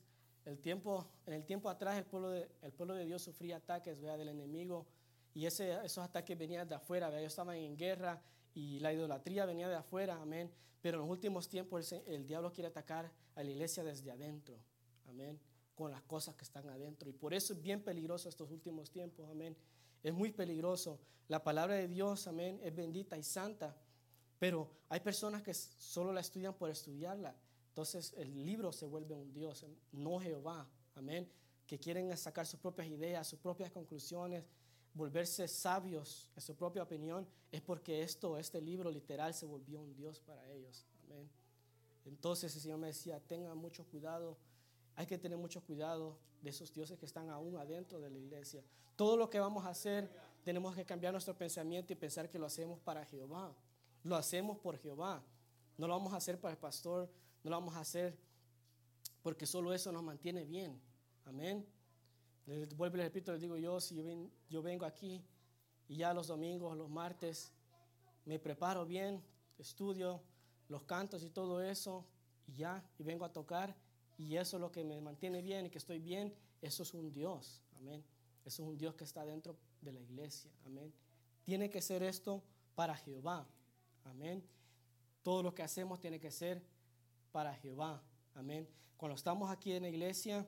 El 0.45 0.59
tiempo, 0.59 1.07
en 1.25 1.33
el 1.33 1.45
tiempo 1.45 1.69
atrás 1.69 1.97
el 1.97 2.05
pueblo 2.05 2.29
de, 2.29 2.49
el 2.61 2.71
pueblo 2.71 2.95
de 2.95 3.05
Dios 3.05 3.21
sufría 3.21 3.57
ataques 3.57 3.99
¿vea? 3.99 4.17
del 4.17 4.29
enemigo 4.29 4.87
y 5.33 5.45
ese, 5.45 5.73
esos 5.85 6.03
ataques 6.03 6.37
venían 6.37 6.67
de 6.67 6.75
afuera, 6.75 7.09
¿vea? 7.09 7.19
ellos 7.19 7.33
estaban 7.33 7.55
en 7.55 7.77
guerra 7.77 8.21
y 8.53 8.79
la 8.79 8.93
idolatría 8.93 9.45
venía 9.45 9.69
de 9.69 9.75
afuera, 9.75 10.19
amén. 10.21 10.51
Pero 10.81 10.97
en 10.97 11.01
los 11.01 11.09
últimos 11.11 11.49
tiempos 11.49 11.91
el, 11.91 12.03
el 12.07 12.27
diablo 12.27 12.51
quiere 12.51 12.69
atacar 12.69 13.11
a 13.35 13.43
la 13.43 13.49
iglesia 13.49 13.83
desde 13.83 14.11
adentro, 14.11 14.57
amén, 15.07 15.39
con 15.75 15.91
las 15.91 16.01
cosas 16.03 16.35
que 16.35 16.43
están 16.43 16.67
adentro. 16.69 17.09
Y 17.09 17.13
por 17.13 17.33
eso 17.33 17.53
es 17.53 17.61
bien 17.61 17.83
peligroso 17.83 18.29
estos 18.29 18.49
últimos 18.49 18.89
tiempos, 18.89 19.29
amén. 19.29 19.55
Es 20.03 20.13
muy 20.13 20.31
peligroso. 20.31 20.99
La 21.27 21.43
palabra 21.43 21.75
de 21.75 21.87
Dios, 21.87 22.27
amén, 22.27 22.59
es 22.63 22.75
bendita 22.75 23.17
y 23.17 23.23
santa. 23.23 23.75
Pero 24.39 24.71
hay 24.87 25.01
personas 25.01 25.43
que 25.43 25.53
solo 25.53 26.13
la 26.13 26.21
estudian 26.21 26.53
por 26.53 26.69
estudiarla. 26.69 27.35
Entonces 27.79 28.13
el 28.17 28.45
libro 28.45 28.73
se 28.73 28.85
vuelve 28.85 29.15
un 29.15 29.31
Dios, 29.31 29.65
no 29.93 30.19
Jehová. 30.19 30.67
Amén. 30.95 31.31
Que 31.65 31.79
quieren 31.79 32.15
sacar 32.17 32.45
sus 32.45 32.59
propias 32.59 32.89
ideas, 32.89 33.25
sus 33.25 33.39
propias 33.39 33.71
conclusiones, 33.71 34.43
volverse 34.93 35.47
sabios 35.47 36.29
en 36.35 36.41
su 36.41 36.57
propia 36.57 36.83
opinión. 36.83 37.25
Es 37.49 37.61
porque 37.61 38.03
esto, 38.03 38.37
este 38.37 38.59
libro 38.59 38.91
literal 38.91 39.33
se 39.33 39.45
volvió 39.45 39.79
un 39.79 39.95
Dios 39.95 40.19
para 40.19 40.45
ellos. 40.51 40.85
Amén. 41.05 41.29
Entonces 42.03 42.53
el 42.53 42.61
Señor 42.61 42.79
me 42.79 42.87
decía, 42.87 43.17
tengan 43.21 43.57
mucho 43.57 43.85
cuidado. 43.85 44.35
Hay 44.97 45.05
que 45.05 45.17
tener 45.17 45.37
mucho 45.37 45.63
cuidado 45.63 46.17
de 46.41 46.49
esos 46.49 46.73
dioses 46.73 46.99
que 46.99 47.05
están 47.05 47.29
aún 47.29 47.55
adentro 47.55 48.01
de 48.01 48.09
la 48.09 48.17
iglesia. 48.17 48.61
Todo 48.97 49.15
lo 49.15 49.29
que 49.29 49.39
vamos 49.39 49.63
a 49.63 49.69
hacer, 49.69 50.11
tenemos 50.43 50.75
que 50.75 50.83
cambiar 50.83 51.13
nuestro 51.13 51.33
pensamiento 51.37 51.93
y 51.93 51.95
pensar 51.95 52.29
que 52.29 52.37
lo 52.37 52.45
hacemos 52.45 52.77
para 52.81 53.05
Jehová. 53.05 53.55
Lo 54.03 54.17
hacemos 54.17 54.57
por 54.57 54.77
Jehová. 54.79 55.23
No 55.77 55.87
lo 55.87 55.93
vamos 55.93 56.11
a 56.11 56.17
hacer 56.17 56.37
para 56.41 56.51
el 56.51 56.57
pastor, 56.57 57.09
no 57.43 57.49
lo 57.49 57.55
vamos 57.57 57.75
a 57.75 57.81
hacer 57.81 58.17
porque 59.21 59.45
solo 59.45 59.73
eso 59.73 59.91
nos 59.91 60.03
mantiene 60.03 60.45
bien. 60.45 60.79
Amén. 61.25 61.65
Les 62.45 62.75
vuelvo 62.75 62.95
y 62.95 62.99
les 62.99 63.07
repito, 63.07 63.31
les 63.31 63.41
digo 63.41 63.57
yo, 63.57 63.79
si 63.79 63.95
yo, 63.95 64.03
ven, 64.03 64.31
yo 64.49 64.61
vengo 64.61 64.85
aquí 64.85 65.23
y 65.87 65.97
ya 65.97 66.13
los 66.13 66.27
domingos, 66.27 66.75
los 66.77 66.89
martes, 66.89 67.51
me 68.25 68.39
preparo 68.39 68.85
bien, 68.85 69.23
estudio 69.57 70.21
los 70.67 70.83
cantos 70.83 71.23
y 71.23 71.29
todo 71.29 71.61
eso, 71.61 72.05
y 72.47 72.53
ya, 72.53 72.83
y 72.97 73.03
vengo 73.03 73.25
a 73.25 73.33
tocar, 73.33 73.75
y 74.17 74.35
eso 74.35 74.57
es 74.57 74.61
lo 74.61 74.71
que 74.71 74.83
me 74.83 75.01
mantiene 75.01 75.41
bien 75.41 75.65
y 75.65 75.69
que 75.69 75.79
estoy 75.79 75.99
bien, 75.99 76.33
eso 76.61 76.83
es 76.83 76.93
un 76.93 77.11
Dios. 77.11 77.63
Amén. 77.77 78.03
Eso 78.45 78.63
es 78.63 78.69
un 78.69 78.77
Dios 78.77 78.95
que 78.95 79.03
está 79.03 79.25
dentro 79.25 79.57
de 79.81 79.91
la 79.91 79.99
iglesia. 79.99 80.51
Amén. 80.65 80.93
Tiene 81.43 81.69
que 81.69 81.81
ser 81.81 82.03
esto 82.03 82.43
para 82.75 82.95
Jehová. 82.95 83.47
Amén. 84.05 84.43
Todo 85.23 85.43
lo 85.43 85.53
que 85.53 85.63
hacemos 85.63 85.99
tiene 85.99 86.19
que 86.19 86.31
ser 86.31 86.61
para 87.31 87.53
Jehová. 87.55 88.01
Amén. 88.35 88.67
Cuando 88.97 89.15
estamos 89.15 89.49
aquí 89.49 89.73
en 89.73 89.83
la 89.83 89.89
iglesia, 89.89 90.45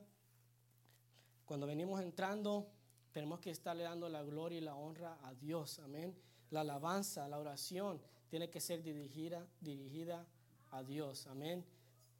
cuando 1.44 1.66
venimos 1.66 2.00
entrando, 2.00 2.68
tenemos 3.12 3.40
que 3.40 3.50
estarle 3.50 3.84
dando 3.84 4.08
la 4.08 4.22
gloria 4.22 4.58
y 4.58 4.60
la 4.60 4.74
honra 4.74 5.18
a 5.22 5.34
Dios. 5.34 5.78
Amén. 5.78 6.16
La 6.50 6.60
alabanza, 6.60 7.28
la 7.28 7.38
oración 7.38 8.00
tiene 8.28 8.48
que 8.48 8.60
ser 8.60 8.82
dirigida, 8.82 9.46
dirigida 9.60 10.26
a 10.70 10.82
Dios. 10.82 11.26
Amén. 11.26 11.64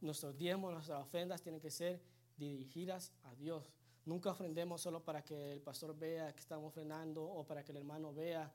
Nuestros 0.00 0.36
diezmos, 0.36 0.72
nuestras 0.72 1.00
ofrendas 1.00 1.42
tienen 1.42 1.60
que 1.60 1.70
ser 1.70 2.02
dirigidas 2.36 3.12
a 3.24 3.34
Dios. 3.34 3.72
Nunca 4.04 4.30
ofrendemos 4.30 4.80
solo 4.80 5.04
para 5.04 5.22
que 5.22 5.52
el 5.52 5.60
pastor 5.60 5.96
vea 5.96 6.32
que 6.34 6.40
estamos 6.40 6.68
ofrendando 6.68 7.24
o 7.24 7.46
para 7.46 7.64
que 7.64 7.72
el 7.72 7.78
hermano 7.78 8.12
vea 8.12 8.52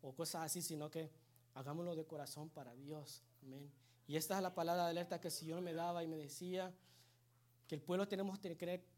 o 0.00 0.14
cosas 0.14 0.44
así, 0.44 0.62
sino 0.62 0.90
que 0.90 1.10
hagámoslo 1.54 1.96
de 1.96 2.06
corazón 2.06 2.48
para 2.50 2.74
Dios. 2.74 3.22
Amén. 3.42 3.85
Y 4.06 4.16
esta 4.16 4.36
es 4.36 4.42
la 4.42 4.54
palabra 4.54 4.84
de 4.84 4.90
alerta 4.90 5.20
que 5.20 5.28
el 5.28 5.32
Señor 5.32 5.60
me 5.60 5.72
daba 5.72 6.02
y 6.04 6.06
me 6.06 6.16
decía 6.16 6.72
que 7.66 7.74
el 7.74 7.82
pueblo 7.82 8.06
tenemos 8.06 8.38
que 8.38 8.54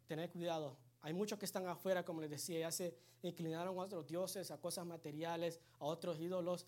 tener, 0.07 0.31
cuidado. 0.31 0.77
Hay 1.01 1.15
muchos 1.15 1.39
que 1.39 1.47
están 1.47 1.67
afuera, 1.67 2.05
como 2.05 2.21
les 2.21 2.31
decía, 2.31 2.61
ya 2.61 2.71
se 2.71 2.95
inclinaron 3.23 3.79
a 3.79 3.83
otros 3.83 4.07
dioses, 4.07 4.51
a 4.51 4.61
cosas 4.61 4.85
materiales, 4.85 5.61
a 5.79 5.87
otros 5.87 6.21
ídolos. 6.21 6.67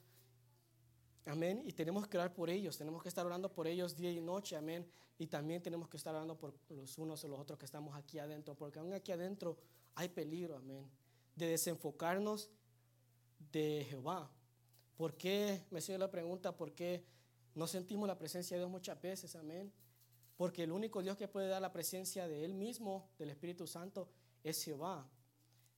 Amén. 1.26 1.62
Y 1.66 1.72
tenemos 1.72 2.06
que 2.08 2.16
orar 2.16 2.32
por 2.32 2.48
ellos, 2.48 2.78
tenemos 2.78 3.02
que 3.02 3.08
estar 3.10 3.26
orando 3.26 3.52
por 3.52 3.66
ellos 3.66 3.94
día 3.94 4.10
y 4.10 4.20
noche. 4.20 4.56
Amén. 4.56 4.90
Y 5.18 5.26
también 5.26 5.62
tenemos 5.62 5.88
que 5.90 5.98
estar 5.98 6.14
orando 6.14 6.38
por 6.38 6.54
los 6.70 6.96
unos 6.96 7.22
o 7.24 7.28
los 7.28 7.38
otros 7.38 7.58
que 7.58 7.66
estamos 7.66 7.94
aquí 7.94 8.18
adentro, 8.18 8.54
porque 8.54 8.78
aún 8.78 8.94
aquí 8.94 9.12
adentro 9.12 9.58
hay 9.94 10.08
peligro. 10.08 10.56
Amén. 10.56 10.90
De 11.36 11.46
desenfocarnos 11.46 12.48
de 13.52 13.86
Jehová. 13.90 14.30
¿Por 14.96 15.14
qué? 15.14 15.62
Me 15.70 15.82
sigue 15.82 15.98
la 15.98 16.10
pregunta, 16.10 16.56
¿por 16.56 16.72
qué 16.72 17.04
no 17.54 17.66
sentimos 17.66 18.06
la 18.06 18.18
presencia 18.18 18.56
de 18.56 18.62
Dios 18.62 18.70
muchas 18.70 19.00
veces? 19.00 19.34
Amén. 19.36 19.72
Porque 20.36 20.62
el 20.62 20.72
único 20.72 21.02
Dios 21.02 21.16
que 21.16 21.28
puede 21.28 21.48
dar 21.48 21.60
la 21.60 21.72
presencia 21.72 22.26
de 22.26 22.44
Él 22.44 22.54
mismo, 22.54 23.10
del 23.18 23.30
Espíritu 23.30 23.66
Santo, 23.66 24.08
es 24.42 24.62
Jehová. 24.64 25.06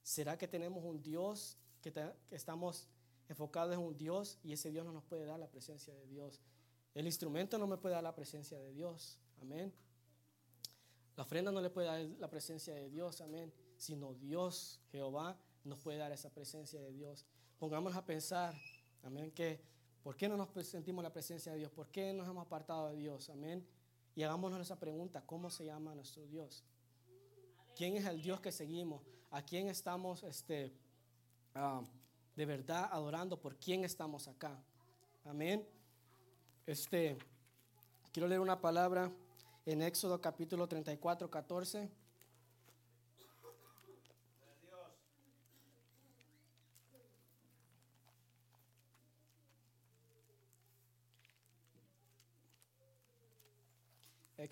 ¿Será 0.03 0.37
que 0.39 0.49
tenemos 0.49 0.85
un 0.85 1.03
Dios 1.03 1.57
que, 1.81 1.93
estamos 2.31 2.89
enfocados 3.29 3.75
en 3.75 3.81
un 3.81 3.97
Dios 3.97 4.39
y 4.43 4.53
ese 4.53 4.70
Dios 4.70 4.85
no 4.85 4.93
nos 4.93 5.05
puede 5.05 5.25
dar 5.25 5.39
la 5.39 5.49
presencia 5.49 5.95
de 5.95 6.07
Dios? 6.07 6.41
El 6.95 7.07
instrumento 7.07 7.59
no 7.59 7.66
me 7.66 7.77
puede 7.77 7.95
dar 7.95 8.05
la 8.05 8.14
presencia 8.14 8.59
de 8.59 8.73
Dios. 8.73 9.18
Amén. 9.41 9.73
La 11.16 11.25
ofrenda 11.25 11.51
no 11.51 11.61
le 11.61 11.70
puede 11.70 11.87
dar 11.87 12.01
la 12.20 12.29
presencia 12.29 12.75
de 12.75 12.89
Dios. 12.89 13.20
Amén. 13.20 13.53
Sino 13.77 14.14
Dios, 14.14 14.81
Jehová, 14.91 15.37
nos 15.64 15.79
puede 15.81 15.99
dar 15.99 16.12
esa 16.12 16.31
presencia 16.31 16.81
de 16.81 16.93
Dios. 16.93 17.27
Pongámonos 17.59 17.97
a 17.97 18.05
pensar, 18.05 18.55
amén, 19.03 19.31
que 19.31 19.61
¿por 20.03 20.16
qué 20.16 20.28
no 20.28 20.36
nos 20.36 20.48
sentimos 20.66 21.03
la 21.03 21.12
presencia 21.12 21.53
de 21.53 21.59
Dios? 21.59 21.70
¿Por 21.70 21.88
qué 21.88 22.12
nos 22.12 22.28
hemos 22.28 22.46
apartado 22.46 22.88
de 22.88 22.96
Dios? 22.96 23.30
Amén. 23.30 23.66
Y 24.14 24.22
hagámonos 24.22 24.61
esa 24.61 24.78
pregunta, 24.78 25.22
¿cómo 25.24 25.50
se 25.50 25.64
llama 25.64 25.94
nuestro 25.94 26.26
Dios? 26.26 26.64
¿Quién 27.74 27.96
es 27.96 28.05
el 28.05 28.20
Dios 28.20 28.40
que 28.40 28.53
seguimos? 28.53 29.03
¿A 29.30 29.42
quién 29.42 29.68
estamos 29.68 30.22
este, 30.24 30.72
uh, 31.57 31.82
de 32.36 32.46
verdad 32.46 32.88
adorando? 32.92 33.40
¿Por 33.40 33.57
quién 33.57 33.84
estamos 33.84 34.28
acá? 34.28 34.62
Amén. 35.24 35.66
Este, 36.66 37.16
quiero 38.12 38.28
leer 38.28 38.40
una 38.40 38.61
palabra 38.61 39.11
en 39.64 39.80
Éxodo 39.80 40.20
capítulo 40.20 40.68
34, 40.68 41.30
14. 41.30 42.01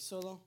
Éxodo. 0.00 0.40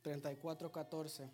Treinta 0.00 0.30
y 0.30 0.36
cuatro, 0.36 0.70
catorce. 0.70 1.28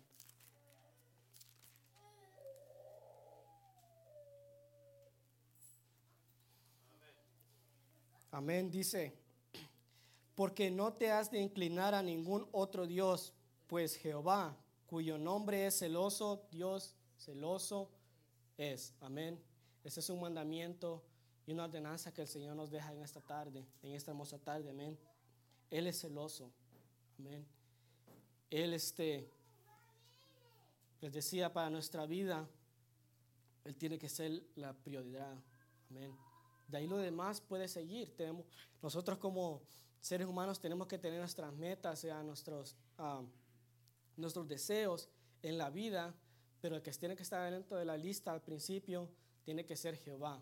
Amén, 8.31 8.71
dice, 8.71 9.13
porque 10.33 10.71
no 10.71 10.93
te 10.93 11.11
has 11.11 11.29
de 11.29 11.39
inclinar 11.39 11.93
a 11.93 12.01
ningún 12.01 12.49
otro 12.51 12.87
Dios, 12.87 13.35
pues 13.67 13.95
Jehová, 13.97 14.57
cuyo 14.87 15.19
nombre 15.19 15.67
es 15.67 15.77
celoso, 15.77 16.47
Dios 16.49 16.95
celoso 17.19 17.91
es. 18.57 18.95
Amén. 18.99 19.39
Ese 19.83 19.99
es 19.99 20.09
un 20.09 20.21
mandamiento 20.21 21.03
y 21.45 21.53
una 21.53 21.65
ordenanza 21.65 22.13
que 22.13 22.21
el 22.21 22.27
Señor 22.27 22.55
nos 22.55 22.69
deja 22.69 22.93
en 22.93 23.01
esta 23.01 23.21
tarde, 23.21 23.65
en 23.81 23.93
esta 23.93 24.11
hermosa 24.11 24.37
tarde, 24.37 24.69
amén. 24.69 24.97
Él 25.69 25.87
es 25.87 25.99
celoso, 25.99 26.51
amén. 27.17 27.45
Él, 28.49 28.73
este, 28.73 29.29
les 30.99 31.13
decía, 31.13 31.51
para 31.51 31.69
nuestra 31.69 32.05
vida, 32.05 32.47
Él 33.63 33.75
tiene 33.75 33.97
que 33.97 34.09
ser 34.09 34.43
la 34.55 34.73
prioridad, 34.73 35.35
amén. 35.89 36.15
De 36.67 36.77
ahí 36.77 36.87
lo 36.87 36.97
demás 36.97 37.41
puede 37.41 37.67
seguir. 37.67 38.15
Tenemos, 38.15 38.45
nosotros 38.81 39.17
como 39.17 39.61
seres 39.99 40.27
humanos 40.27 40.59
tenemos 40.59 40.87
que 40.87 40.97
tener 40.97 41.19
nuestras 41.19 41.53
metas, 41.53 41.99
sea, 41.99 42.23
nuestros, 42.23 42.75
uh, 42.97 43.25
nuestros 44.15 44.47
deseos 44.47 45.09
en 45.41 45.57
la 45.57 45.69
vida, 45.69 46.13
pero 46.61 46.75
el 46.75 46.81
que 46.81 46.91
tiene 46.91 47.15
que 47.15 47.23
estar 47.23 47.51
dentro 47.51 47.77
de 47.77 47.85
la 47.85 47.97
lista 47.97 48.31
al 48.31 48.41
principio 48.41 49.09
tiene 49.43 49.65
que 49.65 49.75
ser 49.75 49.97
Jehová. 49.97 50.41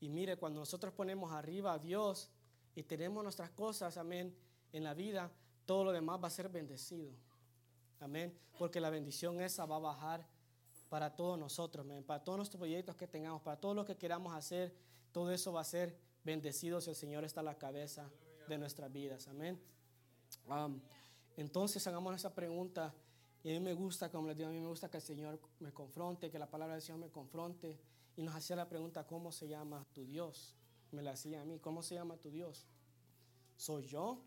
Y 0.00 0.08
mire, 0.08 0.36
cuando 0.36 0.60
nosotros 0.60 0.92
ponemos 0.92 1.32
arriba 1.32 1.72
a 1.72 1.78
Dios 1.78 2.30
y 2.74 2.82
tenemos 2.82 3.22
nuestras 3.22 3.50
cosas, 3.50 3.96
amén, 3.96 4.36
en 4.72 4.84
la 4.84 4.94
vida, 4.94 5.30
todo 5.64 5.84
lo 5.84 5.92
demás 5.92 6.22
va 6.22 6.28
a 6.28 6.30
ser 6.30 6.48
bendecido. 6.48 7.12
Amén. 8.00 8.36
Porque 8.58 8.80
la 8.80 8.90
bendición 8.90 9.40
esa 9.40 9.64
va 9.64 9.76
a 9.76 9.80
bajar 9.80 10.26
para 10.88 11.16
todos 11.16 11.38
nosotros, 11.38 11.84
amén. 11.84 12.04
Para 12.04 12.22
todos 12.22 12.36
nuestros 12.36 12.58
proyectos 12.58 12.94
que 12.96 13.06
tengamos, 13.06 13.42
para 13.42 13.58
todo 13.58 13.74
lo 13.74 13.84
que 13.84 13.96
queramos 13.96 14.34
hacer, 14.34 14.74
todo 15.12 15.30
eso 15.32 15.52
va 15.52 15.62
a 15.62 15.64
ser 15.64 15.98
bendecido 16.24 16.80
si 16.80 16.90
el 16.90 16.96
Señor 16.96 17.24
está 17.24 17.40
a 17.40 17.44
la 17.44 17.56
cabeza 17.56 18.10
de 18.48 18.58
nuestras 18.58 18.92
vidas. 18.92 19.26
Amén. 19.28 19.58
Entonces 21.36 21.86
hagamos 21.86 22.14
esa 22.14 22.34
pregunta. 22.34 22.94
Y 23.42 23.50
a 23.50 23.52
mí 23.52 23.60
me 23.60 23.74
gusta, 23.74 24.10
como 24.10 24.26
les 24.28 24.36
digo, 24.36 24.48
a 24.48 24.52
mí 24.52 24.58
me 24.58 24.66
gusta 24.66 24.90
que 24.90 24.96
el 24.96 25.02
Señor 25.02 25.38
me 25.60 25.72
confronte, 25.72 26.30
que 26.30 26.38
la 26.38 26.50
palabra 26.50 26.74
del 26.74 26.82
Señor 26.82 26.98
me 26.98 27.10
confronte 27.10 27.78
y 28.16 28.22
nos 28.22 28.34
hacía 28.34 28.56
la 28.56 28.68
pregunta, 28.68 29.06
¿cómo 29.06 29.30
se 29.30 29.46
llama 29.46 29.86
tu 29.92 30.04
Dios? 30.06 30.54
Me 30.90 31.02
la 31.02 31.12
hacía 31.12 31.42
a 31.42 31.44
mí. 31.44 31.58
¿Cómo 31.58 31.82
se 31.82 31.94
llama 31.94 32.16
tu 32.16 32.30
Dios? 32.30 32.66
¿Soy 33.56 33.86
yo? 33.86 34.22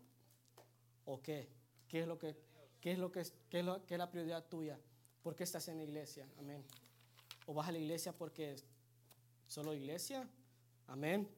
¿O 1.04 1.20
qué? 1.20 1.48
¿Qué 1.88 2.02
es 2.02 2.06
lo 2.06 2.16
que, 2.16 2.36
qué 2.80 2.92
es 2.92 2.98
lo 2.98 3.10
que, 3.10 3.26
qué 3.48 3.58
es, 3.58 3.64
lo, 3.64 3.84
qué 3.84 3.94
es 3.94 3.98
la 3.98 4.10
prioridad 4.10 4.46
tuya? 4.48 4.78
¿Por 5.22 5.34
qué 5.34 5.42
estás 5.42 5.66
en 5.68 5.78
la 5.78 5.82
iglesia? 5.82 6.28
Amén. 6.38 6.64
¿O 7.46 7.54
vas 7.54 7.68
a 7.68 7.72
la 7.72 7.78
iglesia 7.78 8.12
porque 8.16 8.56
solo 9.48 9.74
iglesia? 9.74 10.28
Amén. 10.86 11.28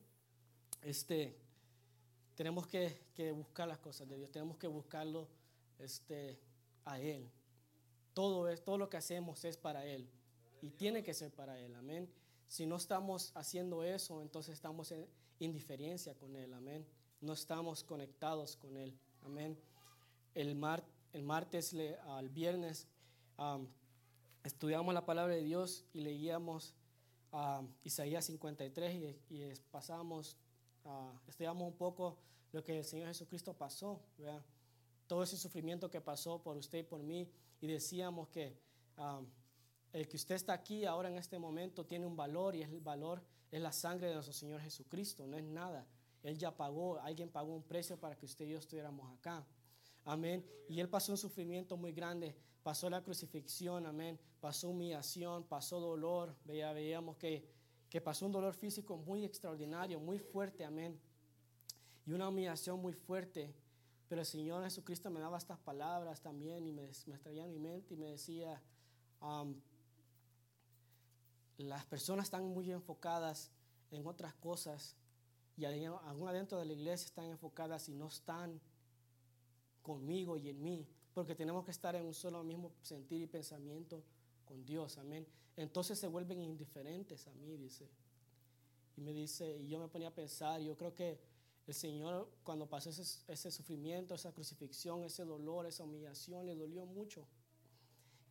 Este, 0.83 1.39
tenemos 2.35 2.67
que, 2.67 3.07
que 3.15 3.33
buscar 3.33 3.67
las 3.67 3.79
cosas 3.79 4.07
de 4.09 4.19
Dios. 4.19 4.31
Tenemos 4.31 4.59
que 4.59 4.67
buscarlo 4.67 5.27
este, 5.79 6.39
a 6.85 7.01
Él. 7.01 7.31
Todo, 8.13 8.49
es, 8.49 8.63
todo 8.63 8.77
lo 8.77 8.91
que 8.91 8.99
hacemos 8.99 9.43
es 9.47 9.57
para 9.57 9.87
Él. 9.87 10.07
Y 10.61 10.71
tiene 10.71 11.03
que 11.03 11.15
ser 11.15 11.33
para 11.33 11.59
Él. 11.59 11.75
Amén. 11.75 12.13
Si 12.53 12.67
no 12.67 12.77
estamos 12.77 13.33
haciendo 13.35 13.83
eso, 13.83 14.21
entonces 14.21 14.53
estamos 14.53 14.93
en 14.93 15.09
indiferencia 15.39 16.15
con 16.15 16.37
Él. 16.37 16.53
Amén. 16.53 16.87
No 17.23 17.33
estamos 17.33 17.83
conectados 17.83 18.59
con 18.59 18.77
Él. 18.77 18.95
Amén. 19.23 19.59
El, 20.35 20.55
mar, 20.55 20.85
el 21.15 21.23
martes, 21.23 21.75
al 22.05 22.29
viernes, 22.29 22.87
um, 23.39 23.67
estudiamos 24.45 24.93
la 24.93 25.07
palabra 25.07 25.35
de 25.35 25.41
Dios 25.41 25.87
y 25.95 26.03
leíamos 26.03 26.75
Isaías 27.85 28.27
53 28.27 28.97
y, 29.31 29.35
y 29.35 29.53
pasamos, 29.71 30.37
estudiamos 31.27 31.67
un 31.67 31.79
poco 31.79 32.19
lo 32.53 32.63
que 32.63 32.77
el 32.77 32.85
Señor 32.85 33.09
Jesucristo 33.09 33.55
pasó. 33.55 33.99
¿verdad? 34.19 34.45
Todo 35.07 35.23
ese 35.23 35.39
sufrimiento 35.39 35.91
que 35.91 36.03
pasó 36.03 36.43
por 36.43 36.59
usted 36.59 36.81
y 36.81 36.83
por 36.83 37.03
mí. 37.03 37.31
Y 37.63 37.67
decíamos 37.67 38.29
que 38.29 38.59
el 39.93 40.09
que 40.09 40.17
usted 40.17 40.35
está 40.35 40.53
aquí 40.53 40.85
ahora 40.85 41.09
en 41.09 41.19
este 41.19 41.39
momento 41.39 41.85
tiene 41.85 42.07
un 42.07 42.17
valor 42.17 42.55
y 42.55 42.63
es 42.63 42.71
el 42.71 42.81
valor 42.81 43.23
es 43.53 43.61
la 43.61 43.71
sangre 43.71 44.09
de 44.09 44.15
nuestro 44.15 44.33
Señor 44.33 44.61
Jesucristo, 44.63 45.27
no 45.27 45.37
es 45.37 45.45
nada. 45.45 45.87
Él 46.23 46.39
ya 46.39 46.57
pagó, 46.57 46.99
alguien 47.01 47.29
pagó 47.29 47.55
un 47.55 47.63
precio 47.63 48.01
para 48.01 48.17
que 48.17 48.25
usted 48.25 48.47
y 48.47 48.51
yo 48.51 48.59
estuviéramos 48.59 49.13
acá. 49.13 49.47
Amén. 50.05 50.45
Y 50.69 50.81
Él 50.81 50.89
pasó 50.89 51.13
un 51.13 51.19
sufrimiento 51.19 51.77
muy 51.77 51.93
grande, 51.93 52.35
pasó 52.63 52.89
la 52.89 53.03
crucifixión, 53.03 53.87
amén. 53.87 54.19
Pasó 54.41 54.71
humillación, 54.71 55.45
pasó 55.45 55.81
dolor. 55.81 56.35
Veía, 56.45 56.73
veíamos 56.73 57.17
que, 57.17 57.47
que 57.91 58.01
pasó 58.01 58.25
un 58.25 58.33
dolor 58.33 58.55
físico 58.55 58.97
muy 58.97 59.25
extraordinario, 59.25 60.01
muy 60.01 60.19
fuerte, 60.19 60.65
amén. 60.65 60.99
Y 62.07 62.13
una 62.13 62.29
humillación 62.29 62.81
muy 62.81 62.95
fuerte. 62.95 63.55
Pero 64.09 64.23
el 64.23 64.27
Señor 64.27 64.65
Jesucristo 64.65 65.11
me 65.11 65.21
daba 65.21 65.39
estas 65.39 65.59
palabras 65.59 66.21
también 66.23 66.67
y 66.67 66.73
me, 66.73 66.89
me 67.07 67.19
traía 67.19 67.47
mi 67.47 67.59
mente 67.59 67.95
y 67.95 67.97
me 67.97 68.07
decía, 68.07 68.63
las 71.59 71.85
personas 71.87 72.27
están 72.27 72.45
muy 72.45 72.71
enfocadas 72.71 73.51
en 73.91 74.07
otras 74.07 74.35
cosas 74.35 74.97
y 75.57 75.65
aún 75.65 76.29
adentro 76.29 76.59
de 76.59 76.65
la 76.65 76.73
iglesia 76.73 77.07
están 77.07 77.27
enfocadas 77.27 77.89
y 77.89 77.95
no 77.95 78.09
están 78.09 78.61
conmigo 79.83 80.37
y 80.37 80.49
en 80.49 80.63
mí, 80.63 80.87
porque 81.13 81.35
tenemos 81.35 81.65
que 81.65 81.71
estar 81.71 81.95
en 81.95 82.07
un 82.07 82.15
solo 82.15 82.43
mismo 82.43 82.73
sentir 82.83 83.21
y 83.21 83.27
pensamiento 83.27 84.03
con 84.45 84.65
Dios, 84.65 84.99
amén. 84.99 85.27
Entonces 85.57 85.99
se 85.99 86.07
vuelven 86.07 86.41
indiferentes 86.41 87.27
a 87.27 87.35
mí, 87.35 87.57
dice. 87.57 87.89
Y 88.97 89.01
me 89.03 89.13
dice, 89.13 89.59
y 89.59 89.69
yo 89.69 89.79
me 89.79 89.89
ponía 89.89 90.09
a 90.09 90.15
pensar, 90.15 90.61
yo 90.61 90.77
creo 90.77 90.95
que 90.95 91.19
el 91.67 91.75
Señor 91.75 92.29
cuando 92.43 92.69
pasó 92.69 92.91
ese, 92.91 93.03
ese 93.29 93.51
sufrimiento, 93.51 94.15
esa 94.15 94.33
crucifixión, 94.33 95.05
ese 95.05 95.25
dolor, 95.25 95.67
esa 95.67 95.85
humillación, 95.85 96.47
le 96.47 96.55
dolió 96.55 96.87
mucho. 96.87 97.27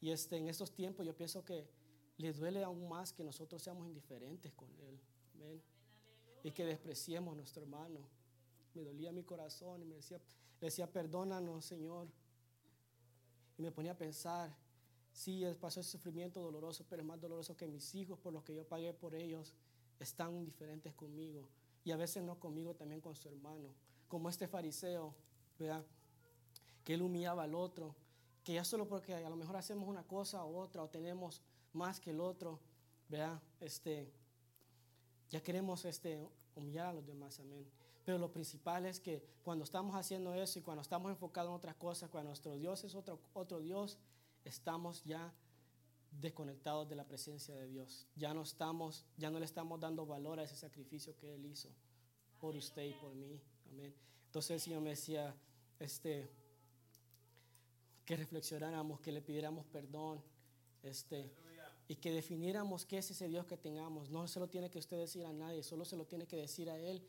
Y 0.02 0.10
este, 0.10 0.38
en 0.38 0.50
estos 0.50 0.72
tiempos 0.74 1.06
yo 1.06 1.16
pienso 1.16 1.46
que 1.46 1.68
le 2.22 2.34
duele 2.34 2.64
aún 2.64 2.88
más 2.88 3.12
que 3.12 3.24
nosotros 3.24 3.62
seamos 3.62 3.88
indiferentes 3.88 4.54
con 4.54 4.70
Él. 4.80 5.00
Y 6.44 6.52
que 6.52 6.66
despreciemos 6.66 7.34
a 7.34 7.36
nuestro 7.36 7.64
hermano. 7.64 8.00
Me 8.74 8.84
dolía 8.84 9.12
mi 9.12 9.24
corazón 9.24 9.82
y 9.82 9.86
me 9.86 9.96
decía, 9.96 10.20
le 10.60 10.68
decía, 10.68 10.92
perdónanos, 10.92 11.66
Señor. 11.66 12.08
Y 13.58 13.64
me 13.64 13.72
ponía 13.72 13.92
a 13.94 13.98
pensar, 13.98 14.56
sí, 15.12 15.44
pasó 15.60 15.80
ese 15.80 15.92
sufrimiento 15.92 16.42
doloroso, 16.42 16.86
pero 16.90 17.02
es 17.02 17.08
más 17.08 17.20
doloroso 17.20 17.58
que 17.58 17.68
mis 17.68 17.94
hijos, 17.96 18.20
por 18.20 18.34
los 18.34 18.44
que 18.44 18.54
yo 18.56 18.68
pagué 18.68 18.94
por 18.94 19.16
ellos, 19.16 19.54
están 20.00 20.36
indiferentes 20.36 20.94
conmigo. 20.94 21.48
Y 21.84 21.92
a 21.92 21.98
veces 21.98 22.24
no 22.24 22.40
conmigo, 22.40 22.76
también 22.76 23.02
con 23.02 23.16
su 23.16 23.30
hermano. 23.30 23.74
Como 24.08 24.30
este 24.30 24.48
fariseo, 24.48 25.16
¿verdad? 25.58 25.84
Que 26.84 26.94
él 26.94 27.02
humillaba 27.02 27.44
al 27.44 27.56
otro. 27.56 27.96
Que 28.44 28.54
ya 28.54 28.64
solo 28.64 28.88
porque 28.88 29.14
a 29.16 29.30
lo 29.30 29.36
mejor 29.36 29.56
hacemos 29.56 29.88
una 29.88 30.04
cosa 30.04 30.46
u 30.46 30.58
otra 30.58 30.84
o 30.84 30.90
tenemos 30.90 31.42
más 31.74 32.00
que 32.00 32.12
el 32.12 32.20
otro, 32.20 32.60
¿verdad? 33.10 33.42
Este, 33.60 34.12
ya 35.30 35.42
queremos 35.42 35.86
este, 35.86 36.28
humillar 36.56 36.88
a 36.88 36.94
los 36.94 37.06
demás, 37.06 37.40
amén. 37.40 37.66
Pero 38.04 38.18
lo 38.18 38.32
principal 38.32 38.86
es 38.86 39.00
que 39.00 39.24
cuando 39.44 39.64
estamos 39.64 39.96
haciendo 39.96 40.34
eso 40.34 40.60
y 40.60 40.62
cuando 40.62 40.82
estamos 40.82 41.12
enfocados 41.12 41.50
en 41.50 41.56
otras 41.56 41.76
cosas, 41.76 42.10
cuando 42.10 42.30
nuestro 42.30 42.56
Dios 42.56 42.84
es 42.84 42.96
otro, 42.96 43.20
otro 43.34 43.60
Dios, 43.60 44.00
estamos 44.44 45.04
ya 45.04 45.34
desconectados 46.20 46.90
de 46.90 46.96
la 46.96 47.06
presencia 47.06 47.56
de 47.56 47.68
Dios. 47.68 48.08
Ya 48.16 48.34
no 48.34 48.42
estamos, 48.42 49.06
ya 49.18 49.30
no 49.30 49.40
le 49.40 49.46
estamos 49.46 49.80
dando 49.80 50.06
valor 50.06 50.40
a 50.40 50.44
ese 50.44 50.56
sacrificio 50.56 51.16
que 51.16 51.36
Él 51.36 51.46
hizo 51.46 51.70
por 52.40 52.56
usted 52.56 52.84
y 52.84 52.94
por 52.94 53.14
mí. 53.14 53.40
Amén. 53.70 53.94
Entonces 54.26 54.52
el 54.52 54.60
Señor 54.60 54.82
me 54.82 54.92
decía, 54.92 55.36
este, 55.80 56.30
que 58.06 58.18
reflexionáramos, 58.18 59.00
que 59.00 59.12
le 59.12 59.22
pidiéramos 59.22 59.66
perdón, 59.68 60.22
este, 60.84 61.32
y 61.88 61.96
que 61.96 62.12
definiéramos 62.12 62.86
qué 62.86 63.00
es 63.00 63.12
ese 63.12 63.28
Dios 63.28 63.46
que 63.46 63.58
tengamos. 63.58 64.10
No 64.10 64.28
se 64.28 64.40
lo 64.40 64.48
tiene 64.48 64.70
que 64.70 64.80
usted 64.80 64.98
decir 64.98 65.26
a 65.26 65.34
nadie, 65.34 65.64
solo 65.64 65.86
se 65.86 65.98
lo 65.98 66.06
tiene 66.06 66.26
que 66.26 66.38
decir 66.38 66.70
a 66.70 66.78
Él. 66.78 67.02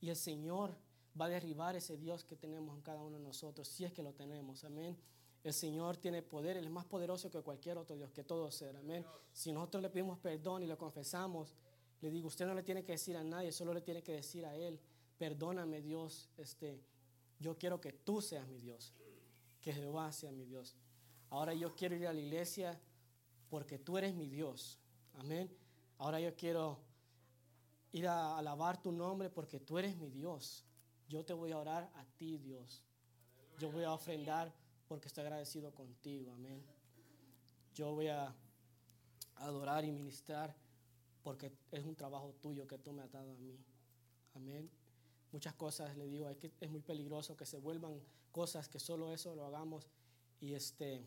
Y 0.00 0.10
el 0.10 0.16
Señor 0.16 0.76
va 1.18 1.26
a 1.26 1.28
derribar 1.28 1.76
ese 1.76 1.96
Dios 1.96 2.24
que 2.24 2.36
tenemos 2.36 2.76
en 2.76 2.82
cada 2.82 3.02
uno 3.02 3.18
de 3.18 3.24
nosotros, 3.24 3.66
si 3.66 3.84
es 3.84 3.92
que 3.92 4.02
lo 4.02 4.12
tenemos. 4.12 4.64
Amén. 4.64 4.96
El 5.42 5.54
Señor 5.54 5.96
tiene 5.96 6.22
poder, 6.22 6.56
Él 6.56 6.64
es 6.64 6.70
más 6.70 6.84
poderoso 6.84 7.30
que 7.30 7.40
cualquier 7.40 7.78
otro 7.78 7.96
Dios, 7.96 8.10
que 8.10 8.24
todo 8.24 8.50
ser. 8.50 8.76
Amén. 8.76 9.04
Si 9.32 9.52
nosotros 9.52 9.82
le 9.82 9.90
pedimos 9.90 10.18
perdón 10.18 10.62
y 10.62 10.66
lo 10.66 10.76
confesamos, 10.76 11.54
le 12.00 12.10
digo, 12.10 12.28
usted 12.28 12.46
no 12.46 12.54
le 12.54 12.62
tiene 12.62 12.84
que 12.84 12.92
decir 12.92 13.16
a 13.16 13.24
nadie, 13.24 13.52
solo 13.52 13.72
le 13.72 13.80
tiene 13.80 14.02
que 14.02 14.12
decir 14.12 14.44
a 14.44 14.54
Él, 14.54 14.78
perdóname 15.16 15.80
Dios, 15.80 16.28
este, 16.36 16.82
yo 17.38 17.56
quiero 17.56 17.80
que 17.80 17.92
tú 17.92 18.20
seas 18.20 18.46
mi 18.48 18.58
Dios, 18.58 18.92
que 19.60 19.72
Jehová 19.72 20.12
sea 20.12 20.32
mi 20.32 20.44
Dios. 20.44 20.76
Ahora 21.30 21.54
yo 21.54 21.74
quiero 21.74 21.96
ir 21.96 22.06
a 22.06 22.12
la 22.12 22.20
iglesia 22.20 22.78
porque 23.48 23.78
tú 23.78 23.98
eres 23.98 24.14
mi 24.14 24.28
Dios. 24.28 24.78
Amén. 25.14 25.50
Ahora 25.98 26.20
yo 26.20 26.34
quiero 26.34 26.78
ir 27.92 28.06
a 28.06 28.36
alabar 28.36 28.80
tu 28.82 28.92
nombre 28.92 29.30
porque 29.30 29.60
tú 29.60 29.78
eres 29.78 29.96
mi 29.96 30.10
Dios. 30.10 30.64
Yo 31.08 31.24
te 31.24 31.32
voy 31.32 31.52
a 31.52 31.58
orar 31.58 31.90
a 31.94 32.04
ti, 32.16 32.38
Dios. 32.38 32.84
Yo 33.58 33.70
voy 33.70 33.84
a 33.84 33.92
ofrendar 33.92 34.52
porque 34.88 35.08
estoy 35.08 35.24
agradecido 35.24 35.72
contigo. 35.72 36.32
Amén. 36.32 36.62
Yo 37.74 37.94
voy 37.94 38.08
a 38.08 38.34
adorar 39.36 39.84
y 39.84 39.90
ministrar 39.90 40.54
porque 41.22 41.52
es 41.72 41.84
un 41.84 41.94
trabajo 41.94 42.34
tuyo 42.40 42.66
que 42.66 42.78
tú 42.78 42.92
me 42.92 43.02
has 43.02 43.10
dado 43.10 43.32
a 43.32 43.36
mí. 43.36 43.58
Amén. 44.34 44.70
Muchas 45.32 45.54
cosas 45.54 45.96
le 45.96 46.06
digo, 46.06 46.28
es 46.28 46.36
que 46.36 46.52
es 46.60 46.70
muy 46.70 46.80
peligroso 46.80 47.36
que 47.36 47.46
se 47.46 47.58
vuelvan 47.58 48.00
cosas 48.32 48.68
que 48.68 48.78
solo 48.78 49.12
eso 49.12 49.34
lo 49.34 49.44
hagamos 49.46 49.88
y 50.40 50.54
este 50.54 51.06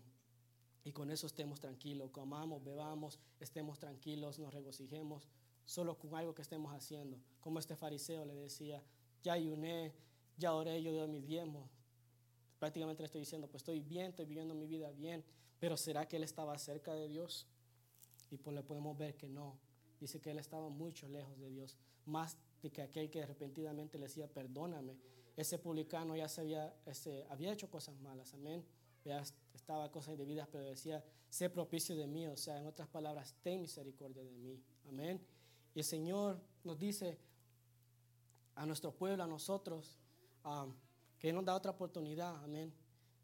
y 0.84 0.91
con 0.91 1.11
eso 1.11 1.27
estemos 1.27 1.59
tranquilos, 1.59 2.11
comamos, 2.11 2.63
bebamos, 2.63 3.19
estemos 3.39 3.80
tranquilos, 3.80 4.39
nos 4.39 4.53
regocijemos, 4.53 5.27
solo 5.65 5.97
con 5.97 6.15
algo 6.15 6.34
que 6.34 6.41
estemos 6.41 6.73
haciendo. 6.73 7.19
Como 7.39 7.59
este 7.59 7.75
fariseo 7.75 8.25
le 8.25 8.34
decía, 8.34 8.84
ya 9.21 9.34
ayuné, 9.34 9.93
ya 10.38 10.53
oré, 10.53 10.82
yo 10.82 10.93
doy 10.93 11.07
mis 11.07 11.25
diezmos. 11.25 11.69
Prácticamente 12.59 13.03
le 13.03 13.07
estoy 13.07 13.21
diciendo, 13.21 13.47
pues 13.47 13.61
estoy 13.61 13.82
bien, 13.82 14.07
estoy 14.07 14.25
viviendo 14.25 14.55
mi 14.55 14.67
vida 14.67 14.91
bien, 14.91 15.23
pero 15.59 15.75
¿será 15.75 16.07
que 16.07 16.15
él 16.15 16.23
estaba 16.23 16.57
cerca 16.57 16.93
de 16.93 17.07
Dios? 17.07 17.47
Y 18.32 18.38
pues 18.38 18.55
le 18.55 18.63
podemos 18.63 18.97
ver 18.97 19.15
que 19.15 19.27
no. 19.27 19.59
Dice 19.99 20.21
que 20.21 20.32
él 20.32 20.39
estaba 20.39 20.69
mucho 20.69 21.09
lejos 21.09 21.38
de 21.39 21.49
Dios, 21.49 21.77
más 22.05 22.38
de 22.61 22.71
que 22.71 22.82
aquel 22.82 23.09
que 23.09 23.25
repentinamente 23.25 23.97
le 23.97 24.05
decía, 24.05 24.27
perdóname. 24.27 24.97
Ese 25.36 25.57
publicano 25.57 26.15
ya 26.15 26.27
se 26.30 26.41
había, 26.41 26.73
ese, 26.86 27.25
había 27.30 27.51
hecho 27.51 27.69
cosas 27.69 27.99
malas, 27.99 28.34
amén 28.34 28.65
ya 29.06 29.24
estaba 29.54 29.91
cosas 29.91 30.12
indebidas, 30.12 30.47
pero 30.52 30.64
decía, 30.66 31.04
sé 31.30 31.50
propicio 31.50 31.95
de 31.95 32.08
mí, 32.08 32.28
o 32.28 32.38
sea, 32.38 32.58
en 32.58 32.66
otras 32.66 32.88
palabras, 32.88 33.36
ten 33.41 33.62
misericordia 33.62 34.24
de 34.24 34.32
mí. 34.32 34.62
Amén. 34.88 35.22
Y 35.74 35.80
el 35.80 35.86
Señor 35.86 36.39
nos 36.64 36.78
dice 36.78 37.18
a 38.56 38.66
nuestro 38.66 38.91
pueblo, 38.91 39.24
a 39.24 39.28
nosotros, 39.28 39.97
um, 40.43 40.74
que 41.18 41.32
nos 41.32 41.45
da 41.45 41.56
otra 41.56 41.72
oportunidad. 41.72 42.43
Amén. 42.43 42.74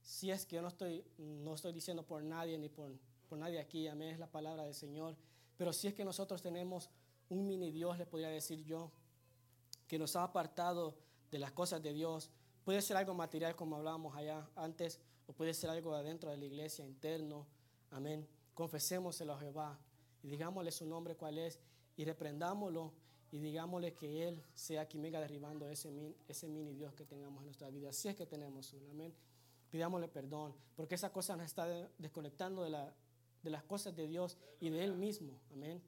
Si 0.01 0.29
es 0.29 0.45
que 0.45 0.55
yo 0.57 0.61
no 0.61 0.67
estoy, 0.67 1.03
no 1.17 1.55
estoy 1.55 1.73
diciendo 1.73 2.05
por 2.05 2.23
nadie 2.23 2.57
ni 2.57 2.69
por, 2.69 2.91
por 3.27 3.37
nadie 3.37 3.59
aquí, 3.59 3.87
amén, 3.87 4.09
es 4.09 4.19
la 4.19 4.31
palabra 4.31 4.63
del 4.63 4.75
Señor. 4.75 5.15
Pero 5.57 5.73
si 5.73 5.87
es 5.87 5.93
que 5.93 6.05
nosotros 6.05 6.41
tenemos 6.41 6.89
un 7.29 7.47
mini 7.47 7.71
Dios, 7.71 7.97
le 7.97 8.05
podría 8.05 8.29
decir 8.29 8.63
yo, 8.63 8.91
que 9.87 9.97
nos 9.97 10.15
ha 10.15 10.23
apartado 10.23 10.95
de 11.31 11.39
las 11.39 11.51
cosas 11.51 11.81
de 11.81 11.93
Dios. 11.93 12.29
Puede 12.63 12.81
ser 12.81 12.97
algo 12.97 13.13
material, 13.13 13.55
como 13.55 13.75
hablábamos 13.75 14.15
allá 14.15 14.47
antes, 14.55 14.99
o 15.27 15.33
puede 15.33 15.53
ser 15.53 15.69
algo 15.69 15.93
adentro 15.93 16.29
de 16.29 16.37
la 16.37 16.45
iglesia, 16.45 16.85
interno. 16.85 17.47
Amén. 17.91 18.27
Confesémoselo 18.53 19.33
a 19.33 19.39
Jehová 19.39 19.79
y 20.23 20.27
digámosle 20.27 20.71
su 20.71 20.85
nombre 20.85 21.15
cuál 21.15 21.37
es 21.37 21.59
y 21.97 22.05
reprendámoslo 22.05 22.93
y 23.31 23.39
digámosle 23.39 23.93
que 23.93 24.27
Él 24.27 24.41
sea 24.53 24.87
quien 24.87 25.03
venga 25.03 25.19
derribando 25.19 25.67
ese, 25.69 25.91
ese 26.27 26.47
mini 26.47 26.73
Dios 26.73 26.93
que 26.93 27.05
tengamos 27.05 27.41
en 27.41 27.45
nuestra 27.45 27.69
vida. 27.69 27.91
Si 27.91 28.07
es 28.07 28.15
que 28.15 28.25
tenemos 28.25 28.71
uno, 28.73 28.91
amén. 28.91 29.13
Pidámosle 29.71 30.07
perdón, 30.07 30.53
porque 30.75 30.95
esa 30.95 31.11
cosa 31.11 31.35
nos 31.35 31.47
está 31.47 31.67
desconectando 31.97 32.63
de, 32.63 32.69
la, 32.69 32.93
de 33.43 33.49
las 33.49 33.63
cosas 33.63 33.95
de 33.95 34.07
Dios 34.07 34.37
y 34.59 34.69
de 34.69 34.83
Él 34.83 34.95
mismo, 34.95 35.39
amén. 35.51 35.81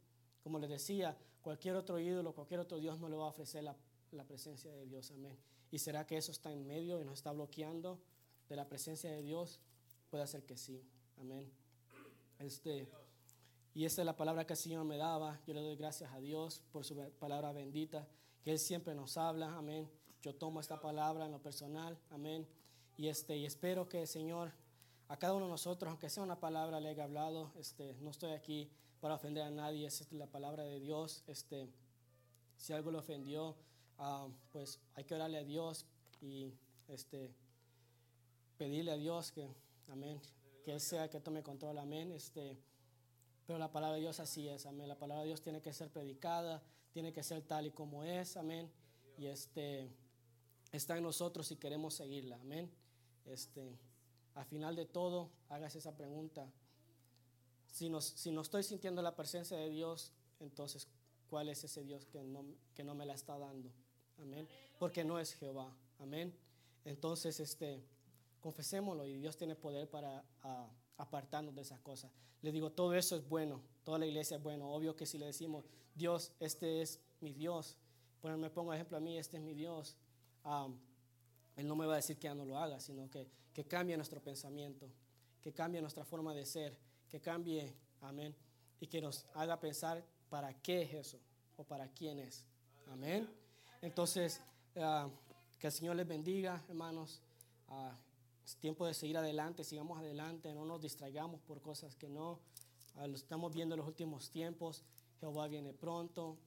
Como 0.44 0.60
les 0.60 0.70
decía, 0.70 1.18
cualquier 1.42 1.76
otro 1.76 2.00
ídolo, 2.00 2.34
cualquier 2.34 2.60
otro 2.60 2.80
Dios 2.80 3.00
no 3.00 3.08
le 3.08 3.16
va 3.16 3.26
a 3.26 3.30
ofrecer 3.30 3.64
la, 3.64 3.76
la 4.12 4.26
presencia 4.26 4.72
de 4.72 4.86
Dios, 4.86 5.12
amén. 5.12 5.38
¿Y 5.72 5.80
será 5.80 6.06
que 6.06 6.18
eso 6.18 6.32
está 6.32 6.52
en 6.52 6.66
medio 6.66 7.00
y 7.00 7.06
nos 7.06 7.20
está 7.20 7.32
bloqueando 7.32 8.00
de 8.50 8.56
la 8.56 8.68
presencia 8.68 9.12
de 9.12 9.22
Dios? 9.22 9.60
Puede 10.10 10.26
ser 10.28 10.46
que 10.46 10.58
sí, 10.58 10.82
amén. 11.18 11.52
Este, 12.40 12.88
y 13.74 13.86
esta 13.86 14.02
es 14.02 14.06
la 14.06 14.16
palabra 14.16 14.46
que 14.46 14.54
el 14.54 14.58
Señor 14.58 14.86
me 14.86 14.98
daba. 14.98 15.40
Yo 15.46 15.54
le 15.54 15.62
doy 15.62 15.76
gracias 15.76 16.12
a 16.12 16.20
Dios 16.20 16.62
por 16.72 16.86
su 16.86 16.96
palabra 17.20 17.52
bendita, 17.52 18.08
que 18.44 18.52
Él 18.52 18.60
siempre 18.60 18.96
nos 18.96 19.18
habla, 19.18 19.56
amén. 19.58 19.90
Yo 20.22 20.34
tomo 20.34 20.60
esta 20.60 20.80
palabra 20.80 21.26
en 21.26 21.32
lo 21.32 21.42
personal, 21.42 21.98
amén. 22.10 22.48
Y, 22.98 23.08
este, 23.08 23.38
y 23.38 23.46
espero 23.46 23.88
que 23.88 24.02
el 24.02 24.08
Señor, 24.08 24.52
a 25.08 25.18
cada 25.18 25.34
uno 25.34 25.46
de 25.46 25.52
nosotros, 25.52 25.90
aunque 25.90 26.10
sea 26.10 26.24
una 26.24 26.40
palabra 26.40 26.80
le 26.80 26.90
haya 26.90 27.04
hablado, 27.04 27.52
este, 27.56 27.96
no 28.02 28.10
estoy 28.10 28.32
aquí 28.32 28.72
para 29.00 29.16
ofender 29.16 29.44
a 29.44 29.52
nadie, 29.52 29.86
es 29.86 30.12
la 30.12 30.28
palabra 30.28 30.64
de 30.64 30.80
Dios. 30.80 31.24
Este, 31.28 31.70
si 32.56 32.74
algo 32.74 32.92
le 32.92 32.98
ofendió, 32.98 33.56
ah, 34.00 34.28
pues 34.52 34.80
hay 34.96 35.04
que 35.04 35.14
orarle 35.14 35.38
a 35.38 35.44
Dios 35.44 35.86
y 36.22 36.52
este, 36.88 37.32
pedirle 38.58 38.92
a 38.92 38.98
Dios 38.98 39.32
que, 39.32 39.48
amén, 39.88 40.20
que 40.64 40.72
Él 40.72 40.82
sea 40.82 41.10
que 41.10 41.20
tome 41.20 41.44
control, 41.44 41.78
amén. 41.78 42.12
Este, 42.12 42.58
pero 43.46 43.60
la 43.60 43.72
palabra 43.72 43.96
de 43.96 44.02
Dios 44.02 44.20
así 44.20 44.48
es, 44.48 44.66
amén. 44.66 44.88
La 44.88 44.98
palabra 44.98 45.22
de 45.22 45.28
Dios 45.28 45.42
tiene 45.42 45.62
que 45.62 45.74
ser 45.74 45.90
predicada, 45.90 46.62
tiene 46.92 47.14
que 47.14 47.24
ser 47.24 47.42
tal 47.44 47.68
y 47.68 47.72
como 47.72 48.04
es, 48.04 48.36
amén. 48.38 48.70
Y 49.18 49.28
este 49.28 49.90
está 50.72 50.98
en 50.98 51.04
nosotros 51.04 51.48
si 51.48 51.56
queremos 51.56 51.94
seguirla, 51.94 52.36
amén. 52.42 52.70
Este, 53.26 53.78
al 54.36 54.46
final 54.46 54.76
de 54.76 54.86
todo, 54.86 55.32
hágase 55.50 55.80
esa 55.80 55.96
pregunta. 55.96 56.52
Si, 57.72 57.92
si 58.02 58.32
no 58.32 58.42
estoy 58.42 58.64
sintiendo 58.64 59.02
la 59.02 59.16
presencia 59.16 59.58
de 59.58 59.70
Dios, 59.70 60.12
entonces, 60.40 60.88
¿cuál 61.30 61.50
es 61.50 61.64
ese 61.64 61.84
Dios 61.84 62.06
que 62.06 62.24
no, 62.24 62.46
que 62.74 62.84
no 62.84 62.96
me 62.96 63.06
la 63.06 63.14
está 63.14 63.38
dando? 63.38 63.72
Amén. 64.20 64.48
Porque 64.80 65.04
no 65.04 65.20
es 65.20 65.34
Jehová, 65.34 65.76
amén. 66.00 66.36
Entonces, 66.86 67.40
este, 67.40 67.84
confesémoslo 68.40 69.06
y 69.06 69.18
Dios 69.18 69.38
tiene 69.38 69.56
poder 69.56 69.90
para 69.90 70.24
apartarnos 70.98 71.56
de 71.56 71.62
esas 71.62 71.80
cosas. 71.80 72.12
Le 72.42 72.52
digo, 72.52 72.72
todo 72.72 72.94
eso 72.94 73.16
es 73.16 73.28
bueno, 73.28 73.62
toda 73.84 74.00
la 74.00 74.06
iglesia 74.06 74.38
es 74.38 74.44
bueno. 74.44 74.72
Obvio 74.72 74.96
que 74.96 75.06
si 75.06 75.18
le 75.18 75.26
decimos, 75.26 75.66
Dios, 75.96 76.32
este 76.40 76.82
es 76.82 77.00
mi 77.20 77.34
Dios, 77.34 77.78
pues 78.22 78.38
me 78.38 78.50
pongo 78.50 78.74
ejemplo 78.74 78.98
a 78.98 79.00
mí, 79.00 79.18
este 79.18 79.38
es 79.38 79.44
mi 79.44 79.54
Dios, 79.54 79.98
Él 81.56 81.68
no 81.68 81.76
me 81.76 81.86
va 81.86 81.94
a 81.94 81.96
decir 81.98 82.18
que 82.18 82.26
ya 82.26 82.36
no 82.36 82.46
lo 82.46 82.58
haga, 82.58 82.80
sino 82.80 83.10
que, 83.10 83.28
que 83.54 83.66
cambie 83.66 83.96
nuestro 83.96 84.22
pensamiento, 84.22 84.88
que 85.42 85.54
cambie 85.54 85.82
nuestra 85.82 86.06
forma 86.06 86.34
de 86.34 86.46
ser, 86.46 86.78
que 87.10 87.20
cambie, 87.20 87.74
amén, 88.02 88.36
y 88.80 88.88
que 88.88 89.02
nos 89.02 89.26
haga 89.34 89.60
pensar 89.60 90.04
para 90.30 90.54
qué 90.62 90.84
es 90.84 90.94
eso 90.94 91.20
o 91.56 91.64
para 91.64 91.88
quién 91.88 92.20
es. 92.20 92.46
Amén. 92.88 93.28
Entonces, 93.82 94.42
ah, 94.76 95.10
que 95.60 95.68
el 95.68 95.74
Señor 95.74 95.96
les 95.96 96.08
bendiga, 96.08 96.64
hermanos. 96.68 97.22
Uh, 97.70 97.90
es 98.48 98.56
tiempo 98.56 98.86
de 98.86 98.94
seguir 98.94 99.18
adelante, 99.18 99.66
sigamos 99.66 100.00
adelante, 100.00 100.54
no 100.54 100.64
nos 100.64 100.82
distraigamos 100.82 101.42
por 101.42 101.62
cosas 101.62 101.98
que 101.98 102.08
no. 102.08 102.40
Ah, 102.96 103.06
lo 103.06 103.18
estamos 103.18 103.54
viendo 103.54 103.76
en 103.76 103.80
los 103.80 103.88
últimos 103.88 104.30
tiempos. 104.30 104.86
Jehová 105.20 105.50
viene 105.50 105.74
pronto. 105.74 106.38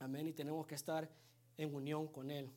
Amén. 0.00 0.26
Y 0.26 0.32
tenemos 0.32 0.66
que 0.66 0.74
estar 0.74 1.08
en 1.56 1.72
unión 1.72 2.08
con 2.08 2.32
Él. 2.32 2.50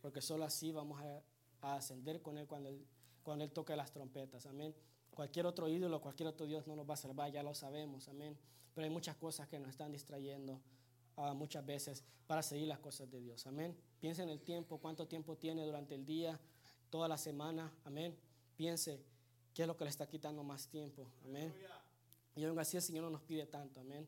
Porque 0.00 0.20
solo 0.20 0.44
así 0.44 0.70
vamos 0.70 1.02
a, 1.02 1.74
ascender 1.74 2.22
con 2.22 2.38
Él 2.38 2.46
cuando, 2.46 2.68
Él 2.68 2.86
cuando 3.24 3.42
Él 3.42 3.50
toque 3.50 3.74
las 3.74 3.90
trompetas. 3.90 4.46
Amén. 4.46 4.72
Cualquier 5.10 5.46
otro 5.46 5.68
ídolo, 5.68 6.00
cualquier 6.00 6.28
otro 6.28 6.46
Dios 6.46 6.64
no 6.68 6.76
nos 6.76 6.88
va 6.88 6.94
a 6.94 6.98
salvar, 6.98 7.32
ya 7.32 7.42
lo 7.42 7.56
sabemos. 7.56 8.06
Amén. 8.06 8.38
Pero 8.72 8.84
hay 8.84 8.90
muchas 8.90 9.16
cosas 9.16 9.48
que 9.48 9.58
nos 9.58 9.70
están 9.70 9.90
distrayendo 9.90 10.60
uh, 11.16 11.34
muchas 11.34 11.66
veces 11.66 12.04
para 12.28 12.40
seguir 12.44 12.68
las 12.68 12.78
cosas 12.78 13.10
de 13.10 13.20
Dios. 13.20 13.48
Amén. 13.48 13.76
Piensa 13.98 14.22
en 14.22 14.28
el 14.28 14.42
tiempo, 14.42 14.78
cuánto 14.78 15.08
tiempo 15.08 15.36
tiene 15.36 15.66
durante 15.66 15.96
el 15.96 16.06
día 16.06 16.38
toda 16.92 17.08
la 17.08 17.16
semana, 17.16 17.72
amén. 17.84 18.14
Piense 18.54 19.02
qué 19.54 19.62
es 19.62 19.66
lo 19.66 19.78
que 19.78 19.84
le 19.84 19.90
está 19.90 20.06
quitando 20.06 20.44
más 20.44 20.68
tiempo, 20.68 21.10
amén. 21.24 21.50
Y 22.36 22.44
aún 22.44 22.58
así 22.58 22.76
el 22.76 22.82
Señor 22.82 23.04
no 23.04 23.10
nos 23.10 23.22
pide 23.22 23.46
tanto, 23.46 23.80
amén. 23.80 24.06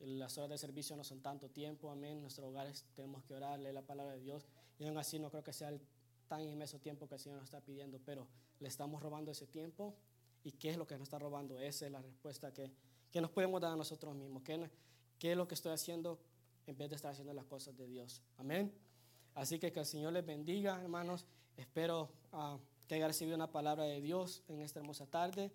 Las 0.00 0.38
horas 0.38 0.48
de 0.48 0.56
servicio 0.58 0.96
no 0.96 1.04
son 1.04 1.20
tanto 1.20 1.50
tiempo, 1.50 1.90
amén. 1.90 2.22
Nuestros 2.22 2.48
hogares 2.48 2.86
tenemos 2.94 3.22
que 3.24 3.34
orar, 3.34 3.58
leer 3.60 3.74
la 3.74 3.82
palabra 3.82 4.14
de 4.14 4.20
Dios. 4.20 4.46
Y 4.78 4.86
aún 4.86 4.96
así 4.96 5.18
no 5.18 5.30
creo 5.30 5.44
que 5.44 5.52
sea 5.52 5.68
el 5.68 5.82
tan 6.28 6.40
inmenso 6.40 6.78
tiempo 6.78 7.06
que 7.06 7.16
el 7.16 7.20
Señor 7.20 7.40
nos 7.40 7.44
está 7.44 7.60
pidiendo, 7.60 8.00
pero 8.02 8.26
le 8.58 8.68
estamos 8.68 9.02
robando 9.02 9.30
ese 9.30 9.46
tiempo. 9.46 9.94
¿Y 10.44 10.52
qué 10.52 10.70
es 10.70 10.78
lo 10.78 10.86
que 10.86 10.94
nos 10.94 11.08
está 11.08 11.18
robando? 11.18 11.58
Esa 11.58 11.84
es 11.84 11.92
la 11.92 12.00
respuesta 12.00 12.54
que, 12.54 12.72
que 13.12 13.20
nos 13.20 13.30
podemos 13.30 13.60
dar 13.60 13.72
a 13.72 13.76
nosotros 13.76 14.14
mismos. 14.14 14.42
¿Qué, 14.44 14.70
¿Qué 15.18 15.32
es 15.32 15.36
lo 15.36 15.46
que 15.46 15.54
estoy 15.54 15.72
haciendo 15.72 16.18
en 16.66 16.78
vez 16.78 16.88
de 16.88 16.96
estar 16.96 17.12
haciendo 17.12 17.34
las 17.34 17.44
cosas 17.44 17.76
de 17.76 17.86
Dios? 17.86 18.22
Amén. 18.38 18.72
Así 19.34 19.58
que 19.58 19.70
que 19.72 19.80
el 19.80 19.86
Señor 19.86 20.14
les 20.14 20.24
bendiga, 20.24 20.80
hermanos. 20.80 21.26
Espero 21.58 22.08
ah, 22.32 22.56
que 22.86 22.94
haya 22.94 23.08
recibido 23.08 23.36
una 23.36 23.50
palabra 23.50 23.84
de 23.84 24.00
Dios 24.00 24.42
en 24.48 24.62
esta 24.62 24.78
hermosa 24.78 25.06
tarde. 25.06 25.52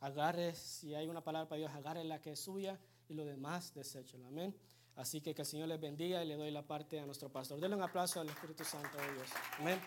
Agarre, 0.00 0.54
si 0.54 0.94
hay 0.94 1.06
una 1.06 1.22
palabra 1.22 1.48
para 1.48 1.60
Dios, 1.60 1.72
agarre 1.72 2.04
la 2.04 2.20
que 2.20 2.32
es 2.32 2.40
suya 2.40 2.78
y 3.08 3.14
lo 3.14 3.24
demás, 3.24 3.72
deséchelo. 3.72 4.26
Amén. 4.26 4.54
Así 4.96 5.20
que 5.20 5.34
que 5.34 5.42
el 5.42 5.46
Señor 5.46 5.68
les 5.68 5.80
bendiga 5.80 6.22
y 6.24 6.26
le 6.26 6.34
doy 6.34 6.50
la 6.50 6.62
parte 6.62 6.98
a 6.98 7.06
nuestro 7.06 7.30
pastor. 7.30 7.60
Denle 7.60 7.76
un 7.76 7.82
aplauso 7.82 8.20
al 8.20 8.28
Espíritu 8.28 8.64
Santo 8.64 8.98
de 8.98 9.14
Dios. 9.14 9.28
Amén. 9.58 9.80